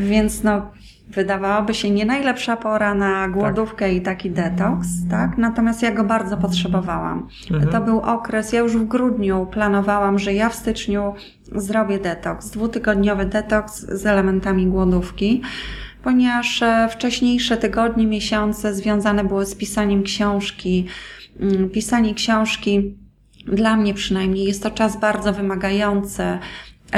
Więc 0.00 0.42
no, 0.42 0.70
wydawałoby 1.14 1.74
się 1.74 1.90
nie 1.90 2.04
najlepsza 2.04 2.56
pora 2.56 2.94
na 2.94 3.28
głodówkę 3.28 3.86
tak. 3.86 3.94
i 3.94 4.00
taki 4.00 4.30
detoks, 4.30 4.88
tak? 5.10 5.38
Natomiast 5.38 5.82
ja 5.82 5.92
go 5.92 6.04
bardzo 6.04 6.36
potrzebowałam. 6.36 7.28
Mhm. 7.50 7.72
To 7.72 7.80
był 7.80 8.00
okres, 8.00 8.52
ja 8.52 8.60
już 8.60 8.76
w 8.76 8.84
grudniu 8.84 9.46
planowałam, 9.50 10.18
że 10.18 10.34
ja 10.34 10.48
w 10.48 10.54
styczniu 10.54 11.14
zrobię 11.52 11.98
detoks, 11.98 12.50
dwutygodniowy 12.50 13.24
detoks 13.24 13.80
z 13.80 14.06
elementami 14.06 14.66
głodówki 14.66 15.42
ponieważ 16.04 16.62
e, 16.62 16.88
wcześniejsze 16.90 17.56
tygodnie, 17.56 18.06
miesiące 18.06 18.74
związane 18.74 19.24
były 19.24 19.46
z 19.46 19.54
pisaniem 19.54 20.02
książki. 20.02 20.86
Mm, 21.40 21.70
pisanie 21.70 22.14
książki 22.14 22.94
dla 23.46 23.76
mnie 23.76 23.94
przynajmniej 23.94 24.44
jest 24.44 24.62
to 24.62 24.70
czas 24.70 25.00
bardzo 25.00 25.32
wymagający, 25.32 26.38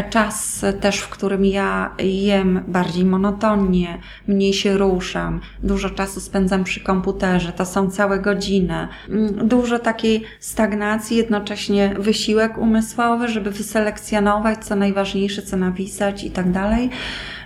czas 0.03 0.65
też, 0.81 0.99
w 0.99 1.09
którym 1.09 1.45
ja 1.45 1.95
jem 1.99 2.65
bardziej 2.69 3.05
monotonnie, 3.05 3.99
mniej 4.29 4.53
się 4.53 4.79
ruszam, 4.79 5.41
dużo 5.63 5.91
czasu 5.91 6.21
spędzam 6.21 6.65
przy 6.65 6.81
komputerze, 6.81 7.53
to 7.53 7.67
są 7.67 7.91
całe 7.91 8.19
godziny, 8.19 8.89
mm, 9.09 9.49
dużo 9.49 9.79
takiej 9.79 10.25
stagnacji, 10.41 11.17
jednocześnie 11.17 11.95
wysiłek 11.99 12.59
umysłowy, 12.59 13.29
żeby 13.29 13.51
wyselekcjonować 13.51 14.65
co 14.65 14.77
najważniejsze, 14.77 15.43
co 15.43 15.57
napisać 15.57 16.25
i 16.25 16.31
tak 16.31 16.53
dalej. 16.53 16.91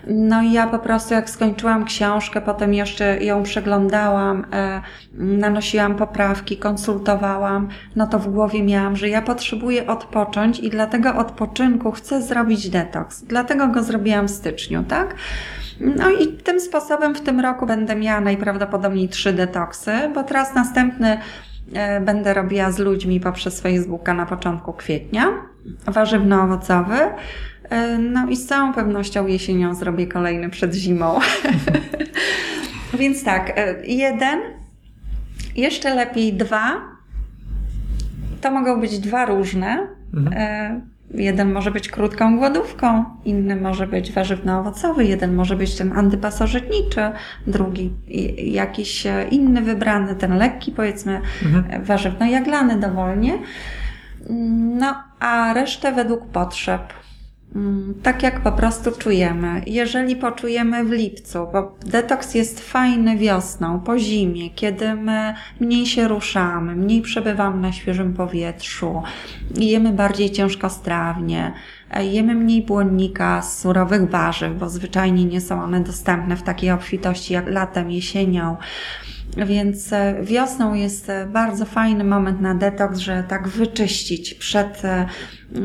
No 0.06 0.42
i 0.42 0.52
ja 0.52 0.66
po 0.66 0.78
prostu 0.78 1.14
jak 1.14 1.30
skończyłam 1.30 1.84
książkę, 1.84 2.40
potem 2.40 2.74
jeszcze 2.74 3.24
ją 3.24 3.42
przeglądałam, 3.42 4.46
e, 4.52 4.80
nanosiłam 5.14 5.94
poprawki, 5.94 6.56
konsultowałam, 6.56 7.68
no 7.96 8.06
to 8.06 8.18
w 8.18 8.28
głowie 8.28 8.62
miałam, 8.62 8.96
że 8.96 9.08
ja 9.08 9.22
potrzebuję 9.22 9.86
odpocząć 9.86 10.58
i 10.60 10.70
dlatego 10.70 11.14
odpoczynku 11.14 11.92
chcę 11.92 12.22
zrobić 12.22 12.70
detoks. 12.70 13.24
Dlatego 13.24 13.68
go 13.68 13.82
zrobiłam 13.82 14.28
w 14.28 14.30
styczniu, 14.30 14.84
tak? 14.88 15.14
No 15.80 16.10
i 16.10 16.28
tym 16.28 16.60
sposobem 16.60 17.14
w 17.14 17.20
tym 17.20 17.40
roku 17.40 17.66
będę 17.66 17.96
miała 17.96 18.20
najprawdopodobniej 18.20 19.08
trzy 19.08 19.32
detoksy, 19.32 19.92
bo 20.14 20.22
teraz 20.22 20.54
następny 20.54 21.18
e, 21.74 22.00
będę 22.00 22.34
robiła 22.34 22.72
z 22.72 22.78
ludźmi 22.78 23.20
poprzez 23.20 23.60
Facebooka 23.60 24.14
na 24.14 24.26
początku 24.26 24.72
kwietnia, 24.72 25.49
warzywno-owocowy. 25.86 26.98
E, 27.70 27.98
no 27.98 28.28
i 28.28 28.36
z 28.36 28.46
całą 28.46 28.74
pewnością 28.74 29.26
jesienią 29.26 29.74
zrobię 29.74 30.06
kolejny 30.06 30.50
przed 30.50 30.74
zimą. 30.74 31.18
Więc 32.98 33.24
tak, 33.24 33.52
e, 33.58 33.86
jeden, 33.86 34.38
jeszcze 35.56 35.94
lepiej 35.94 36.32
dwa. 36.32 36.80
To 38.40 38.50
mogą 38.50 38.80
być 38.80 38.98
dwa 38.98 39.26
różne. 39.26 39.86
Mhm. 40.14 40.36
E, 40.36 40.80
jeden 41.14 41.52
może 41.52 41.70
być 41.70 41.88
krótką 41.88 42.38
głodówką, 42.38 43.04
inny 43.24 43.56
może 43.56 43.86
być 43.86 44.12
warzywno-owocowy, 44.12 45.04
jeden 45.04 45.34
może 45.34 45.56
być 45.56 45.76
ten 45.76 45.98
antypasożytniczy, 45.98 47.00
drugi 47.46 47.90
jakiś 48.36 49.06
inny 49.30 49.62
wybrany, 49.62 50.14
ten 50.14 50.38
lekki 50.38 50.72
powiedzmy 50.72 51.20
mhm. 51.44 51.84
warzywno-jaglany 51.84 52.80
dowolnie. 52.80 53.38
No, 54.78 54.94
a 55.20 55.52
resztę 55.52 55.92
według 55.92 56.26
potrzeb. 56.26 56.82
Mm, 57.54 57.94
tak 58.02 58.22
jak 58.22 58.40
po 58.40 58.52
prostu 58.52 58.92
czujemy. 58.92 59.62
Jeżeli 59.66 60.16
poczujemy 60.16 60.84
w 60.84 60.90
lipcu, 60.90 61.38
bo 61.52 61.74
detoks 61.86 62.34
jest 62.34 62.60
fajny 62.60 63.18
wiosną, 63.18 63.80
po 63.80 63.98
zimie, 63.98 64.50
kiedy 64.50 64.94
my 64.94 65.34
mniej 65.60 65.86
się 65.86 66.08
ruszamy, 66.08 66.76
mniej 66.76 67.02
przebywamy 67.02 67.60
na 67.60 67.72
świeżym 67.72 68.14
powietrzu, 68.14 69.02
jemy 69.56 69.92
bardziej 69.92 70.30
ciężkostrawnie, 70.30 71.52
jemy 72.00 72.34
mniej 72.34 72.62
błonnika 72.62 73.42
z 73.42 73.58
surowych 73.58 74.10
warzyw, 74.10 74.58
bo 74.58 74.68
zwyczajnie 74.68 75.24
nie 75.24 75.40
są 75.40 75.62
one 75.62 75.80
dostępne 75.80 76.36
w 76.36 76.42
takiej 76.42 76.70
obfitości 76.70 77.32
jak 77.32 77.48
latem, 77.48 77.90
jesienią. 77.90 78.56
Więc 79.36 79.92
e, 79.92 80.14
wiosną 80.22 80.74
jest 80.74 81.10
e, 81.10 81.26
bardzo 81.26 81.64
fajny 81.64 82.04
moment 82.04 82.40
na 82.40 82.54
detoks, 82.54 82.98
że 82.98 83.24
tak 83.28 83.48
wyczyścić 83.48 84.34
przed, 84.34 84.84
e, 84.84 85.06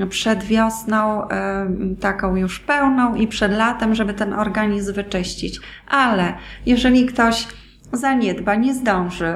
przed 0.10 0.44
wiosną, 0.44 1.28
taką 2.00 2.36
już 2.36 2.60
pełną 2.60 3.16
i 3.16 3.28
przed 3.28 3.52
latem, 3.52 3.96
żeby 3.96 4.14
ten 4.14 4.34
organizm 4.34 4.94
wyczyścić. 4.94 5.60
Ale 5.88 6.34
jeżeli 6.66 7.06
ktoś 7.06 7.48
zaniedba, 7.94 8.56
nie 8.56 8.74
zdąży, 8.74 9.36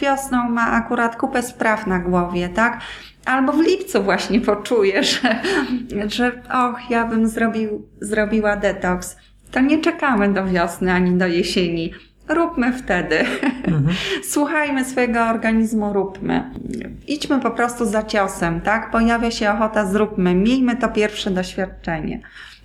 wiosną 0.00 0.48
ma 0.48 0.70
akurat 0.72 1.16
kupę 1.16 1.42
spraw 1.42 1.86
na 1.86 1.98
głowie, 1.98 2.48
tak? 2.48 2.80
Albo 3.24 3.52
w 3.52 3.60
lipcu 3.60 4.02
właśnie 4.02 4.40
poczuje, 4.40 5.04
że, 5.12 5.40
że 6.06 6.32
och, 6.32 6.90
ja 6.90 7.06
bym 7.06 7.28
zrobił, 7.28 7.88
zrobiła 8.00 8.56
detoks. 8.56 9.16
To 9.50 9.60
nie 9.60 9.78
czekamy 9.78 10.32
do 10.32 10.46
wiosny 10.46 10.92
ani 10.92 11.18
do 11.18 11.26
jesieni 11.26 11.92
róbmy 12.28 12.72
wtedy. 12.72 13.18
Mhm. 13.64 13.88
Słuchajmy 14.32 14.84
swojego 14.84 15.24
organizmu, 15.24 15.92
róbmy. 15.92 16.50
Idźmy 17.06 17.40
po 17.40 17.50
prostu 17.50 17.86
za 17.86 18.02
ciosem, 18.02 18.60
tak? 18.60 18.90
Pojawia 18.90 19.30
się 19.30 19.50
ochota, 19.50 19.86
zróbmy. 19.86 20.34
Miejmy 20.34 20.76
to 20.76 20.88
pierwsze 20.88 21.30
doświadczenie. 21.30 22.20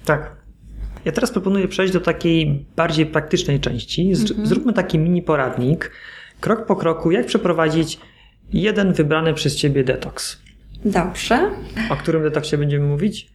Tak. 0.06 0.32
Ja 1.06 1.12
teraz 1.12 1.32
proponuję 1.32 1.68
przejść 1.68 1.94
do 1.94 2.00
takiej 2.00 2.66
bardziej 2.76 3.06
praktycznej 3.06 3.60
części. 3.60 4.12
Mhm. 4.12 4.48
Zróbmy 4.48 4.74
taki 4.74 5.00
mini 5.00 5.22
poradnik, 5.22 5.92
krok 6.40 6.66
po 6.66 6.76
kroku, 6.76 7.12
jak 7.12 7.26
przeprowadzić 7.26 8.00
jeden 8.54 8.94
wybrany 8.94 9.34
przez 9.34 9.56
Ciebie 9.56 9.84
detoks. 9.84 10.42
Dobrze. 10.86 11.50
O 11.90 11.96
którym 11.96 12.24
detoksie 12.24 12.58
będziemy 12.58 12.88
mówić? 12.88 13.28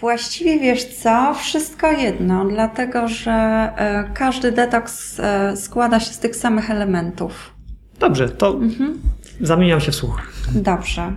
Właściwie 0.00 0.58
wiesz 0.58 0.84
co, 0.84 1.34
wszystko 1.34 1.92
jedno, 1.92 2.44
dlatego 2.44 3.08
że 3.08 3.32
e, 3.32 4.10
każdy 4.14 4.52
detoks 4.52 5.20
e, 5.20 5.56
składa 5.56 6.00
się 6.00 6.12
z 6.12 6.18
tych 6.18 6.36
samych 6.36 6.70
elementów. 6.70 7.54
Dobrze, 7.98 8.28
to 8.28 8.54
mhm. 8.54 9.00
zamieniam 9.40 9.80
się 9.80 9.92
w 9.92 9.94
słuch. 9.94 10.22
Dobrze, 10.54 11.12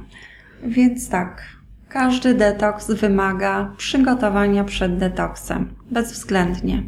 więc 0.64 1.10
tak. 1.10 1.44
Każdy 1.90 2.34
detoks 2.34 2.92
wymaga 2.92 3.72
przygotowania 3.78 4.64
przed 4.64 4.98
detoksem, 4.98 5.76
bezwzględnie. 5.92 6.84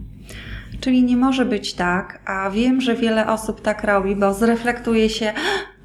Czyli 0.79 1.03
nie 1.03 1.17
może 1.17 1.45
być 1.45 1.73
tak, 1.73 2.19
a 2.25 2.49
wiem, 2.49 2.81
że 2.81 2.95
wiele 2.95 3.27
osób 3.27 3.61
tak 3.61 3.83
robi, 3.83 4.15
bo 4.15 4.33
zreflektuje 4.33 5.09
się, 5.09 5.33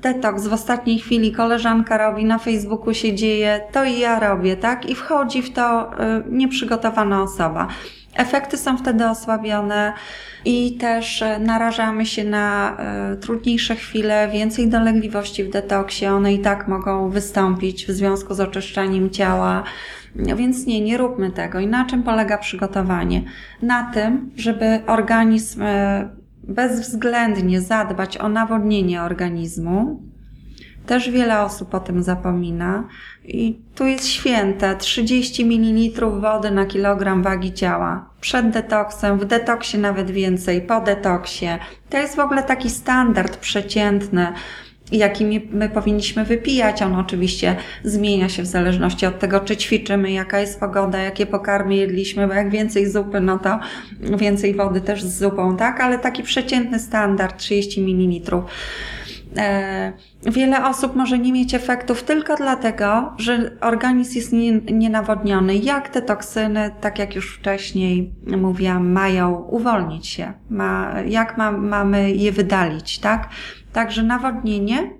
detoks 0.01 0.47
w 0.47 0.53
ostatniej 0.53 0.99
chwili 0.99 1.33
koleżanka 1.33 1.99
robi, 1.99 2.25
na 2.25 2.39
Facebooku 2.39 2.95
się 2.95 3.15
dzieje, 3.15 3.61
to 3.73 3.85
i 3.85 3.99
ja 3.99 4.21
robię, 4.21 4.57
tak? 4.57 4.91
I 4.91 4.95
wchodzi 4.95 5.43
w 5.43 5.53
to 5.53 5.91
y, 5.93 5.97
nieprzygotowana 6.31 7.23
osoba. 7.23 7.69
Efekty 8.15 8.57
są 8.57 8.79
wtedy 8.79 9.09
osłabione 9.09 9.93
i 10.45 10.77
też 10.77 11.23
y, 11.23 11.39
narażamy 11.41 12.07
się 12.07 12.25
na 12.25 12.77
y, 13.13 13.17
trudniejsze 13.17 13.77
chwile, 13.77 14.29
więcej 14.33 14.69
dolegliwości 14.69 15.45
w 15.45 15.51
detoksie. 15.51 16.07
One 16.07 16.35
i 16.35 16.39
tak 16.39 16.69
mogą 16.69 17.11
wystąpić 17.11 17.87
w 17.87 17.91
związku 17.91 18.35
z 18.35 18.41
oczyszczaniem 18.41 19.11
ciała. 19.11 19.63
Więc 20.15 20.67
nie, 20.67 20.81
nie 20.81 20.97
róbmy 20.99 21.31
tego. 21.31 21.61
I 21.61 21.67
na 21.67 21.85
czym 21.85 22.03
polega 22.03 22.39
przygotowanie? 22.39 23.23
Na 23.63 23.91
tym, 23.93 24.31
żeby 24.37 24.81
organizm 24.87 25.63
bezwzględnie 26.51 27.61
zadbać 27.61 28.19
o 28.19 28.29
nawodnienie 28.29 29.03
organizmu. 29.03 30.03
Też 30.87 31.11
wiele 31.11 31.41
osób 31.41 31.75
o 31.75 31.81
tym 31.81 32.03
zapomina. 32.03 32.85
I 33.25 33.61
tu 33.75 33.87
jest 33.87 34.07
święte 34.07 34.77
30 34.77 35.45
ml 35.45 36.11
wody 36.21 36.51
na 36.51 36.67
kilogram 36.67 37.23
wagi 37.23 37.53
ciała. 37.53 38.11
Przed 38.21 38.51
detoksem, 38.51 39.19
w 39.19 39.25
detoksie 39.25 39.79
nawet 39.79 40.11
więcej, 40.11 40.63
po 40.63 40.81
detoksie. 40.81 41.47
To 41.91 41.99
jest 41.99 42.17
w 42.17 42.21
ogóle 42.21 42.43
taki 42.43 42.71
standard 42.71 43.37
przeciętny 43.37 44.33
jaki 44.93 45.25
my 45.53 45.69
powinniśmy 45.69 46.25
wypijać. 46.25 46.83
On 46.83 46.95
oczywiście 46.95 47.57
zmienia 47.85 48.29
się 48.29 48.43
w 48.43 48.47
zależności 48.47 49.07
od 49.07 49.19
tego, 49.19 49.41
czy 49.41 49.57
ćwiczymy, 49.57 50.13
jaka 50.13 50.41
jest 50.41 50.61
pogoda, 50.61 50.99
jakie 50.99 51.27
pokarmy 51.27 51.77
jedliśmy, 51.77 52.29
bo 52.29 52.35
jak 52.35 52.51
więcej 52.51 52.91
zupy, 52.91 53.21
no 53.21 53.39
to 53.39 53.59
więcej 54.01 54.55
wody 54.55 54.81
też 54.81 55.03
z 55.03 55.19
zupą, 55.19 55.57
tak? 55.57 55.81
Ale 55.81 55.99
taki 55.99 56.23
przeciętny 56.23 56.79
standard 56.79 57.37
30 57.37 57.81
ml. 57.81 58.43
E, 59.37 59.93
wiele 60.23 60.69
osób 60.69 60.97
może 60.97 61.19
nie 61.19 61.33
mieć 61.33 61.55
efektów 61.55 62.03
tylko 62.03 62.37
dlatego, 62.37 63.13
że 63.19 63.51
organizm 63.61 64.17
jest 64.17 64.33
nienawodniony. 64.73 65.57
Jak 65.57 65.89
te 65.89 66.03
toksyny, 66.03 66.71
tak 66.81 66.99
jak 66.99 67.15
już 67.15 67.37
wcześniej 67.37 68.13
mówiłam, 68.27 68.91
mają 68.91 69.35
uwolnić 69.35 70.07
się? 70.07 70.33
Ma, 70.51 70.95
jak 71.07 71.39
ma, 71.39 71.53
mamy 71.53 72.11
je 72.11 72.33
wydalić, 72.33 72.99
tak? 72.99 73.29
Także 73.73 74.03
nawodnienie, 74.03 74.91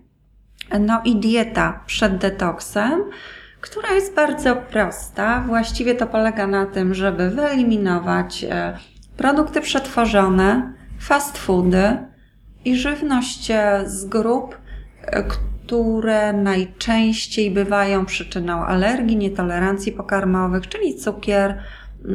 no 0.81 1.01
i 1.05 1.17
dieta 1.17 1.81
przed 1.87 2.17
detoksem, 2.17 3.03
która 3.61 3.93
jest 3.93 4.15
bardzo 4.15 4.57
prosta. 4.57 5.45
Właściwie 5.47 5.95
to 5.95 6.07
polega 6.07 6.47
na 6.47 6.67
tym, 6.67 6.95
żeby 6.95 7.31
wyeliminować 7.31 8.45
e, 8.45 8.79
produkty 9.17 9.61
przetworzone, 9.61 10.73
fast 11.01 11.39
foody 11.39 11.97
i 12.65 12.77
żywność 12.77 13.51
e, 13.51 13.83
z 13.87 14.05
grup, 14.05 14.59
e, 15.03 15.23
które 15.23 16.33
najczęściej 16.33 17.51
bywają 17.51 18.07
przyczyną 18.07 18.65
alergii, 18.65 19.17
nietolerancji 19.17 19.93
pokarmowych, 19.93 20.69
czyli 20.69 20.95
cukier, 20.95 21.63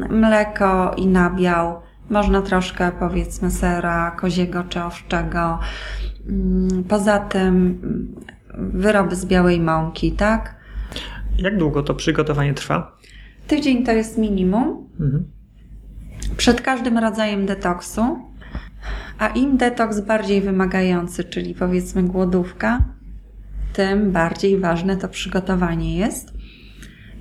mleko 0.10 0.94
i 0.98 1.08
nabiał. 1.08 1.82
Można 2.10 2.42
troszkę 2.42 2.92
powiedzmy 3.00 3.52
sera 3.52 4.12
koziego 4.12 4.64
czy 4.64 4.84
owczego, 4.84 5.60
poza 6.88 7.20
tym 7.20 7.56
mm, 7.56 8.16
wyroby 8.72 9.16
z 9.16 9.26
białej 9.26 9.60
mąki, 9.60 10.12
tak? 10.12 10.56
Jak 11.38 11.58
długo 11.58 11.84
to 11.84 11.96
przygotowanie 11.96 12.54
trwa? 12.54 12.98
Tydzień 13.48 13.86
to 13.86 13.92
jest 13.92 14.18
minimum. 14.18 14.90
Mhm. 15.00 15.26
Przed 16.38 16.62
każdym 16.62 16.98
rodzajem 16.98 17.46
detoksu, 17.46 18.20
a 19.20 19.28
im 19.28 19.58
detoks 19.58 20.00
bardziej 20.00 20.42
wymagający, 20.42 21.24
czyli 21.24 21.56
powiedzmy 21.56 22.04
głodówka, 22.04 22.84
tym 23.74 24.12
bardziej 24.12 24.60
ważne 24.60 24.98
to 24.98 25.10
przygotowanie 25.10 25.98
jest. 25.98 26.34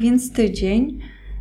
Więc 0.00 0.32
tydzień 0.32 1.00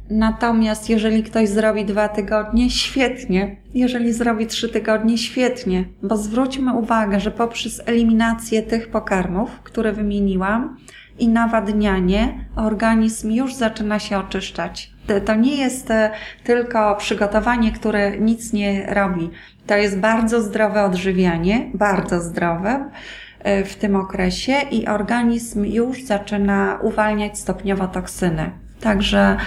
Natomiast 0.10 0.89
jeżeli 0.89 1.24
ktoś 1.24 1.49
zrobi 1.49 1.86
dwa 1.86 2.10
tygodnie, 2.10 2.70
świetnie. 2.70 3.56
Jeżeli 3.74 4.14
zrobi 4.14 4.47
trzy 4.47 4.70
tygodnie, 4.70 5.18
świetnie. 5.18 5.86
Bo 6.04 6.18
zwróćmy 6.18 6.74
uwagę, 6.74 7.20
że 7.20 7.32
poprzez 7.32 7.82
eliminację 7.86 8.64
tych 8.64 8.88
pokarmów, 8.88 9.60
które 9.64 9.91
wymieniłam, 9.91 10.78
i 11.20 11.28
nawadnianie, 11.28 12.45
organizm 12.56 13.32
już 13.32 13.54
zaczyna 13.54 13.99
się 13.99 14.18
oczyszczać. 14.18 14.93
To 15.26 15.36
nie 15.36 15.56
jest 15.56 15.91
e, 15.91 16.12
tylko 16.43 16.95
przygotowanie, 16.95 17.72
które 17.72 18.18
nic 18.18 18.54
nie 18.54 18.93
robi. 18.93 19.30
To 19.68 19.76
jest 19.76 19.99
bardzo 19.99 20.41
zdrowe 20.41 20.84
odżywianie, 20.84 21.72
bardzo 21.74 22.20
zdrowe 22.20 22.89
e, 23.39 23.64
w 23.64 23.76
tym 23.76 23.95
okresie 23.95 24.54
i 24.72 24.88
organizm 24.88 25.66
już 25.66 26.04
zaczyna 26.04 26.80
uwalniać 26.82 27.39
stopniowo 27.39 27.88
toksyny. 27.88 28.51
Także 28.82 29.38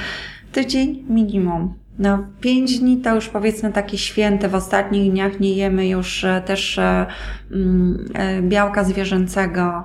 tydzień 0.52 1.04
minimum. 1.08 1.74
No, 1.98 2.26
pięć 2.40 2.78
dni 2.78 2.96
to 2.96 3.14
już 3.14 3.28
powiedzmy 3.28 3.72
takie 3.72 3.98
święte. 3.98 4.48
W 4.48 4.54
ostatnich 4.54 5.12
dniach 5.12 5.40
nie 5.40 5.52
jemy 5.52 5.88
już 5.88 6.24
e, 6.24 6.42
też 6.46 6.78
e, 6.78 7.06
mm, 7.52 8.04
e, 8.14 8.42
białka 8.42 8.84
zwierzęcego. 8.84 9.84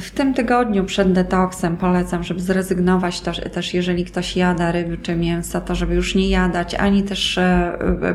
W 0.00 0.10
tym 0.10 0.34
tygodniu 0.34 0.84
przed 0.84 1.12
detoksem 1.12 1.76
polecam, 1.76 2.22
żeby 2.22 2.40
zrezygnować 2.40 3.20
też, 3.20 3.40
też 3.52 3.74
jeżeli 3.74 4.04
ktoś 4.04 4.36
jada 4.36 4.72
ryby 4.72 4.98
czy 4.98 5.16
mięsa, 5.16 5.60
to 5.60 5.74
żeby 5.74 5.94
już 5.94 6.14
nie 6.14 6.28
jadać, 6.28 6.74
ani 6.74 7.02
też 7.02 7.38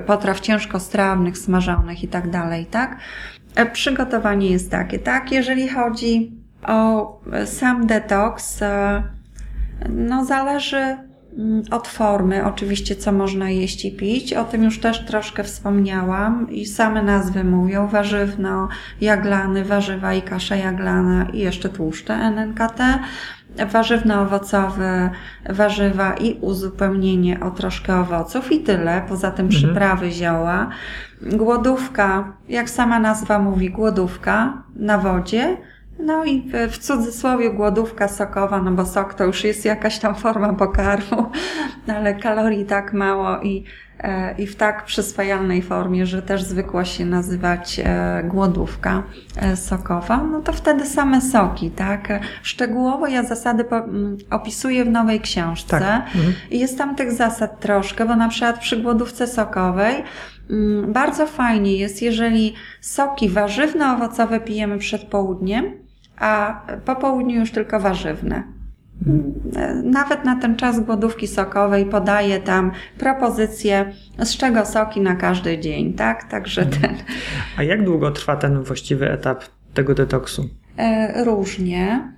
potraw 0.06 0.40
ciężkostrawnych, 0.40 1.38
smażonych 1.38 2.04
i 2.04 2.08
tak 2.08 2.30
dalej, 2.30 2.66
tak? 2.66 2.98
Przygotowanie 3.74 4.52
jest 4.52 4.72
takie, 4.72 5.00
tak? 5.00 5.32
Jeżeli 5.32 5.70
chodzi 5.70 6.32
o 6.68 7.08
sam 7.46 7.88
detoks, 7.88 8.60
no 9.90 10.26
zależy 10.26 10.98
Mm, 11.38 11.64
od 11.72 11.88
formy, 11.88 12.46
oczywiście, 12.46 12.96
co 12.96 13.12
można 13.12 13.50
jeść 13.50 13.86
i 13.86 13.92
pić. 13.92 14.34
O 14.34 14.44
tym 14.44 14.64
już 14.64 14.80
też 14.80 15.06
troszkę 15.06 15.44
wspomniałam 15.44 16.52
i 16.52 16.66
same 16.66 17.04
nazwy 17.04 17.44
mówią. 17.44 17.88
Warzywno, 17.88 18.68
jaglany, 19.02 19.66
warzywa 19.66 20.14
i 20.14 20.22
kasza 20.22 20.56
jaglana 20.56 21.26
i 21.34 21.40
jeszcze 21.40 21.70
tłuszcze 21.70 22.14
NNKT. 22.14 23.00
Warzywno-owocowe, 23.72 25.10
warzywa 25.50 26.14
i 26.14 26.38
uzupełnienie 26.42 27.40
o 27.40 27.52
troszkę 27.52 28.00
owoców 28.00 28.52
i 28.52 28.60
tyle. 28.60 29.02
Poza 29.10 29.32
tym 29.32 29.46
mhm. 29.46 29.64
przyprawy, 29.64 30.12
zioła. 30.12 30.70
Głodówka, 31.22 32.34
jak 32.50 32.70
sama 32.70 33.00
nazwa 33.00 33.40
mówi, 33.40 33.70
głodówka 33.70 34.64
na 34.76 34.98
wodzie 34.98 35.58
no 36.00 36.26
i 36.26 36.52
w 36.70 36.78
cudzysłowie 36.78 37.50
głodówka 37.50 38.08
sokowa, 38.08 38.62
no 38.62 38.72
bo 38.72 38.86
sok 38.86 39.14
to 39.14 39.24
już 39.26 39.44
jest 39.44 39.66
jakaś 39.66 40.00
tam 40.00 40.16
forma 40.16 40.54
pokarmu, 40.54 41.32
ale 41.98 42.16
kalorii 42.16 42.66
tak 42.66 42.94
mało 42.94 43.42
i, 43.42 43.64
e, 44.00 44.36
i 44.38 44.48
w 44.48 44.56
tak 44.56 44.86
przyswajalnej 44.86 45.62
formie, 45.62 46.06
że 46.06 46.22
też 46.22 46.44
zwykła 46.44 46.86
się 46.86 47.06
nazywać 47.06 47.82
e, 47.84 48.24
głodówka 48.24 49.04
e, 49.36 49.56
sokowa, 49.56 50.24
no 50.32 50.42
to 50.42 50.54
wtedy 50.54 50.86
same 50.86 51.22
soki, 51.22 51.72
tak? 51.72 52.20
Szczegółowo 52.44 53.08
ja 53.08 53.24
zasady 53.24 53.66
opisuję 54.30 54.86
w 54.86 54.90
nowej 54.90 55.20
książce 55.20 55.80
tak. 55.80 56.06
mhm. 56.16 56.34
i 56.52 56.60
jest 56.60 56.78
tam 56.78 56.96
tych 56.96 57.12
zasad 57.12 57.60
troszkę, 57.60 58.06
bo 58.06 58.16
na 58.16 58.30
przykład 58.30 58.60
przy 58.60 58.78
głodówce 58.78 59.28
sokowej 59.28 60.04
bardzo 60.88 61.28
fajnie 61.28 61.78
jest, 61.78 62.02
jeżeli 62.02 62.54
soki 62.82 63.30
warzywno-owocowe 63.30 64.40
pijemy 64.40 64.78
przed 64.78 65.04
południem, 65.04 65.83
a 66.18 66.62
po 66.86 66.96
południu 66.96 67.40
już 67.40 67.52
tylko 67.52 67.80
warzywne. 67.80 68.44
Nawet 69.84 70.26
na 70.26 70.36
ten 70.36 70.56
czas 70.56 70.80
głodówki 70.80 71.28
sokowej 71.28 71.86
podaję 71.86 72.40
tam 72.40 72.72
propozycję, 72.98 73.92
z 74.20 74.38
czego 74.38 74.66
soki 74.66 75.02
na 75.02 75.16
każdy 75.16 75.60
dzień, 75.60 75.94
tak? 75.94 76.24
Także 76.30 76.62
mhm. 76.62 76.82
ten. 76.82 77.06
A 77.58 77.64
jak 77.64 77.84
długo 77.84 78.12
trwa 78.12 78.36
ten 78.36 78.64
właściwy 78.64 79.12
etap 79.12 79.44
tego 79.74 79.96
detoksu? 79.96 80.50
E, 80.78 81.24
różnie. 81.24 82.14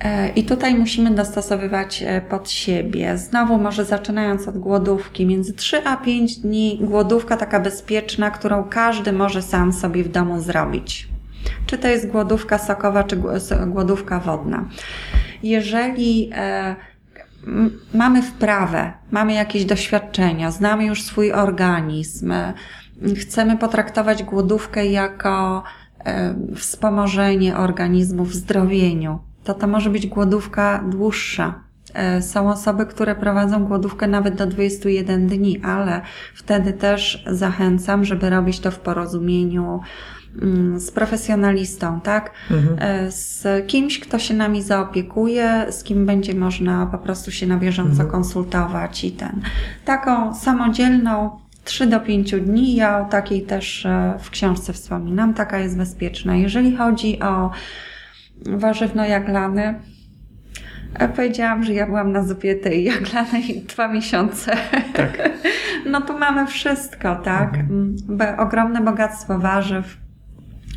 E, 0.00 0.28
I 0.28 0.44
tutaj 0.44 0.74
musimy 0.74 1.10
dostosowywać 1.10 2.02
e, 2.06 2.20
pod 2.20 2.50
siebie. 2.50 3.16
Znowu, 3.16 3.58
może 3.58 3.84
zaczynając 3.84 4.48
od 4.48 4.58
głodówki, 4.58 5.26
między 5.26 5.52
3 5.52 5.84
a 5.84 5.96
5 5.96 6.36
dni 6.36 6.78
głodówka 6.82 7.36
taka 7.36 7.60
bezpieczna, 7.60 8.30
którą 8.30 8.64
każdy 8.64 9.12
może 9.12 9.42
sam 9.42 9.72
sobie 9.72 10.04
w 10.04 10.08
domu 10.08 10.40
zrobić. 10.40 11.09
Czy 11.66 11.78
to 11.78 11.88
jest 11.88 12.08
głodówka 12.08 12.58
sokowa, 12.58 13.04
czy 13.04 13.16
głodówka 13.66 14.20
wodna. 14.20 14.64
Jeżeli 15.42 16.30
e, 16.34 16.76
mamy 17.94 18.22
wprawę, 18.22 18.92
mamy 19.10 19.32
jakieś 19.32 19.64
doświadczenia, 19.64 20.50
znamy 20.50 20.84
już 20.84 21.02
swój 21.02 21.32
organizm, 21.32 22.32
chcemy 23.20 23.58
potraktować 23.58 24.22
głodówkę 24.22 24.86
jako 24.86 25.62
wspomożenie 26.56 27.56
organizmu 27.56 28.24
w 28.24 28.34
zdrowieniu, 28.34 29.18
to 29.44 29.54
to 29.54 29.66
może 29.66 29.90
być 29.90 30.06
głodówka 30.06 30.84
dłuższa. 30.88 31.54
E, 31.94 32.22
są 32.22 32.50
osoby, 32.50 32.86
które 32.86 33.14
prowadzą 33.14 33.64
głodówkę 33.64 34.06
nawet 34.06 34.34
do 34.34 34.46
21 34.46 35.26
dni, 35.26 35.60
ale 35.62 36.00
wtedy 36.34 36.72
też 36.72 37.24
zachęcam, 37.26 38.04
żeby 38.04 38.30
robić 38.30 38.60
to 38.60 38.70
w 38.70 38.78
porozumieniu 38.78 39.80
z 40.76 40.90
profesjonalistą, 40.90 42.00
tak? 42.00 42.30
Mhm. 42.50 42.76
E, 42.78 43.10
z 43.10 43.46
kimś, 43.66 44.00
kto 44.00 44.18
się 44.18 44.34
nami 44.34 44.62
zaopiekuje, 44.62 45.66
z 45.70 45.84
kim 45.84 46.06
będzie 46.06 46.34
można 46.34 46.86
po 46.86 46.98
prostu 46.98 47.30
się 47.30 47.46
na 47.46 47.56
bieżąco 47.56 47.90
mhm. 47.90 48.10
konsultować 48.10 49.04
i 49.04 49.12
ten. 49.12 49.40
Taką 49.84 50.34
samodzielną 50.34 51.30
3 51.64 51.86
do 51.86 52.00
5 52.00 52.34
dni, 52.34 52.74
ja 52.74 53.00
o 53.00 53.04
takiej 53.04 53.42
też 53.42 53.86
e, 53.86 54.14
w 54.20 54.30
książce 54.30 54.72
wspominam, 54.72 55.34
taka 55.34 55.58
jest 55.58 55.76
bezpieczna. 55.76 56.36
Jeżeli 56.36 56.76
chodzi 56.76 57.20
o 57.20 57.50
warzywno-jaglany. 58.46 59.74
Powiedziałam, 61.16 61.64
że 61.64 61.72
ja 61.72 61.86
byłam 61.86 62.12
na 62.12 62.24
zupie 62.24 62.54
tej 62.54 62.84
jaglanej 62.92 63.64
dwa 63.68 63.88
miesiące. 63.88 64.52
Tak. 64.94 65.18
No 65.86 66.00
tu 66.00 66.18
mamy 66.18 66.46
wszystko, 66.46 67.16
tak? 67.16 67.54
Mhm. 67.54 67.96
Ogromne 68.38 68.80
bogactwo 68.80 69.38
warzyw. 69.38 69.96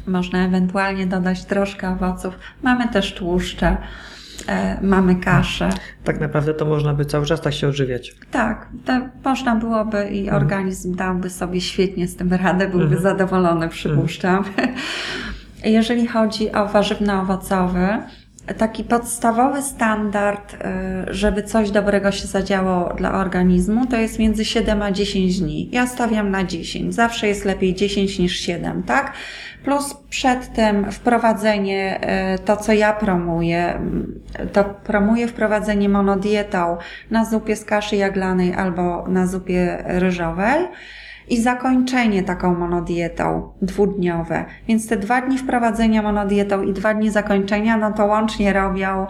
Można 0.07 0.45
ewentualnie 0.45 1.07
dodać 1.07 1.45
troszkę 1.45 1.89
owoców. 1.89 2.39
Mamy 2.63 2.87
też 2.87 3.13
tłuszcze. 3.13 3.77
E, 4.47 4.81
mamy 4.81 5.15
kaszę. 5.15 5.69
Tak 6.03 6.19
naprawdę 6.19 6.53
to 6.53 6.65
można 6.65 6.93
by 6.93 7.05
cały 7.05 7.25
czas 7.25 7.41
tak 7.41 7.53
się 7.53 7.67
odżywiać. 7.67 8.15
Tak, 8.31 8.69
można 9.25 9.55
byłoby 9.55 10.09
i 10.09 10.19
mhm. 10.19 10.43
organizm 10.43 10.95
dałby 10.95 11.29
sobie 11.29 11.61
świetnie 11.61 12.07
z 12.07 12.15
tym 12.15 12.33
radę, 12.33 12.67
byłby 12.67 12.85
mhm. 12.85 13.01
zadowolony, 13.01 13.69
przypuszczam. 13.69 14.37
Mhm. 14.37 14.75
Jeżeli 15.63 16.07
chodzi 16.07 16.51
o 16.51 16.67
warzywno-owocowy, 16.67 17.87
taki 18.57 18.83
podstawowy 18.83 19.61
standard, 19.61 20.53
y, 20.53 20.57
żeby 21.13 21.43
coś 21.43 21.71
dobrego 21.71 22.11
się 22.11 22.27
zadziało 22.27 22.93
dla 22.97 23.13
organizmu, 23.13 23.87
to 23.87 23.97
jest 23.97 24.19
między 24.19 24.45
7 24.45 24.81
a 24.81 24.91
10 24.91 25.39
dni. 25.39 25.69
Ja 25.71 25.87
stawiam 25.87 26.31
na 26.31 26.43
10. 26.43 26.95
Zawsze 26.95 27.27
jest 27.27 27.45
lepiej 27.45 27.75
10 27.75 28.19
niż 28.19 28.39
7, 28.39 28.83
tak? 28.83 29.13
Plus 29.63 29.93
przed 30.09 30.53
tym 30.53 30.91
wprowadzenie, 30.91 31.99
y, 32.35 32.39
to 32.39 32.57
co 32.57 32.73
ja 32.73 32.93
promuję, 32.93 33.81
y, 34.39 34.47
to 34.47 34.63
promuję 34.63 35.27
wprowadzenie 35.27 35.89
monodietą 35.89 36.77
na 37.11 37.25
zupie 37.25 37.55
z 37.55 37.65
kaszy 37.65 37.95
jaglanej 37.95 38.53
albo 38.53 39.07
na 39.07 39.27
zupie 39.27 39.83
ryżowej 39.85 40.67
i 41.29 41.41
zakończenie 41.41 42.23
taką 42.23 42.55
monodietą 42.55 43.51
dwudniowe. 43.61 44.45
Więc 44.67 44.87
te 44.87 44.97
dwa 44.97 45.21
dni 45.21 45.37
wprowadzenia 45.37 46.01
monodietą 46.01 46.63
i 46.63 46.73
dwa 46.73 46.93
dni 46.93 47.09
zakończenia, 47.09 47.77
no 47.77 47.91
to 47.91 48.05
łącznie 48.05 48.53
robią 48.53 49.07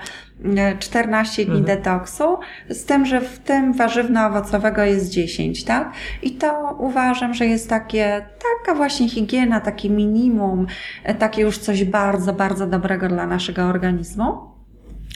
14 0.79 1.41
e, 1.41 1.45
dni 1.45 1.59
mhm. 1.59 1.77
detoksu, 1.77 2.37
z 2.69 2.85
tym, 2.85 3.05
że 3.05 3.21
w 3.21 3.39
tym 3.39 3.73
warzywno-owocowego 3.73 4.81
jest 4.81 5.09
10, 5.09 5.63
tak? 5.63 5.91
I 6.21 6.31
to 6.31 6.75
uważam, 6.79 7.33
że 7.33 7.45
jest 7.45 7.69
takie, 7.69 8.25
taka 8.65 8.77
właśnie 8.77 9.09
higiena, 9.09 9.59
takie 9.59 9.89
minimum, 9.89 10.67
e, 11.03 11.15
takie 11.15 11.41
już 11.41 11.57
coś 11.57 11.83
bardzo, 11.83 12.33
bardzo 12.33 12.67
dobrego 12.67 13.07
dla 13.07 13.27
naszego 13.27 13.63
organizmu. 13.63 14.53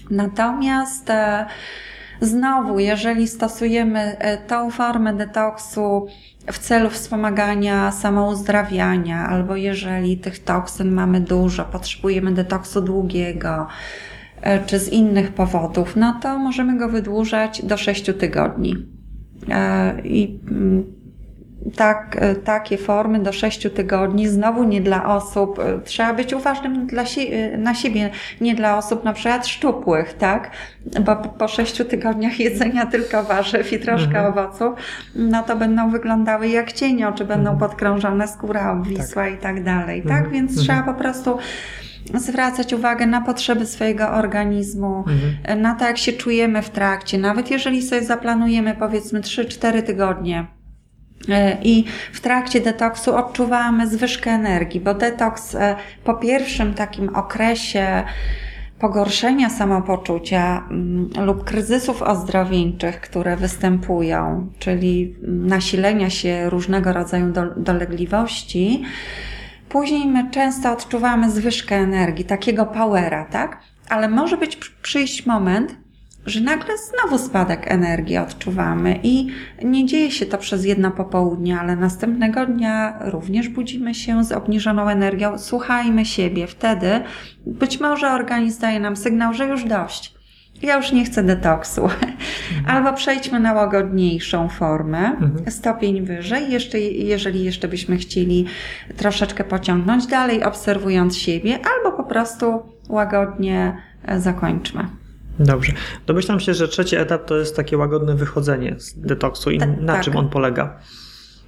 Natomiast 0.09 1.09
e, 1.09 1.45
znowu, 2.21 2.79
jeżeli 2.79 3.27
stosujemy 3.27 4.17
tą 4.47 4.71
formę 4.71 5.13
detoksu 5.13 6.07
w 6.51 6.59
celu 6.59 6.89
wspomagania 6.89 7.91
samouzdrawiania, 7.91 9.27
albo 9.27 9.55
jeżeli 9.55 10.17
tych 10.17 10.43
toksyn 10.43 10.91
mamy 10.91 11.21
dużo, 11.21 11.65
potrzebujemy 11.65 12.31
detoksu 12.31 12.81
długiego, 12.81 13.67
e, 14.41 14.65
czy 14.65 14.79
z 14.79 14.89
innych 14.89 15.33
powodów, 15.33 15.95
no 15.95 16.19
to 16.21 16.37
możemy 16.37 16.77
go 16.77 16.89
wydłużać 16.89 17.65
do 17.65 17.77
6 17.77 18.05
tygodni. 18.19 18.75
E, 19.49 20.01
I 20.01 20.39
mm, 20.51 20.96
tak, 21.75 22.17
e, 22.19 22.35
takie 22.35 22.77
formy 22.77 23.19
do 23.19 23.33
6 23.33 23.69
tygodni, 23.69 24.27
znowu 24.27 24.63
nie 24.63 24.81
dla 24.81 25.15
osób, 25.15 25.59
e, 25.59 25.79
trzeba 25.79 26.13
być 26.13 26.33
uważnym 26.33 26.87
dla 26.87 27.05
si 27.05 27.33
e, 27.33 27.57
na 27.57 27.73
siebie, 27.73 28.09
nie 28.41 28.55
dla 28.55 28.77
osób 28.77 29.03
na 29.03 29.13
przykład 29.13 29.47
szczupłych, 29.47 30.13
tak? 30.13 30.51
Bo 31.01 31.15
po 31.15 31.47
6 31.47 31.77
tygodniach 31.89 32.39
jedzenia 32.45 32.85
tylko 32.85 33.23
warzyw 33.23 33.73
i 33.73 33.79
troszkę 33.79 34.19
mhm. 34.19 34.25
owoców, 34.25 34.73
no 35.15 35.43
to 35.43 35.55
będą 35.55 35.89
wyglądały 35.89 36.47
jak 36.47 36.73
cienio, 36.73 37.11
czy 37.11 37.25
będą 37.25 37.51
mhm. 37.51 37.59
podkrążone 37.59 38.27
skóra 38.27 38.71
obwisła 38.71 39.23
tak. 39.23 39.33
i 39.33 39.37
tak 39.37 39.63
dalej, 39.63 40.01
tak? 40.01 40.11
Mhm. 40.11 40.31
Więc 40.31 40.51
mhm. 40.51 40.65
trzeba 40.65 40.93
po 40.93 40.99
prostu 40.99 41.37
zwracać 42.13 42.73
uwagę 42.73 43.05
na 43.05 43.21
potrzeby 43.21 43.65
swojego 43.65 44.09
organizmu, 44.09 45.03
mhm. 45.07 45.61
na 45.61 45.75
to, 45.75 45.85
jak 45.85 45.97
się 45.97 46.13
czujemy 46.13 46.61
w 46.61 46.69
trakcie. 46.69 47.17
Nawet 47.17 47.51
jeżeli 47.51 47.81
sobie 47.81 48.03
zaplanujemy 48.03 48.75
powiedzmy 48.79 49.21
3-4 49.21 49.83
tygodnie, 49.83 50.56
I 51.63 51.85
w 52.13 52.21
trakcie 52.21 52.59
detoksu 52.59 53.15
odczuwamy 53.15 53.87
zwyżkę 53.87 54.31
energii, 54.31 54.79
bo 54.79 54.93
detoks 54.93 55.55
e, 55.55 55.75
po 56.03 56.13
pierwszym 56.13 56.73
takim 56.73 57.15
okresie 57.15 58.03
pogorszenia 58.79 59.49
samopoczucia 59.49 60.67
mm, 60.71 61.09
lub 61.25 61.43
kryzysów 61.43 62.01
ozdrowieńczych, 62.01 63.01
które 63.01 63.37
występują, 63.37 64.49
czyli 64.59 65.15
nasilenia 65.27 66.09
się 66.09 66.49
różnego 66.49 66.93
rodzaju 66.93 67.33
dolegliwości, 67.57 68.83
później 69.69 70.07
my 70.07 70.31
często 70.31 70.71
odczuwamy 70.71 71.31
zwyżkę 71.31 71.75
energii, 71.75 72.25
takiego 72.25 72.65
powera, 72.65 73.25
tak? 73.25 73.59
Ale 73.89 74.09
może 74.09 74.37
być 74.37 74.55
przyjść 74.81 75.25
moment, 75.25 75.75
że 76.27 76.41
nagle 76.41 76.73
znowu 76.77 77.17
spadek 77.17 77.71
energii 77.71 78.17
odczuwamy 78.17 78.99
i 79.03 79.27
nie 79.63 79.85
dzieje 79.85 80.11
się 80.11 80.25
to 80.25 80.37
przez 80.37 80.65
jedno 80.65 80.91
popołudnie, 80.91 81.59
ale 81.59 81.75
następnego 81.75 82.45
dnia 82.45 82.99
również 83.01 83.49
budzimy 83.49 83.95
się 83.95 84.23
z 84.23 84.31
obniżoną 84.31 84.89
energią. 84.89 85.37
Słuchajmy 85.37 86.05
siebie. 86.05 86.47
Wtedy 86.47 87.01
być 87.45 87.79
może 87.79 88.11
organizm 88.11 88.61
daje 88.61 88.79
nam 88.79 88.95
sygnał, 88.95 89.33
że 89.33 89.47
już 89.47 89.63
dość. 89.63 90.17
Ja 90.61 90.77
już 90.77 90.91
nie 90.91 91.05
chcę 91.05 91.23
detoksu. 91.23 91.83
Mhm. 91.83 92.15
Albo 92.67 92.93
przejdźmy 92.93 93.39
na 93.39 93.53
łagodniejszą 93.53 94.49
formę, 94.49 94.99
mhm. 94.99 95.51
stopień 95.51 96.01
wyżej, 96.01 96.51
jeszcze, 96.51 96.79
jeżeli 96.79 97.43
jeszcze 97.43 97.67
byśmy 97.67 97.97
chcieli 97.97 98.45
troszeczkę 98.97 99.43
pociągnąć 99.43 100.07
dalej, 100.07 100.43
obserwując 100.43 101.17
siebie, 101.17 101.59
albo 101.75 101.97
po 101.97 102.03
prostu 102.03 102.63
łagodnie 102.89 103.77
e, 104.05 104.19
zakończmy. 104.19 105.06
Dobrze. 105.39 105.73
Domyślam 106.07 106.39
się, 106.39 106.53
że 106.53 106.67
trzeci 106.67 106.95
etap 106.95 107.25
to 107.25 107.37
jest 107.37 107.55
takie 107.55 107.77
łagodne 107.77 108.15
wychodzenie 108.15 108.75
z 108.77 108.99
detoksu 108.99 109.51
i 109.51 109.57
na 109.57 109.93
tak. 109.93 110.03
czym 110.03 110.17
on 110.17 110.29
polega? 110.29 110.79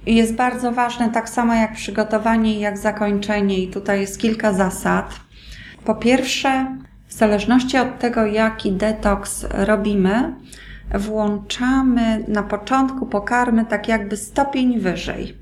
Jest 0.06 0.34
bardzo 0.34 0.72
ważne, 0.72 1.10
tak 1.10 1.28
samo 1.28 1.54
jak 1.54 1.74
przygotowanie, 1.74 2.60
jak 2.60 2.78
zakończenie, 2.78 3.58
i 3.58 3.68
tutaj 3.68 4.00
jest 4.00 4.18
kilka 4.18 4.52
zasad. 4.52 5.20
Po 5.84 5.94
pierwsze, 5.94 6.76
w 7.06 7.12
zależności 7.12 7.78
od 7.78 7.98
tego, 7.98 8.26
jaki 8.26 8.72
detoks 8.72 9.46
robimy, 9.52 10.34
włączamy 10.94 12.24
na 12.28 12.42
początku 12.42 13.06
pokarmy 13.06 13.66
tak 13.66 13.88
jakby 13.88 14.16
stopień 14.16 14.80
wyżej. 14.80 15.36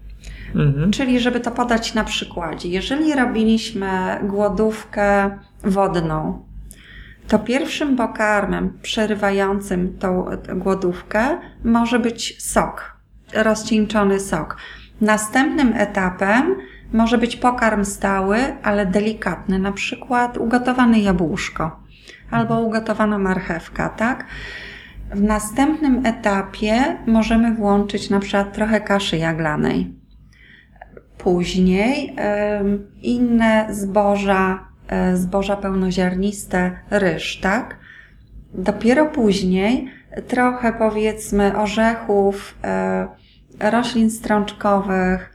Mhm. 0.55 0.91
Czyli, 0.91 1.21
żeby 1.21 1.41
to 1.41 1.51
podać 1.51 1.95
na 1.95 2.05
przykładzie. 2.05 2.69
Jeżeli 2.69 3.15
robiliśmy 3.15 3.89
głodówkę 4.23 5.31
wodną, 5.65 6.48
to 7.29 7.39
pierwszym 7.39 7.97
pokarmem 7.97 8.79
przerywającym 8.83 9.99
tą 9.99 10.25
głodówkę 10.55 11.39
może 11.65 11.99
być 11.99 12.43
sok, 12.43 12.97
rozcieńczony 13.35 14.21
sok. 14.21 14.57
Następnym 15.01 15.73
etapem 15.77 16.55
może 16.93 17.19
być 17.19 17.37
pokarm 17.37 17.85
stały, 17.85 18.39
ale 18.63 18.87
delikatny, 18.87 19.59
na 19.59 19.73
przykład 19.73 20.39
ugotowane 20.39 21.01
jabłuszko. 21.01 21.81
albo 22.31 22.61
ugotowana 22.61 23.19
marchewka, 23.19 23.89
tak? 23.89 24.25
W 25.11 25.23
następnym 25.23 26.07
etapie 26.07 26.97
możemy 27.07 27.55
włączyć 27.55 28.11
na 28.11 28.21
przykład 28.21 28.53
trochę 28.53 28.81
kaszy 28.81 29.17
jaglanej. 29.17 29.95
Później 31.19 32.17
inne 33.03 33.67
zboża, 33.71 34.69
zboża 35.15 35.57
pełnoziarniste, 35.57 36.79
ryż, 36.91 37.41
tak? 37.41 37.77
Dopiero 38.55 39.07
później 39.07 39.91
trochę 40.29 40.73
powiedzmy 40.73 41.59
orzechów, 41.59 42.59
e, 42.65 43.09
roślin 43.61 44.11
strączkowych, 44.11 45.35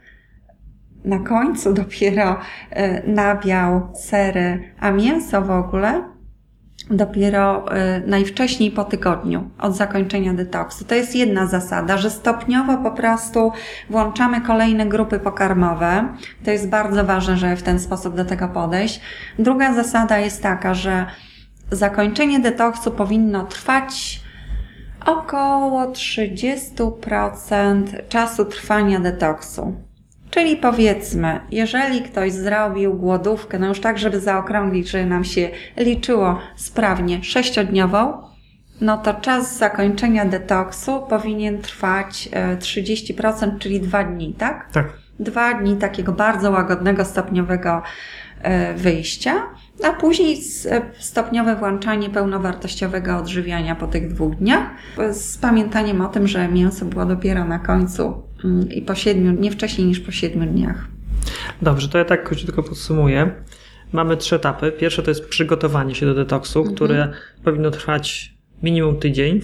na 1.04 1.18
końcu 1.18 1.72
dopiero 1.72 2.40
e, 2.70 3.06
nabiał, 3.06 3.88
sery, 3.94 4.74
a 4.80 4.90
mięso 4.90 5.42
w 5.42 5.50
ogóle 5.50 6.13
dopiero 6.90 7.72
e, 7.72 8.02
najwcześniej 8.06 8.70
po 8.70 8.84
tygodniu 8.84 9.50
od 9.58 9.76
zakończenia 9.76 10.34
detoksu. 10.34 10.84
To 10.84 10.94
jest 10.94 11.16
jedna 11.16 11.46
zasada, 11.46 11.98
że 11.98 12.10
stopniowo 12.10 12.76
po 12.76 12.90
prostu 12.90 13.52
włączamy 13.90 14.40
kolejne 14.40 14.86
grupy 14.86 15.18
pokarmowe. 15.18 16.08
To 16.44 16.50
jest 16.50 16.68
bardzo 16.68 17.04
ważne, 17.04 17.36
żeby 17.36 17.56
w 17.56 17.62
ten 17.62 17.80
sposób 17.80 18.16
do 18.16 18.24
tego 18.24 18.48
podejść. 18.48 19.00
Druga 19.38 19.74
zasada 19.74 20.18
jest 20.18 20.42
taka, 20.42 20.74
że 20.74 21.06
zakończenie 21.70 22.40
detoksu 22.40 22.90
powinno 22.90 23.44
trwać 23.44 24.20
około 25.06 25.86
30% 25.86 28.08
czasu 28.08 28.44
trwania 28.44 29.00
detoksu. 29.00 29.74
Czyli 30.34 30.56
powiedzmy, 30.56 31.40
jeżeli 31.50 32.02
ktoś 32.02 32.32
zrobił 32.32 32.94
głodówkę, 32.94 33.58
no 33.58 33.68
już 33.68 33.80
tak, 33.80 33.98
żeby 33.98 34.20
zaokrąglić, 34.20 34.90
żeby 34.90 35.06
nam 35.06 35.24
się 35.24 35.50
liczyło 35.76 36.38
sprawnie, 36.56 37.24
sześciodniową, 37.24 38.22
no 38.80 38.98
to 38.98 39.14
czas 39.14 39.58
zakończenia 39.58 40.24
detoksu 40.24 41.02
powinien 41.08 41.62
trwać 41.62 42.28
30%, 42.58 43.56
e, 43.56 43.58
czyli 43.58 43.80
dwa 43.80 44.04
dni, 44.04 44.34
tak? 44.38 44.70
Tak. 44.72 44.92
Dwa 45.20 45.54
dni 45.54 45.76
takiego 45.76 46.12
bardzo 46.12 46.50
łagodnego, 46.50 47.04
stopniowego 47.04 47.82
e, 48.42 48.74
wyjścia, 48.74 49.34
a 49.84 49.92
później 49.92 50.40
e, 50.70 50.82
stopniowe 50.98 51.56
włączanie 51.56 52.10
pełnowartościowego 52.10 53.16
odżywiania 53.16 53.74
po 53.74 53.86
tych 53.86 54.12
dwóch 54.12 54.34
dniach, 54.34 54.70
z 55.12 55.38
pamiętaniem 55.38 56.00
o 56.00 56.08
tym, 56.08 56.28
że 56.28 56.48
mięso 56.48 56.84
było 56.84 57.04
dopiero 57.04 57.44
na 57.44 57.58
końcu 57.58 58.23
i 58.74 58.82
po 58.82 58.94
siedmiu, 58.94 59.32
nie 59.32 59.50
wcześniej 59.50 59.86
niż 59.86 60.00
po 60.00 60.12
siedmiu 60.12 60.46
dniach. 60.46 60.88
Dobrze, 61.62 61.88
to 61.88 61.98
ja 61.98 62.04
tak 62.04 62.24
króciutko 62.24 62.62
podsumuję. 62.62 63.30
Mamy 63.92 64.16
trzy 64.16 64.36
etapy. 64.36 64.72
Pierwsze 64.72 65.02
to 65.02 65.10
jest 65.10 65.28
przygotowanie 65.28 65.94
się 65.94 66.06
do 66.06 66.14
detoksu, 66.14 66.58
mhm. 66.58 66.76
które 66.76 67.12
powinno 67.44 67.70
trwać 67.70 68.34
minimum 68.62 68.98
tydzień 68.98 69.40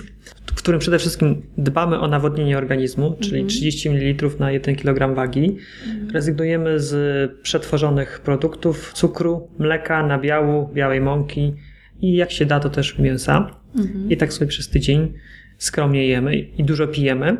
w 0.47 0.55
którym 0.55 0.81
przede 0.81 0.99
wszystkim 0.99 1.43
dbamy 1.59 2.01
o 2.01 2.09
nawodnienie 2.09 2.59
organizmu, 2.59 3.17
czyli 3.21 3.45
30 3.45 3.89
mhm. 3.89 4.07
ml 4.07 4.39
na 4.39 4.51
1 4.51 4.77
kg 4.77 5.15
wagi. 5.15 5.57
Mhm. 5.87 6.11
Rezygnujemy 6.11 6.81
z 6.81 7.33
przetworzonych 7.43 8.21
produktów, 8.21 8.93
cukru, 8.93 9.49
mleka, 9.59 10.07
nabiału, 10.07 10.69
białej 10.75 11.01
mąki 11.01 11.55
i 12.01 12.17
jak 12.17 12.31
się 12.31 12.47
da, 12.47 12.61
to 12.61 12.71
też 12.71 12.99
mięsa. 12.99 13.51
Mhm. 13.77 14.11
I 14.11 14.17
tak 14.17 14.33
sobie 14.33 14.47
przez 14.47 14.69
tydzień 14.69 15.13
skromnie 15.59 16.07
jemy 16.07 16.37
i 16.37 16.65
dużo 16.65 16.89
pijemy. 16.89 17.37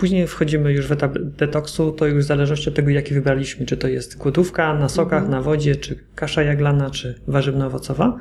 Później 0.00 0.26
wchodzimy 0.26 0.72
już 0.72 0.86
w 0.86 0.92
etap 0.92 1.18
detoksu, 1.18 1.92
to 1.92 2.06
już 2.06 2.24
w 2.24 2.26
zależności 2.26 2.68
od 2.68 2.74
tego, 2.74 2.90
jaki 2.90 3.14
wybraliśmy, 3.14 3.66
czy 3.66 3.76
to 3.76 3.88
jest 3.88 4.18
głodówka 4.18 4.74
na 4.74 4.88
sokach, 4.88 5.28
na 5.28 5.42
wodzie, 5.42 5.76
czy 5.76 5.98
kasza 6.14 6.42
jaglana, 6.42 6.90
czy 6.90 7.20
warzywno-owocowa. 7.28 8.16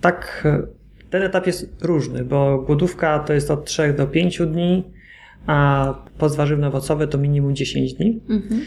Tak 0.00 0.48
ten 1.10 1.22
etap 1.22 1.46
jest 1.46 1.76
różny, 1.80 2.24
bo 2.24 2.58
głodówka 2.58 3.18
to 3.18 3.32
jest 3.32 3.50
od 3.50 3.64
3 3.64 3.92
do 3.92 4.06
5 4.06 4.38
dni, 4.38 4.84
a 5.46 5.94
postwarzywno-owocowe 6.18 7.08
to 7.08 7.18
minimum 7.18 7.56
10 7.56 7.94
dni. 7.94 8.20
Mhm. 8.28 8.60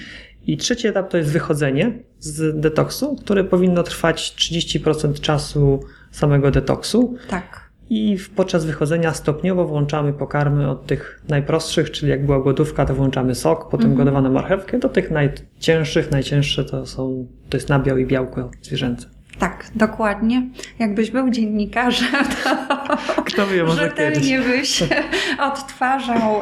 I 0.47 0.57
trzeci 0.57 0.87
etap 0.87 1.09
to 1.09 1.17
jest 1.17 1.29
wychodzenie 1.29 1.99
z 2.19 2.59
detoksu, 2.59 3.15
które 3.15 3.43
powinno 3.43 3.83
trwać 3.83 4.35
30% 4.37 5.19
czasu 5.19 5.83
samego 6.11 6.51
detoksu. 6.51 7.15
Tak. 7.29 7.60
I 7.93 8.17
podczas 8.35 8.65
wychodzenia 8.65 9.13
stopniowo 9.13 9.67
włączamy 9.67 10.13
pokarmy 10.13 10.69
od 10.69 10.85
tych 10.85 11.21
najprostszych, 11.29 11.91
czyli 11.91 12.09
jak 12.09 12.25
była 12.25 12.39
głodówka, 12.39 12.85
to 12.85 12.95
włączamy 12.95 13.35
sok, 13.35 13.69
potem 13.69 13.91
mhm. 13.91 13.97
gotowaną 13.97 14.31
marchewkę, 14.31 14.79
do 14.79 14.89
tych 14.89 15.11
najcięższych. 15.11 16.11
Najcięższe 16.11 16.65
to 16.65 16.85
są, 16.85 17.27
to 17.49 17.57
jest 17.57 17.69
nabiał 17.69 17.97
i 17.97 18.05
białko 18.05 18.51
zwierzęce. 18.61 19.07
Tak, 19.39 19.65
dokładnie. 19.75 20.49
Jakbyś 20.79 21.11
był 21.11 21.29
dziennikarzem, 21.29 22.25
to 22.43 23.23
Kto 23.23 23.47
wie, 23.47 23.63
może 23.63 23.83
rzetelnie 23.83 24.41
byś 24.41 24.83
odtwarzał. 25.51 26.41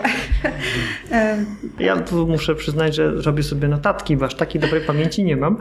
ja 1.79 1.97
tu 1.97 2.27
muszę 2.27 2.55
przyznać, 2.55 2.95
że 2.95 3.11
robię 3.11 3.43
sobie 3.43 3.67
notatki, 3.67 4.17
bo 4.17 4.25
aż 4.25 4.35
takiej 4.35 4.61
dobrej 4.61 4.81
pamięci 4.81 5.23
nie 5.23 5.37
mam. 5.37 5.57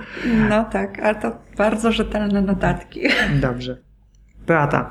No 0.49 0.64
tak, 0.64 0.99
ale 0.99 1.14
to 1.14 1.39
bardzo 1.57 1.93
rzetelne 1.93 2.43
notatki. 2.43 3.01
Dobrze. 3.41 3.78
Beata, 4.47 4.91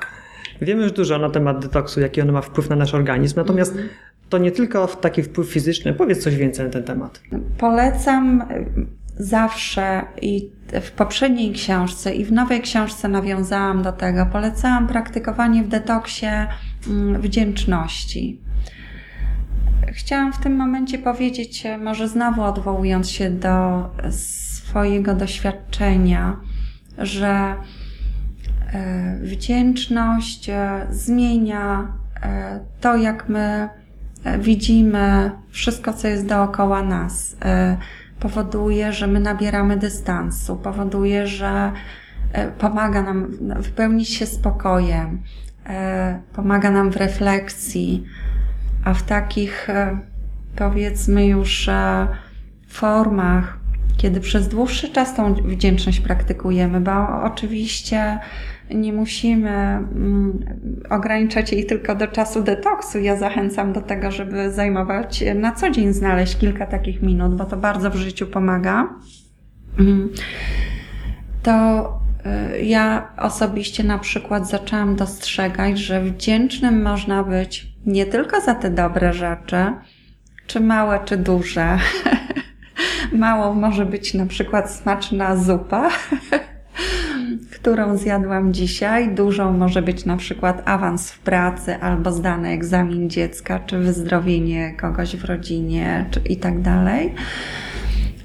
wiemy 0.61 0.83
już 0.83 0.91
dużo 0.91 1.17
na 1.17 1.29
temat 1.29 1.59
detoksu, 1.59 2.01
jaki 2.01 2.21
on 2.21 2.31
ma 2.31 2.41
wpływ 2.41 2.69
na 2.69 2.75
nasz 2.75 2.93
organizm, 2.93 3.35
natomiast 3.37 3.73
mm 3.73 3.85
-hmm. 3.85 3.89
to 4.29 4.37
nie 4.37 4.51
tylko 4.51 4.87
taki 4.87 5.23
wpływ 5.23 5.49
fizyczny. 5.49 5.93
Powiedz 5.93 6.23
coś 6.23 6.35
więcej 6.35 6.65
na 6.65 6.71
ten 6.71 6.83
temat. 6.83 7.21
Polecam 7.57 8.43
zawsze 9.19 10.01
i 10.21 10.51
w 10.81 10.91
poprzedniej 10.91 11.53
książce 11.53 12.15
i 12.15 12.25
w 12.25 12.31
nowej 12.31 12.61
książce 12.61 13.07
nawiązałam 13.07 13.83
do 13.83 13.91
tego, 13.91 14.25
polecałam 14.25 14.87
praktykowanie 14.87 15.63
w 15.63 15.67
detoksie 15.67 16.27
mm, 16.87 17.21
wdzięczności. 17.21 18.41
Chciałam 19.87 20.33
w 20.33 20.37
tym 20.37 20.55
momencie 20.55 20.97
powiedzieć, 20.97 21.63
może 21.83 22.07
znowu 22.07 22.43
odwołując 22.43 23.09
się 23.09 23.29
do 23.29 23.89
swojego 24.11 25.15
doświadczenia, 25.15 26.39
że 26.97 27.27
e, 27.27 27.55
wdzięczność 29.21 30.49
e, 30.49 30.87
zmienia 30.89 31.87
e, 32.21 32.59
to, 32.81 32.95
jak 32.95 33.29
my 33.29 33.69
widzimy 34.39 35.31
wszystko, 35.49 35.93
co 35.93 36.07
jest 36.07 36.27
dookoła 36.27 36.83
nas 36.83 37.35
powoduje, 38.19 38.93
że 38.93 39.07
my 39.07 39.19
nabieramy 39.19 39.77
dystansu, 39.77 40.55
powoduje, 40.55 41.27
że 41.27 41.71
e, 42.33 42.51
pomaga 42.51 43.01
nam 43.01 43.27
wypełnić 43.59 44.09
się 44.09 44.25
spokojem, 44.25 45.21
e, 45.65 46.19
pomaga 46.33 46.71
nam 46.71 46.91
w 46.91 46.97
refleksji, 46.97 48.05
a 48.83 48.93
w 48.93 49.03
takich 49.03 49.69
e, 49.69 49.99
powiedzmy 50.55 51.25
już 51.25 51.69
formach, 52.67 53.57
kiedy 53.97 54.19
przez 54.19 54.47
dłuższy 54.47 54.89
czas 54.89 55.15
tą 55.15 55.33
wdzięczność 55.33 55.99
praktykujemy, 55.99 56.81
bo 56.81 57.23
oczywiście 57.23 58.19
nie 58.69 58.93
musimy 58.93 59.49
mm, 59.49 60.45
ograniczać 60.89 61.51
jej 61.51 61.65
tylko 61.65 61.95
do 61.95 62.07
czasu 62.07 62.43
detoksu. 62.43 62.99
Ja 62.99 63.17
zachęcam 63.17 63.73
do 63.73 63.81
tego, 63.81 64.11
żeby 64.11 64.51
zajmować 64.51 65.23
na 65.35 65.51
co 65.51 65.69
dzień, 65.69 65.93
znaleźć 65.93 66.37
kilka 66.37 66.65
takich 66.65 67.01
minut, 67.01 67.35
bo 67.35 67.45
to 67.45 67.57
bardzo 67.57 67.91
w 67.91 67.95
życiu 67.95 68.27
pomaga. 68.27 68.89
Mm. 69.79 70.09
To 71.43 71.83
y, 72.55 72.61
ja 72.61 73.11
osobiście 73.17 73.83
na 73.83 73.97
przykład 73.97 74.49
zaczęłam 74.49 74.95
dostrzegać, 74.95 75.79
że 75.79 76.01
wdzięcznym 76.01 76.81
można 76.81 77.23
być 77.23 77.67
nie 77.85 78.05
tylko 78.05 78.41
za 78.41 78.55
te 78.55 78.69
dobre 78.69 79.13
rzeczy, 79.13 79.57
czy 80.47 80.59
małe, 80.59 80.99
czy 81.05 81.17
duże. 81.17 81.77
Mało 83.13 83.53
może 83.53 83.85
być 83.85 84.13
na 84.13 84.25
przykład 84.25 84.71
smaczna 84.71 85.35
zupa, 85.35 85.89
którą 87.59 87.97
zjadłam 87.97 88.53
dzisiaj. 88.53 89.15
Dużą 89.15 89.57
może 89.57 89.81
być 89.81 90.05
na 90.05 90.17
przykład 90.17 90.61
awans 90.65 91.11
w 91.11 91.19
pracy 91.19 91.75
albo 91.75 92.11
zdany 92.11 92.49
egzamin 92.49 93.09
dziecka, 93.09 93.59
czy 93.59 93.79
wyzdrowienie 93.79 94.73
kogoś 94.73 95.15
w 95.15 95.25
rodzinie, 95.25 96.05
czy 96.11 96.19
i 96.19 96.37
tak 96.37 96.61
dalej. 96.61 97.13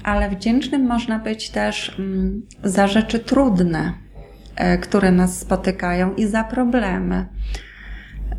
Ale 0.03 0.29
wdzięcznym 0.29 0.85
można 0.87 1.19
być 1.19 1.49
też 1.49 1.99
mm, 1.99 2.41
za 2.63 2.87
rzeczy 2.87 3.19
trudne, 3.19 3.93
e, 4.55 4.77
które 4.77 5.11
nas 5.11 5.39
spotykają 5.39 6.13
i 6.13 6.25
za 6.25 6.43
problemy. 6.43 7.25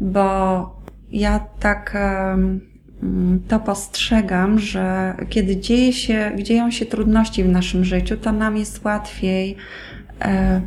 Bo 0.00 0.80
ja 1.10 1.40
tak 1.60 1.96
mm, 1.96 2.60
to 3.48 3.60
postrzegam, 3.60 4.58
że 4.58 5.14
kiedy 5.28 5.56
dzieje 5.56 5.92
się, 5.92 6.32
dzieją 6.42 6.70
się 6.70 6.86
trudności 6.86 7.44
w 7.44 7.48
naszym 7.48 7.84
życiu, 7.84 8.16
to 8.16 8.32
nam 8.32 8.56
jest 8.56 8.84
łatwiej 8.84 9.56
e, 10.20 10.60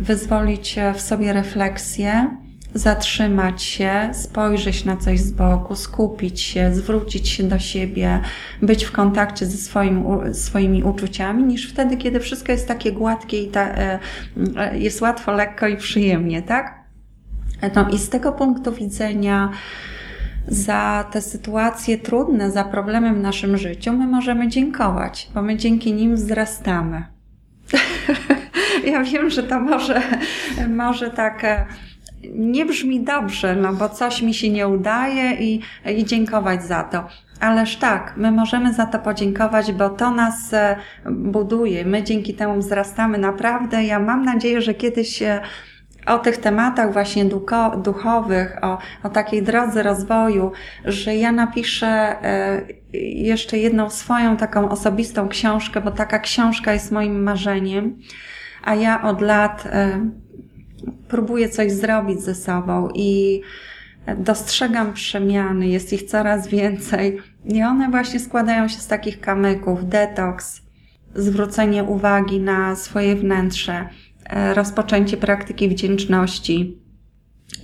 wyzwolić 0.00 0.76
w 0.94 1.00
sobie 1.00 1.32
refleksję, 1.32 2.36
zatrzymać 2.74 3.62
się, 3.62 4.10
spojrzeć 4.12 4.84
na 4.84 4.96
coś 4.96 5.20
z 5.20 5.32
boku, 5.32 5.76
skupić 5.76 6.40
się, 6.40 6.74
zwrócić 6.74 7.28
się 7.28 7.42
do 7.42 7.58
siebie, 7.58 8.20
być 8.62 8.84
w 8.84 8.92
kontakcie 8.92 9.46
ze 9.46 9.58
swoim, 9.58 10.04
swoimi 10.34 10.82
uczuciami, 10.82 11.44
niż 11.44 11.70
wtedy, 11.70 11.96
kiedy 11.96 12.20
wszystko 12.20 12.52
jest 12.52 12.68
takie 12.68 12.92
gładkie 12.92 13.42
i 13.42 13.48
ta, 13.48 13.68
e, 13.68 13.98
e, 14.56 14.78
jest 14.78 15.00
łatwo, 15.00 15.32
lekko 15.32 15.68
i 15.68 15.76
przyjemnie, 15.76 16.42
tak? 16.42 16.80
No 17.74 17.88
i 17.88 17.98
z 17.98 18.08
tego 18.08 18.32
punktu 18.32 18.72
widzenia 18.72 19.50
za 20.48 21.04
te 21.12 21.20
sytuacje 21.20 21.98
trudne, 21.98 22.50
za 22.50 22.64
problemy 22.64 23.14
w 23.14 23.20
naszym 23.20 23.56
życiu, 23.56 23.92
my 23.92 24.06
możemy 24.06 24.48
dziękować, 24.48 25.30
bo 25.34 25.42
my 25.42 25.56
dzięki 25.56 25.92
nim 25.92 26.14
wzrastamy. 26.14 27.04
ja 28.84 29.02
wiem, 29.02 29.30
że 29.30 29.42
to 29.42 29.60
może, 29.60 30.02
może 30.68 31.10
tak 31.10 31.44
e, 31.44 31.66
nie 32.34 32.66
brzmi 32.66 33.00
dobrze, 33.00 33.56
no 33.56 33.72
bo 33.72 33.88
coś 33.88 34.22
mi 34.22 34.34
się 34.34 34.50
nie 34.50 34.68
udaje 34.68 35.34
i, 35.34 35.60
i 35.96 36.04
dziękować 36.04 36.64
za 36.64 36.82
to. 36.82 37.08
Ależ 37.40 37.76
tak, 37.76 38.14
my 38.16 38.32
możemy 38.32 38.74
za 38.74 38.86
to 38.86 38.98
podziękować, 38.98 39.72
bo 39.72 39.90
to 39.90 40.10
nas 40.10 40.52
e, 40.52 40.76
buduje. 41.10 41.84
My 41.84 42.02
dzięki 42.02 42.34
temu 42.34 42.58
wzrastamy 42.58 43.18
naprawdę. 43.18 43.84
Ja 43.84 43.98
mam 43.98 44.24
nadzieję, 44.24 44.62
że 44.62 44.74
kiedyś 44.74 45.22
e, 45.22 45.40
o 46.06 46.18
tych 46.18 46.36
tematach 46.36 46.92
właśnie 46.92 47.24
duchowych, 47.82 48.56
o, 48.62 48.78
o 49.02 49.08
takiej 49.08 49.42
drodze 49.42 49.82
rozwoju, 49.82 50.52
że 50.84 51.16
ja 51.16 51.32
napiszę 51.32 52.16
jeszcze 52.92 53.58
jedną 53.58 53.90
swoją 53.90 54.36
taką 54.36 54.68
osobistą 54.68 55.28
książkę, 55.28 55.80
bo 55.80 55.90
taka 55.90 56.18
książka 56.18 56.72
jest 56.72 56.92
moim 56.92 57.22
marzeniem, 57.22 57.98
a 58.64 58.74
ja 58.74 59.02
od 59.02 59.20
lat 59.20 59.68
próbuję 61.08 61.48
coś 61.48 61.72
zrobić 61.72 62.20
ze 62.20 62.34
sobą 62.34 62.88
i 62.94 63.40
dostrzegam 64.16 64.92
przemiany, 64.92 65.68
jest 65.68 65.92
ich 65.92 66.02
coraz 66.02 66.48
więcej 66.48 67.18
i 67.44 67.62
one 67.62 67.90
właśnie 67.90 68.20
składają 68.20 68.68
się 68.68 68.78
z 68.78 68.86
takich 68.86 69.20
kamyków, 69.20 69.88
detoks, 69.88 70.62
zwrócenie 71.14 71.84
uwagi 71.84 72.40
na 72.40 72.76
swoje 72.76 73.16
wnętrze, 73.16 73.88
e, 74.26 74.54
rozpoczęcie 74.54 75.16
praktyki 75.16 75.68
wdzięczności 75.68 76.78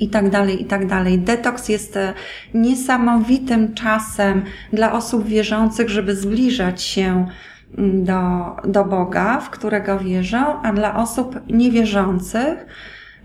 i 0.00 0.08
tak 0.08 0.30
dalej, 0.30 0.62
i 0.62 0.64
tak 0.64 0.86
dalej. 0.86 1.18
Detoks 1.18 1.68
jest 1.68 1.96
e, 1.96 2.14
niesamowitym 2.54 3.74
czasem 3.74 4.42
dla 4.72 4.92
osób 4.92 5.26
wierzących, 5.26 5.88
żeby 5.88 6.16
zbliżać 6.16 6.82
się 6.82 7.26
do, 7.78 8.56
do 8.64 8.84
Boga, 8.84 9.40
w 9.40 9.50
którego 9.50 9.98
wierzą, 9.98 10.62
a 10.62 10.72
dla 10.72 10.96
osób 10.96 11.40
niewierzących, 11.48 12.66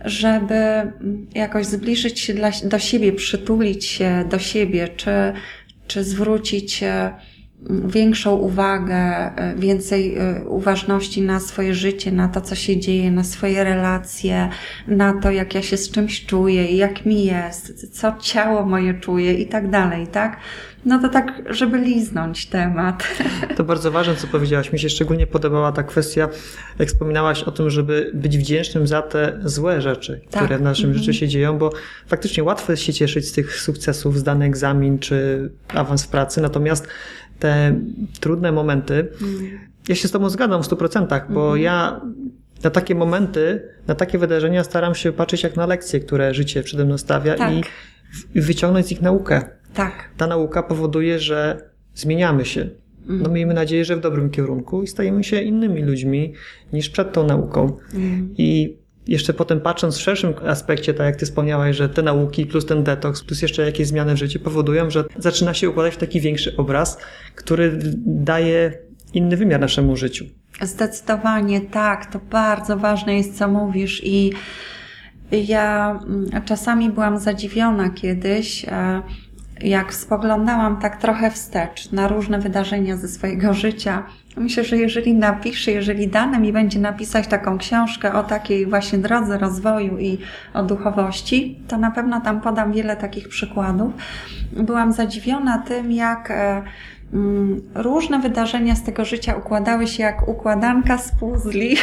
żeby 0.06 0.92
jakoś 1.36 1.66
zbliżyć 1.66 2.20
się 2.20 2.34
dla, 2.34 2.50
do 2.64 2.80
siebie, 2.80 3.14
przytulić 3.14 3.86
się 3.86 4.26
do 4.30 4.40
siebie, 4.40 4.88
czy, 4.88 5.34
czy 5.88 6.04
zwrócić 6.04 6.84
większą 7.70 8.36
uwagę, 8.36 8.96
e, 8.96 9.56
więcej 9.56 10.18
e, 10.18 10.46
uważności 10.46 11.22
na 11.22 11.40
swoje 11.40 11.74
życie, 11.74 12.12
na 12.12 12.28
to, 12.28 12.42
co 12.42 12.56
się 12.56 12.80
dzieje, 12.80 13.12
na 13.12 13.24
swoje 13.24 13.64
relacje, 13.64 14.50
na 14.88 15.14
to, 15.14 15.32
jak 15.32 15.56
ja 15.56 15.62
się 15.62 15.78
z 15.78 15.92
czymś 15.92 16.26
czuję, 16.26 16.78
jak 16.78 17.06
mi 17.06 17.26
jest, 17.26 18.00
co 18.00 18.16
ciało 18.22 18.66
moje 18.66 18.94
czuje 18.94 19.34
i 19.34 19.46
tak 19.48 19.70
dalej, 19.70 20.08
tak? 20.08 20.38
No 20.86 21.00
to 21.00 21.10
tak, 21.10 21.42
żeby 21.50 21.78
liznąć 21.78 22.46
temat. 22.46 23.04
To 23.58 23.64
bardzo 23.64 23.92
ważne, 23.92 24.16
co 24.16 24.28
powiedziałaś. 24.28 24.74
Mi 24.74 24.80
się 24.80 24.90
szczególnie 24.90 25.28
podobała 25.28 25.72
ta 25.72 25.84
kwestia, 25.84 26.30
jak 26.80 26.90
wspominałaś 26.90 27.44
o 27.44 27.52
tym, 27.52 27.70
żeby 27.70 28.12
być 28.14 28.38
wdzięcznym 28.38 28.88
za 28.88 29.02
te 29.02 29.40
złe 29.44 29.82
rzeczy, 29.82 30.22
tak. 30.30 30.44
które 30.44 30.58
w 30.58 30.62
naszym 30.62 30.92
-hmm. 30.92 30.96
życiu 30.96 31.14
się 31.14 31.28
dzieją, 31.28 31.58
bo 31.58 31.72
faktycznie 32.08 32.44
łatwo 32.44 32.74
jest 32.74 32.84
się 32.84 32.94
cieszyć 32.94 33.28
z 33.28 33.32
tych 33.32 33.56
sukcesów, 33.56 34.18
zdany 34.18 34.46
egzamin 34.46 35.00
czy 35.00 35.50
awans 35.74 36.04
w 36.04 36.08
pracy, 36.08 36.42
natomiast 36.42 36.88
te 37.42 37.76
trudne 38.20 38.52
momenty, 38.52 39.08
mm. 39.22 39.60
ja 39.90 39.96
się 39.96 40.08
z 40.08 40.12
Tobą 40.12 40.30
zgadzam 40.30 40.64
w 40.64 40.66
100%, 40.66 41.22
bo 41.30 41.52
-hmm. 41.52 41.56
ja 41.56 42.02
na 42.64 42.70
takie 42.70 42.96
momenty, 42.96 43.62
na 43.88 43.96
takie 43.96 44.18
wydarzenia 44.18 44.64
staram 44.64 44.96
się 44.96 45.12
patrzeć 45.12 45.44
jak 45.44 45.56
na 45.56 45.66
lekcje, 45.66 46.00
które 46.00 46.34
życie 46.34 46.64
przede 46.64 46.86
mną 46.86 46.98
stawia 46.98 47.36
tak. 47.36 47.54
i 48.36 48.42
wyciągnąć 48.42 48.88
z 48.88 48.92
nich 48.92 49.02
naukę. 49.02 49.42
Tak. 49.74 50.10
Ta 50.18 50.28
nauka 50.28 50.64
powoduje, 50.64 51.20
że 51.20 51.70
zmieniamy 51.96 52.46
się. 52.46 52.70
No 53.08 53.14
mhm. 53.14 53.34
miejmy 53.34 53.54
nadzieję, 53.54 53.86
że 53.86 53.96
w 53.96 54.00
dobrym 54.00 54.30
kierunku 54.30 54.84
i 54.84 54.88
stajemy 54.88 55.24
się 55.24 55.42
innymi 55.42 55.84
ludźmi 55.84 56.34
niż 56.74 56.90
przed 56.90 57.14
tą 57.14 57.28
nauką. 57.28 57.78
Mm. 57.94 58.34
I 58.38 58.78
jeszcze 59.08 59.34
potem 59.34 59.62
patrząc 59.62 59.98
w 59.98 60.02
szerszym 60.02 60.34
aspekcie, 60.48 60.94
tak 60.94 61.06
jak 61.06 61.16
ty 61.16 61.26
wspomniałaś, 61.26 61.76
że 61.76 61.90
te 61.90 62.02
nauki 62.02 62.46
plus 62.46 62.66
ten 62.66 62.84
detoks, 62.84 63.24
plus 63.24 63.42
jeszcze 63.42 63.66
jakieś 63.66 63.88
zmiany 63.88 64.14
w 64.14 64.18
życiu 64.18 64.40
powodują, 64.40 64.90
że 64.90 65.04
zaczyna 65.18 65.54
się 65.54 65.70
układać 65.70 65.94
w 65.94 65.98
taki 65.98 66.22
większy 66.22 66.58
obraz, 66.58 66.98
który 67.36 67.80
daje 68.06 68.74
inny 69.14 69.38
wymiar 69.38 69.60
naszemu 69.60 69.96
życiu. 69.96 70.26
Zdecydowanie 70.62 71.62
tak, 71.62 72.06
to 72.06 72.20
bardzo 72.20 72.78
ważne 72.78 73.18
jest, 73.18 73.38
co 73.38 73.48
mówisz 73.48 74.02
i 74.04 74.34
ja 75.32 76.00
mm, 76.04 76.26
czasami 76.46 76.90
byłam 76.90 77.20
zadziwiona 77.20 77.90
kiedyś, 77.90 78.66
e, 78.66 79.02
jak 79.62 79.94
spoglądałam 79.94 80.82
tak 80.82 81.02
trochę 81.02 81.32
wstecz 81.32 81.92
na 81.92 82.08
różne 82.08 82.40
wydarzenia 82.40 82.98
ze 82.98 83.08
swojego 83.08 83.54
życia, 83.54 84.06
myślę, 84.38 84.64
że 84.64 84.78
jeżeli 84.78 85.14
napiszę, 85.14 85.72
jeżeli 85.72 86.08
dane 86.08 86.40
mi 86.40 86.54
będzie 86.54 86.80
napisać 86.80 87.28
taką 87.28 87.58
książkę 87.58 88.14
o 88.14 88.24
takiej 88.24 88.66
właśnie 88.66 89.00
drodze 89.00 89.38
rozwoju 89.38 89.98
i 89.98 90.18
o 90.54 90.64
duchowości, 90.64 91.60
to 91.68 91.78
na 91.78 91.92
pewno 91.92 92.22
tam 92.22 92.42
podam 92.42 92.72
wiele 92.72 92.96
takich 92.96 93.28
przykładów. 93.28 93.94
Byłam 94.54 94.94
zadziwiona 94.94 95.58
tym, 95.58 95.92
jak 95.92 96.32
e, 96.32 96.64
mm, 97.14 97.62
różne 97.76 98.20
wydarzenia 98.20 98.76
z 98.76 98.84
tego 98.84 99.06
życia 99.06 99.36
układały 99.36 99.88
się 99.88 100.04
jak 100.04 100.28
układanka 100.28 100.98
z 100.98 101.20
puzli. 101.20 101.78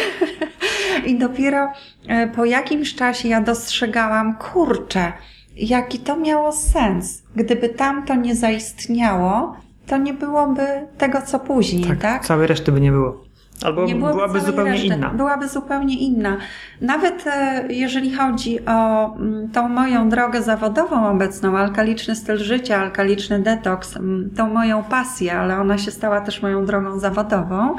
I 1.07 1.19
dopiero 1.19 1.73
e, 2.09 2.27
po 2.27 2.45
jakimś 2.45 2.95
czasie 2.95 3.29
ja 3.29 3.41
dostrzegałam, 3.41 4.37
kurczę, 4.37 5.13
jaki 5.57 5.99
to 5.99 6.17
miało 6.17 6.53
sens. 6.53 7.23
Gdyby 7.37 7.69
tamto 7.69 8.15
nie 8.15 8.35
zaistniało, 8.35 9.57
to 9.89 9.97
nie 9.97 10.15
byłoby 10.15 10.67
tego, 10.99 11.23
co 11.23 11.39
później, 11.39 11.85
tak? 11.85 11.99
tak? 11.99 12.25
Całej 12.25 12.47
reszty 12.47 12.73
by 12.73 12.81
nie 12.81 12.91
było. 12.91 13.29
Albo 13.65 13.85
nie 13.85 13.95
byłaby 13.95 14.41
zupełnie 14.41 14.73
reszty. 14.73 14.87
inna. 14.87 15.11
Byłaby 15.11 15.49
zupełnie 15.49 15.99
inna. 15.99 16.37
Nawet 16.81 17.27
e, 17.27 17.65
jeżeli 17.69 18.15
chodzi 18.15 18.67
o 18.67 19.15
mm, 19.17 19.49
tą 19.51 19.69
moją 19.69 20.09
drogę 20.09 20.43
zawodową 20.43 21.09
obecną, 21.09 21.59
alkaliczny 21.59 22.17
styl 22.17 22.39
życia, 22.39 22.77
alkaliczny 22.77 23.43
detoks, 23.43 23.97
mm, 23.97 24.31
tą 24.37 24.49
moją 24.49 24.85
pasję, 24.85 25.33
ale 25.33 25.61
ona 25.61 25.79
się 25.79 25.91
stała 25.91 26.21
też 26.21 26.43
moją 26.43 26.65
drogą 26.65 26.99
zawodową, 26.99 27.77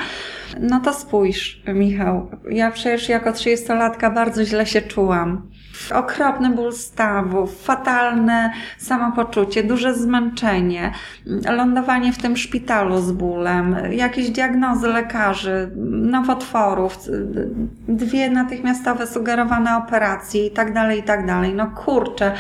no 0.59 0.79
to 0.79 0.93
spójrz, 0.93 1.63
Michał, 1.67 2.27
ja 2.51 2.71
przecież 2.71 3.09
jako 3.09 3.31
30-latka 3.31 4.13
bardzo 4.13 4.45
źle 4.45 4.65
się 4.65 4.81
czułam 4.81 5.49
okropny 5.91 6.49
ból 6.49 6.73
stawów, 6.73 7.63
fatalne 7.63 8.51
samopoczucie, 8.77 9.63
duże 9.63 9.93
zmęczenie, 9.93 10.91
lądowanie 11.49 12.13
w 12.13 12.17
tym 12.17 12.37
szpitalu 12.37 13.01
z 13.01 13.11
bólem, 13.11 13.75
jakieś 13.91 14.29
diagnozy 14.29 14.87
lekarzy, 14.87 15.71
nowotworów, 15.85 16.97
dwie 17.87 18.29
natychmiastowe 18.29 19.07
sugerowane 19.07 19.77
operacje 19.77 20.45
i 20.45 20.51
tak 20.51 20.73
dalej, 20.73 20.99
i 20.99 21.03
tak 21.03 21.25
dalej. 21.25 21.53
No 21.53 21.67
kurczę, 21.67 22.31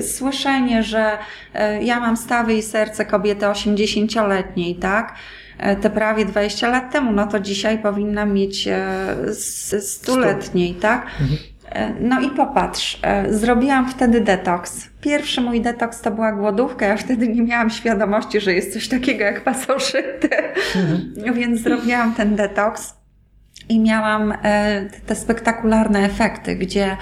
słyszenie, 0.00 0.82
że 0.82 1.18
e, 1.54 1.82
ja 1.82 2.00
mam 2.00 2.16
stawy 2.16 2.54
i 2.54 2.62
serce 2.62 3.04
kobiety 3.04 3.46
80-letniej, 3.46 4.74
tak? 4.76 5.14
E, 5.58 5.76
te 5.76 5.90
prawie 5.90 6.24
20 6.24 6.68
lat 6.68 6.92
temu, 6.92 7.12
no 7.12 7.26
to 7.26 7.40
dzisiaj 7.40 7.78
powinna 7.78 8.26
mieć 8.26 8.68
e, 8.68 9.16
stuletniej, 9.80 10.74
tak? 10.74 11.06
Mhm. 11.20 11.38
E, 11.70 11.94
no 12.00 12.20
i 12.20 12.30
popatrz, 12.30 12.98
e, 13.02 13.32
zrobiłam 13.34 13.88
wtedy 13.88 14.20
detoks. 14.20 14.88
Pierwszy 15.00 15.40
mój 15.40 15.60
detoks 15.60 16.00
to 16.00 16.10
była 16.10 16.32
głodówka. 16.32 16.86
Ja 16.86 16.96
wtedy 16.96 17.28
nie 17.28 17.42
miałam 17.42 17.70
świadomości, 17.70 18.40
że 18.40 18.54
jest 18.54 18.72
coś 18.72 18.88
takiego 18.88 19.24
jak 19.24 19.44
pasożyty, 19.44 20.28
mhm. 20.76 21.34
więc 21.34 21.60
zrobiłam 21.60 22.14
ten 22.14 22.36
detoks. 22.36 22.98
I 23.68 23.80
miałam 23.80 24.34
e, 24.42 24.86
te 25.06 25.14
spektakularne 25.14 25.98
efekty, 25.98 26.56
gdzie 26.56 26.96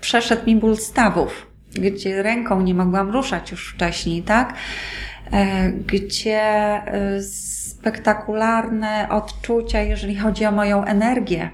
przeszedł 0.00 0.46
mi 0.46 0.56
ból 0.56 0.76
stawów, 0.76 1.46
gdzie 1.72 2.22
ręką 2.22 2.60
nie 2.60 2.74
mogłam 2.74 3.10
ruszać 3.10 3.50
już 3.50 3.74
wcześniej, 3.74 4.22
tak? 4.22 4.54
Gdzie 5.86 6.42
spektakularne 7.20 9.08
odczucia, 9.10 9.80
jeżeli 9.80 10.16
chodzi 10.16 10.46
o 10.46 10.52
moją 10.52 10.84
energię, 10.84 11.50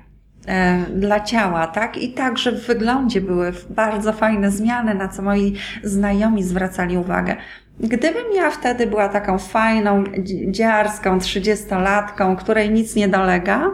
dla 0.95 1.21
ciała, 1.21 1.67
tak? 1.67 1.97
I 1.97 2.13
także 2.13 2.53
w 2.53 2.67
wyglądzie 2.67 3.21
były 3.21 3.53
bardzo 3.71 4.13
fajne 4.13 4.51
zmiany, 4.51 4.95
na 4.95 5.09
co 5.09 5.23
moi 5.23 5.55
znajomi 5.83 6.43
zwracali 6.43 6.99
uwagę. 6.99 7.37
Gdybym 7.81 8.25
ja 8.35 8.51
wtedy 8.51 8.87
była 8.87 9.09
taką 9.09 9.39
fajną, 9.39 10.05
dziarską, 10.47 11.19
trzydziestolatką, 11.19 12.37
której 12.37 12.71
nic 12.71 12.97
nie 12.97 13.09
dolega, 13.09 13.71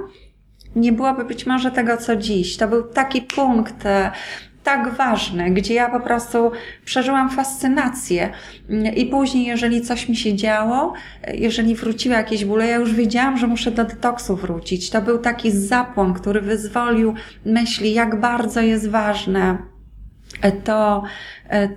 nie 0.77 0.93
byłoby 0.93 1.25
być 1.25 1.47
może 1.47 1.71
tego, 1.71 1.97
co 1.97 2.17
dziś. 2.17 2.57
To 2.57 2.69
był 2.69 2.83
taki 2.83 3.23
punkt 3.23 3.87
e, 3.87 4.11
tak 4.69 4.95
ważny, 4.95 5.51
gdzie 5.51 5.75
ja 5.75 5.91
po 5.91 6.01
prostu 6.01 6.53
przeżyłam 6.85 7.31
fascynację. 7.31 8.31
I 8.97 9.07
później, 9.07 9.47
jeżeli 9.47 9.81
coś 9.81 10.09
mi 10.09 10.17
się 10.17 10.35
działo, 10.35 10.93
jeżeli 11.35 11.75
wróciły 11.75 12.15
jakieś 12.15 12.45
bóle, 12.45 12.67
ja 12.67 12.77
już 12.77 12.95
wiedziałam, 12.95 13.39
że 13.39 13.47
muszę 13.47 13.71
do 13.71 13.85
detoksu 13.85 14.37
wrócić. 14.37 14.91
To 14.91 15.03
był 15.03 15.19
taki 15.19 15.51
zapłon, 15.51 16.15
który 16.15 16.41
wyzwolił 16.41 17.15
myśli, 17.45 17.93
jak 17.95 18.21
bardzo 18.21 18.61
jest 18.61 18.91
ważne 18.91 19.59
to, 20.65 21.03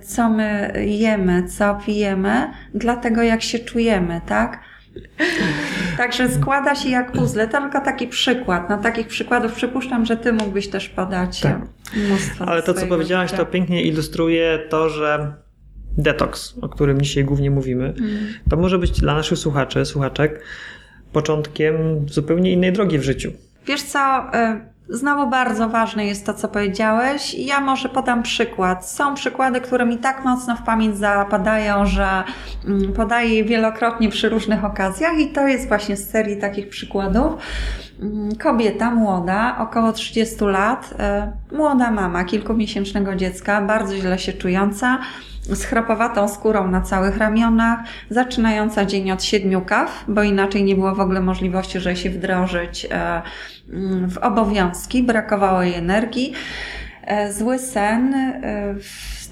co 0.02 0.30
my 0.30 0.72
jemy, 0.86 1.48
co 1.48 1.78
pijemy, 1.86 2.50
dla 2.74 2.96
tego, 2.96 3.22
jak 3.22 3.42
się 3.42 3.58
czujemy, 3.58 4.20
tak? 4.26 4.60
Także 5.96 6.28
składa 6.28 6.74
się 6.74 6.88
jak 6.88 7.12
puzzle. 7.12 7.48
To 7.48 7.60
tylko 7.60 7.80
taki 7.80 8.06
przykład. 8.06 8.70
Na 8.70 8.78
takich 8.78 9.06
przykładów 9.06 9.52
przypuszczam, 9.52 10.06
że 10.06 10.16
ty 10.16 10.32
mógłbyś 10.32 10.68
też 10.68 10.88
podać 10.88 11.40
tak. 11.40 11.60
mnóstwo. 11.96 12.44
Ale 12.48 12.62
to, 12.62 12.74
co 12.74 12.86
powiedziałaś, 12.86 13.30
życia. 13.30 13.44
to 13.44 13.50
pięknie 13.50 13.82
ilustruje 13.82 14.58
to, 14.68 14.88
że 14.88 15.34
detoks, 15.98 16.54
o 16.62 16.68
którym 16.68 17.00
dzisiaj 17.00 17.24
głównie 17.24 17.50
mówimy, 17.50 17.84
mm. 17.84 18.18
to 18.50 18.56
może 18.56 18.78
być 18.78 19.00
dla 19.00 19.14
naszych 19.14 19.38
słuchaczy, 19.38 19.84
słuchaczek 19.84 20.44
początkiem 21.12 21.74
zupełnie 22.08 22.52
innej 22.52 22.72
drogi 22.72 22.98
w 22.98 23.02
życiu. 23.02 23.32
Wiesz 23.66 23.82
co, 23.82 24.30
y, 24.34 24.71
Znowu 24.92 25.30
bardzo 25.30 25.68
ważne 25.68 26.06
jest 26.06 26.26
to, 26.26 26.34
co 26.34 26.48
powiedziałeś. 26.48 27.34
Ja 27.34 27.60
może 27.60 27.88
podam 27.88 28.22
przykład. 28.22 28.90
Są 28.90 29.14
przykłady, 29.14 29.60
które 29.60 29.86
mi 29.86 29.98
tak 29.98 30.24
mocno 30.24 30.56
w 30.56 30.62
pamięć 30.62 30.96
zapadają, 30.96 31.86
że 31.86 32.24
mm, 32.64 32.92
podaję 32.92 33.34
je 33.34 33.44
wielokrotnie 33.44 34.08
przy 34.08 34.28
różnych 34.28 34.64
okazjach 34.64 35.18
i 35.18 35.28
to 35.28 35.48
jest 35.48 35.68
właśnie 35.68 35.96
z 35.96 36.10
serii 36.10 36.36
takich 36.36 36.68
przykładów. 36.68 37.32
Mm, 38.02 38.36
kobieta 38.36 38.90
młoda, 38.90 39.56
około 39.58 39.92
30 39.92 40.44
lat, 40.44 40.94
e, 40.98 41.32
młoda 41.52 41.90
mama 41.90 42.24
kilkumiesięcznego 42.24 43.16
dziecka, 43.16 43.62
bardzo 43.62 43.96
źle 43.96 44.18
się 44.18 44.32
czująca, 44.32 44.98
z 45.42 45.64
chropowatą 45.64 46.28
skórą 46.28 46.68
na 46.68 46.80
całych 46.80 47.16
ramionach, 47.16 47.78
zaczynająca 48.10 48.84
dzień 48.84 49.10
od 49.10 49.24
siedmiu 49.24 49.60
kaw, 49.60 50.04
bo 50.08 50.22
inaczej 50.22 50.64
nie 50.64 50.74
było 50.74 50.94
w 50.94 51.00
ogóle 51.00 51.20
możliwości, 51.20 51.80
żeby 51.80 51.96
się 51.96 52.10
wdrożyć 52.10 52.86
e, 52.90 53.22
mm, 53.70 54.10
w 54.10 54.18
obowiązki, 54.18 55.02
brakowało 55.02 55.62
jej 55.62 55.74
energii. 55.74 56.32
E, 57.06 57.32
zły 57.32 57.58
sen, 57.58 58.14
e, 58.14 58.74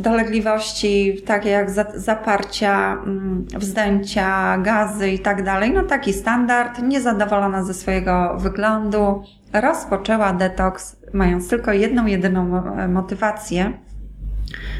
dolegliwości 0.00 1.22
takie 1.26 1.50
jak 1.50 1.70
zaparcia, 1.94 2.92
mm, 2.92 3.46
wzdęcia, 3.56 4.58
gazy 4.58 5.10
i 5.10 5.18
tak 5.18 5.44
dalej, 5.44 5.70
no 5.72 5.82
taki 5.82 6.12
standard, 6.12 6.82
niezadowolona 6.82 7.64
ze 7.64 7.74
swojego 7.74 8.36
wyglądu, 8.38 9.22
rozpoczęła 9.52 10.32
detoks, 10.32 10.96
mając 11.12 11.48
tylko 11.48 11.72
jedną, 11.72 12.06
jedyną 12.06 12.62
motywację, 12.88 13.72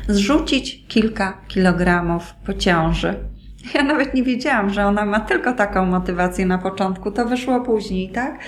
zrzucić 0.08 0.86
kilka 0.88 1.38
kilogramów 1.48 2.34
po 2.46 2.54
ciąży. 2.54 3.14
Ja 3.74 3.82
nawet 3.82 4.14
nie 4.14 4.22
wiedziałam, 4.22 4.70
że 4.70 4.86
ona 4.86 5.04
ma 5.06 5.20
tylko 5.20 5.52
taką 5.52 5.86
motywację 5.86 6.46
na 6.46 6.58
początku, 6.58 7.10
to 7.10 7.24
wyszło 7.24 7.60
później, 7.60 8.10
tak? 8.10 8.38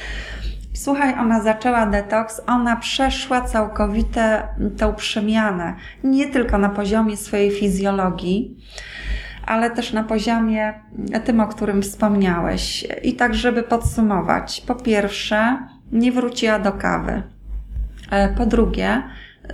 Słuchaj, 0.74 1.14
ona 1.18 1.42
zaczęła 1.42 1.86
detoks, 1.86 2.40
ona 2.46 2.76
przeszła 2.76 3.40
całkowite 3.40 4.48
tą 4.78 4.94
przemianę, 4.94 5.74
nie 6.04 6.28
tylko 6.28 6.58
na 6.58 6.68
poziomie 6.68 7.16
swojej 7.16 7.50
fizjologii, 7.50 8.56
ale 9.46 9.70
też 9.70 9.92
na 9.92 10.04
poziomie 10.04 10.74
tym, 11.24 11.40
o 11.40 11.46
którym 11.46 11.82
wspomniałeś. 11.82 12.86
I 13.02 13.14
tak, 13.14 13.34
żeby 13.34 13.62
podsumować. 13.62 14.62
Po 14.66 14.74
pierwsze, 14.74 15.58
nie 15.92 16.12
wróciła 16.12 16.58
do 16.58 16.72
kawy. 16.72 17.22
E, 18.10 18.28
po 18.28 18.46
drugie, 18.46 19.02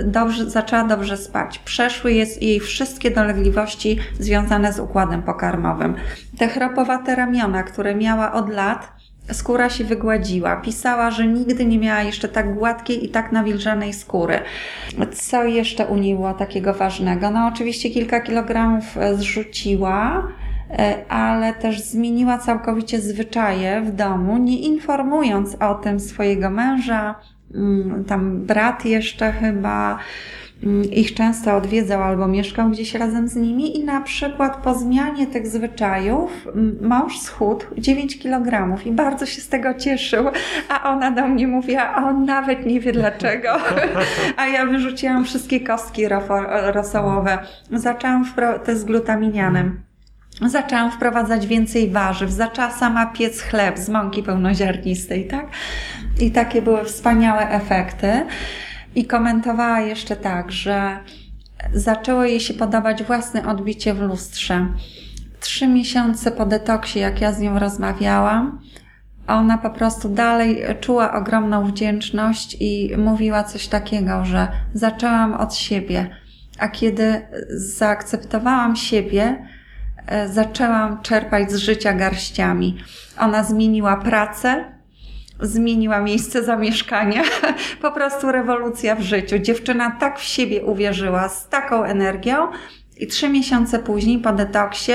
dobrze, 0.04 0.50
zaczęła 0.50 0.84
dobrze 0.84 1.16
spać. 1.16 1.58
Przeszły 1.58 2.12
jest 2.12 2.42
jej 2.42 2.60
wszystkie 2.60 3.10
dolegliwości 3.10 3.98
związane 4.18 4.72
z 4.72 4.80
układem 4.80 5.22
pokarmowym. 5.22 5.94
Te 6.38 6.48
chropowate 6.48 7.14
ramiona, 7.14 7.62
które 7.62 7.94
miała 7.94 8.32
od 8.32 8.48
lat, 8.48 8.92
skóra 9.32 9.70
się 9.70 9.84
wygładziła. 9.84 10.56
Pisała, 10.56 11.10
że 11.10 11.26
nigdy 11.26 11.66
nie 11.66 11.78
miała 11.78 12.02
jeszcze 12.02 12.28
tak 12.28 12.54
gładkiej 12.54 13.04
i 13.04 13.08
tak 13.08 13.32
nawilżanej 13.32 13.92
skóry. 13.92 14.40
Co 15.12 15.44
jeszcze 15.44 15.86
u 15.86 15.96
niej 15.96 16.14
było 16.14 16.34
takiego 16.34 16.74
ważnego? 16.74 17.30
No 17.30 17.46
oczywiście 17.46 17.90
kilka 17.90 18.20
kilogramów 18.20 18.96
e, 18.96 19.14
zrzuciła, 19.14 20.28
e, 20.70 21.04
ale 21.08 21.52
też 21.52 21.80
zmieniła 21.80 22.38
całkowicie 22.38 23.00
zwyczaje 23.00 23.80
w 23.80 23.92
domu, 23.92 24.38
nie 24.38 24.58
informując 24.58 25.56
o 25.60 25.74
tym 25.74 26.00
swojego 26.00 26.50
męża, 26.50 27.14
Mm, 27.54 28.04
tam 28.04 28.46
brat 28.46 28.84
jeszcze 28.84 29.32
chyba 29.32 29.98
ich 30.90 31.14
często 31.14 31.56
odwiedzał 31.56 32.02
albo 32.02 32.28
mieszkał 32.28 32.70
gdzieś 32.70 32.94
razem 32.94 33.28
z 33.28 33.36
nimi 33.36 33.78
i 33.78 33.84
na 33.84 34.00
przykład 34.00 34.56
po 34.56 34.74
zmianie 34.74 35.26
tych 35.26 35.46
zwyczajów 35.46 36.46
mm, 36.46 36.78
mąż 36.82 37.18
schudł 37.18 37.66
9 37.78 38.18
kg 38.18 38.78
i 38.86 38.92
bardzo 38.92 39.26
się 39.26 39.40
z 39.40 39.48
tego 39.48 39.74
cieszył, 39.74 40.24
a 40.68 40.90
ona 40.90 41.10
do 41.10 41.28
mnie 41.28 41.46
mówiła, 41.46 41.94
a 41.94 42.08
on 42.08 42.24
nawet 42.24 42.66
nie 42.66 42.80
wie 42.80 42.92
dlaczego. 42.92 43.48
a 44.36 44.46
ja 44.46 44.66
wyrzuciłam 44.66 45.24
wszystkie 45.24 45.60
kostki 45.60 46.08
rosołowe. 46.72 47.38
Zaczęłam 47.72 48.24
te 48.64 48.76
z 48.76 48.84
glutaminianem. 48.84 49.80
Zaczęłam 50.46 50.90
wprowadzać 50.90 51.46
więcej 51.46 51.90
warzyw, 51.90 52.30
zaczęła 52.30 52.70
sama 52.70 53.06
piec 53.06 53.40
chleb 53.40 53.78
z 53.78 53.88
mąki 53.88 54.22
pełnoziarnistej, 54.22 55.26
tak? 55.26 55.46
I 56.20 56.30
takie 56.30 56.62
były 56.62 56.84
wspaniałe 56.84 57.50
efekty. 57.50 58.08
I 58.94 59.04
komentowała 59.04 59.80
jeszcze 59.80 60.16
tak, 60.16 60.52
że 60.52 60.98
zaczęło 61.74 62.24
jej 62.24 62.40
się 62.40 62.54
podobać 62.54 63.02
własne 63.02 63.46
odbicie 63.46 63.94
w 63.94 64.00
lustrze. 64.00 64.66
Trzy 65.40 65.68
miesiące 65.68 66.30
po 66.30 66.46
detoksie, 66.46 66.98
jak 66.98 67.20
ja 67.20 67.32
z 67.32 67.40
nią 67.40 67.58
rozmawiałam, 67.58 68.60
ona 69.26 69.58
po 69.58 69.70
prostu 69.70 70.08
dalej 70.08 70.62
czuła 70.80 71.12
ogromną 71.12 71.64
wdzięczność 71.64 72.56
i 72.60 72.96
mówiła 72.98 73.44
coś 73.44 73.68
takiego, 73.68 74.24
że 74.24 74.48
zaczęłam 74.74 75.34
od 75.34 75.54
siebie, 75.54 76.10
a 76.58 76.68
kiedy 76.68 77.26
zaakceptowałam 77.50 78.76
siebie, 78.76 79.46
e, 80.06 80.28
zaczęłam 80.28 81.02
czerpać 81.02 81.52
z 81.52 81.56
życia 81.56 81.92
garściami. 81.92 82.78
Ona 83.18 83.44
zmieniła 83.44 83.96
pracę, 83.96 84.64
zmieniła 85.40 86.00
miejsce 86.00 86.44
zamieszkania. 86.44 87.22
po 87.82 87.92
prostu 87.92 88.32
rewolucja 88.32 88.94
w 88.94 89.00
życiu. 89.00 89.38
Dziewczyna 89.38 89.90
tak 89.90 90.18
w 90.18 90.22
siebie 90.22 90.62
uwierzyła, 90.62 91.28
z 91.28 91.48
taką 91.48 91.84
energią 91.84 92.48
i 92.96 93.06
trzy 93.06 93.28
miesiące 93.28 93.78
później 93.78 94.18
po 94.18 94.32
detoksie 94.32 94.92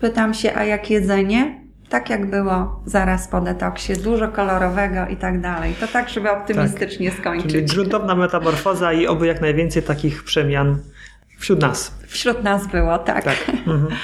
pytam 0.00 0.34
się, 0.34 0.54
a 0.54 0.64
jak 0.64 0.90
jedzenie? 0.90 1.66
Tak 1.88 2.10
jak 2.10 2.30
było 2.30 2.82
zaraz 2.86 3.28
po 3.28 3.40
detoksie, 3.40 3.92
dużo 3.92 4.28
kolorowego 4.28 5.06
i 5.06 5.16
tak 5.16 5.40
dalej. 5.40 5.74
To 5.80 5.88
tak, 5.88 6.08
żeby 6.08 6.30
optymistycznie 6.30 7.10
tak. 7.10 7.20
skończyć. 7.20 7.50
Czyli 7.50 7.64
gruntowna 7.64 8.14
metamorfoza 8.14 8.92
i 8.92 9.06
oby 9.06 9.26
jak 9.26 9.40
najwięcej 9.40 9.82
takich 9.82 10.24
przemian 10.24 10.78
wśród 11.38 11.60
nas. 11.60 11.98
Wśród 12.06 12.42
nas 12.42 12.66
było, 12.66 12.98
tak. 12.98 13.24
tak. 13.24 13.48
Mhm. 13.48 13.88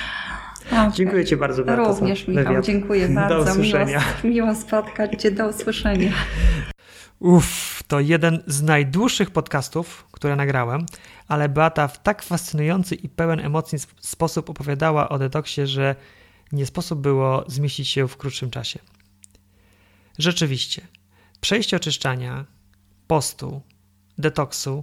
Okay. 0.72 0.92
Dziękuję 0.92 1.24
Ci 1.24 1.36
bardzo 1.36 1.64
bardzo. 1.64 2.00
Również 2.00 2.28
Michał, 2.28 2.44
wywiad. 2.44 2.64
dziękuję 2.64 3.08
bardzo. 3.08 3.44
Do 3.44 3.50
usłyszenia. 3.50 4.00
Miło, 4.24 4.34
miło 4.34 4.54
spotkać 4.54 5.22
Cię, 5.22 5.30
do 5.30 5.48
usłyszenia. 5.48 6.12
Uff, 7.18 7.82
to 7.88 8.00
jeden 8.00 8.42
z 8.46 8.62
najdłuższych 8.62 9.30
podcastów, 9.30 10.06
które 10.12 10.36
nagrałem, 10.36 10.86
ale 11.28 11.48
Beata 11.48 11.88
w 11.88 12.02
tak 12.02 12.22
fascynujący 12.22 12.94
i 12.94 13.08
pełen 13.08 13.40
emocji 13.40 13.78
sposób 14.00 14.50
opowiadała 14.50 15.08
o 15.08 15.18
detoksie, 15.18 15.66
że 15.66 15.96
nie 16.52 16.66
sposób 16.66 17.00
było 17.00 17.44
zmieścić 17.46 17.88
się 17.88 18.08
w 18.08 18.16
krótszym 18.16 18.50
czasie. 18.50 18.78
Rzeczywiście, 20.18 20.86
przejście 21.40 21.76
oczyszczania, 21.76 22.44
postu, 23.06 23.62
detoksu, 24.18 24.82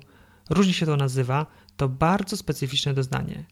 różnie 0.50 0.74
się 0.74 0.86
to 0.86 0.98
nazywa, 0.98 1.46
to 1.78 1.90
bardzo 1.90 2.38
specyficzne 2.38 2.94
doznanie– 2.94 3.44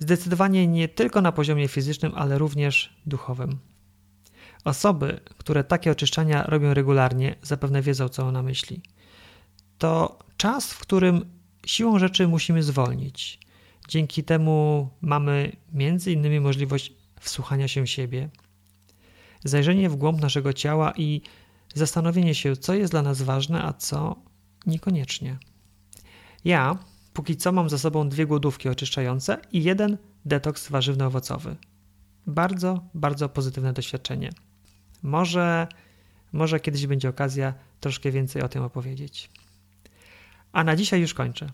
Zdecydowanie 0.00 0.66
nie 0.66 0.88
tylko 0.88 1.20
na 1.20 1.32
poziomie 1.32 1.68
fizycznym, 1.68 2.12
ale 2.14 2.38
również 2.38 3.00
duchowym. 3.06 3.58
Osoby, 4.64 5.20
które 5.38 5.64
takie 5.64 5.90
oczyszczania 5.90 6.42
robią 6.42 6.74
regularnie, 6.74 7.34
zapewne 7.42 7.82
wiedzą, 7.82 8.08
co 8.08 8.26
ona 8.26 8.42
myśli. 8.42 8.82
To 9.78 10.18
czas, 10.36 10.72
w 10.72 10.78
którym 10.78 11.24
siłą 11.66 11.98
rzeczy 11.98 12.28
musimy 12.28 12.62
zwolnić. 12.62 13.40
Dzięki 13.88 14.24
temu 14.24 14.88
mamy 15.00 15.52
między 15.72 16.12
innymi 16.12 16.40
możliwość 16.40 16.92
wsłuchania 17.20 17.68
się 17.68 17.86
siebie, 17.86 18.28
zajrzenie 19.44 19.90
w 19.90 19.96
głąb 19.96 20.20
naszego 20.20 20.52
ciała 20.52 20.92
i 20.96 21.22
zastanowienie 21.74 22.34
się, 22.34 22.56
co 22.56 22.74
jest 22.74 22.92
dla 22.92 23.02
nas 23.02 23.22
ważne, 23.22 23.62
a 23.62 23.72
co 23.72 24.16
niekoniecznie. 24.66 25.38
Ja 26.44 26.78
Póki 27.12 27.36
co 27.36 27.52
mam 27.52 27.70
za 27.70 27.78
sobą 27.78 28.08
dwie 28.08 28.26
głodówki 28.26 28.68
oczyszczające 28.68 29.38
i 29.52 29.62
jeden 29.62 29.98
detoks 30.24 30.68
warzywno-owocowy. 30.68 31.56
Bardzo, 32.26 32.84
bardzo 32.94 33.28
pozytywne 33.28 33.72
doświadczenie. 33.72 34.30
Może, 35.02 35.66
może 36.32 36.60
kiedyś 36.60 36.86
będzie 36.86 37.08
okazja 37.08 37.54
troszkę 37.80 38.10
więcej 38.10 38.42
o 38.42 38.48
tym 38.48 38.62
opowiedzieć. 38.62 39.30
A 40.52 40.64
na 40.64 40.76
dzisiaj 40.76 41.00
już 41.00 41.14
kończę. 41.14 41.50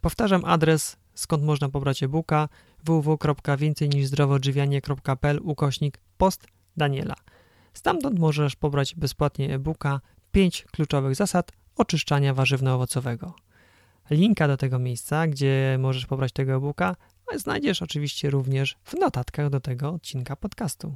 Powtarzam 0.01 0.45
adres, 0.45 0.97
skąd 1.13 1.43
można 1.43 1.69
pobrać 1.69 2.03
e-booka 2.03 2.49
www.więcejniżzdrowoodżywianie.pl 2.83 5.39
ukośnik 5.43 5.99
post 6.17 6.47
Daniela. 6.77 7.15
Stamtąd 7.73 8.19
możesz 8.19 8.55
pobrać 8.55 8.95
bezpłatnie 8.95 9.53
e-booka 9.53 10.01
5 10.31 10.65
kluczowych 10.71 11.15
zasad 11.15 11.51
oczyszczania 11.75 12.33
warzywno-owocowego. 12.33 13.33
Linka 14.09 14.47
do 14.47 14.57
tego 14.57 14.79
miejsca, 14.79 15.27
gdzie 15.27 15.77
możesz 15.79 16.05
pobrać 16.05 16.31
tego 16.31 16.53
e-booka, 16.53 16.95
znajdziesz 17.35 17.81
oczywiście 17.81 18.29
również 18.29 18.77
w 18.83 18.93
notatkach 18.93 19.49
do 19.49 19.59
tego 19.59 19.89
odcinka 19.89 20.35
podcastu. 20.35 20.95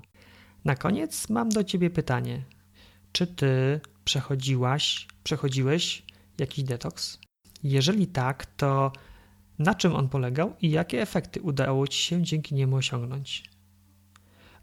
Na 0.66 0.76
koniec 0.76 1.30
mam 1.30 1.50
do 1.50 1.64
Ciebie 1.64 1.90
pytanie. 1.90 2.44
Czy 3.12 3.28
Ty 3.28 3.82
przechodziłaś, 4.06 5.08
przechodziłeś 5.24 6.04
jakiś 6.38 6.64
detoks? 6.64 7.20
Jeżeli 7.64 8.08
tak, 8.08 8.46
to 8.46 8.92
na 9.60 9.76
czym 9.76 9.96
on 9.96 10.10
polegał 10.10 10.56
i 10.62 10.72
jakie 10.72 11.02
efekty 11.02 11.42
udało 11.42 11.88
Ci 11.88 12.00
się 12.00 12.24
dzięki 12.24 12.56
niemu 12.56 12.76
osiągnąć? 12.76 13.53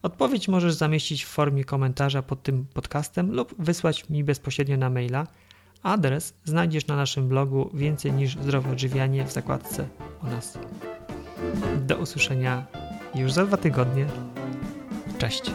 Odpowiedź 0.02 0.48
możesz 0.48 0.74
zamieścić 0.74 1.24
w 1.24 1.28
formie 1.28 1.64
komentarza 1.64 2.22
pod 2.22 2.42
tym 2.42 2.66
podcastem 2.74 3.32
lub 3.32 3.54
wysłać 3.58 4.08
mi 4.08 4.24
bezpośrednio 4.24 4.76
na 4.76 4.90
maila. 4.90 5.26
Adres 5.82 6.34
znajdziesz 6.44 6.86
na 6.86 6.96
naszym 6.96 7.28
blogu 7.28 7.70
więcej 7.74 8.12
niż 8.12 8.36
zdrowe 8.36 8.70
odżywianie 8.70 9.24
w 9.24 9.32
zakładce 9.32 9.88
o 10.22 10.26
nas. 10.26 10.58
Do 11.86 11.96
usłyszenia 11.96 12.66
już 13.14 13.32
za 13.32 13.46
dwa 13.46 13.56
tygodnie. 13.56 14.06
Cześć. 15.18 15.52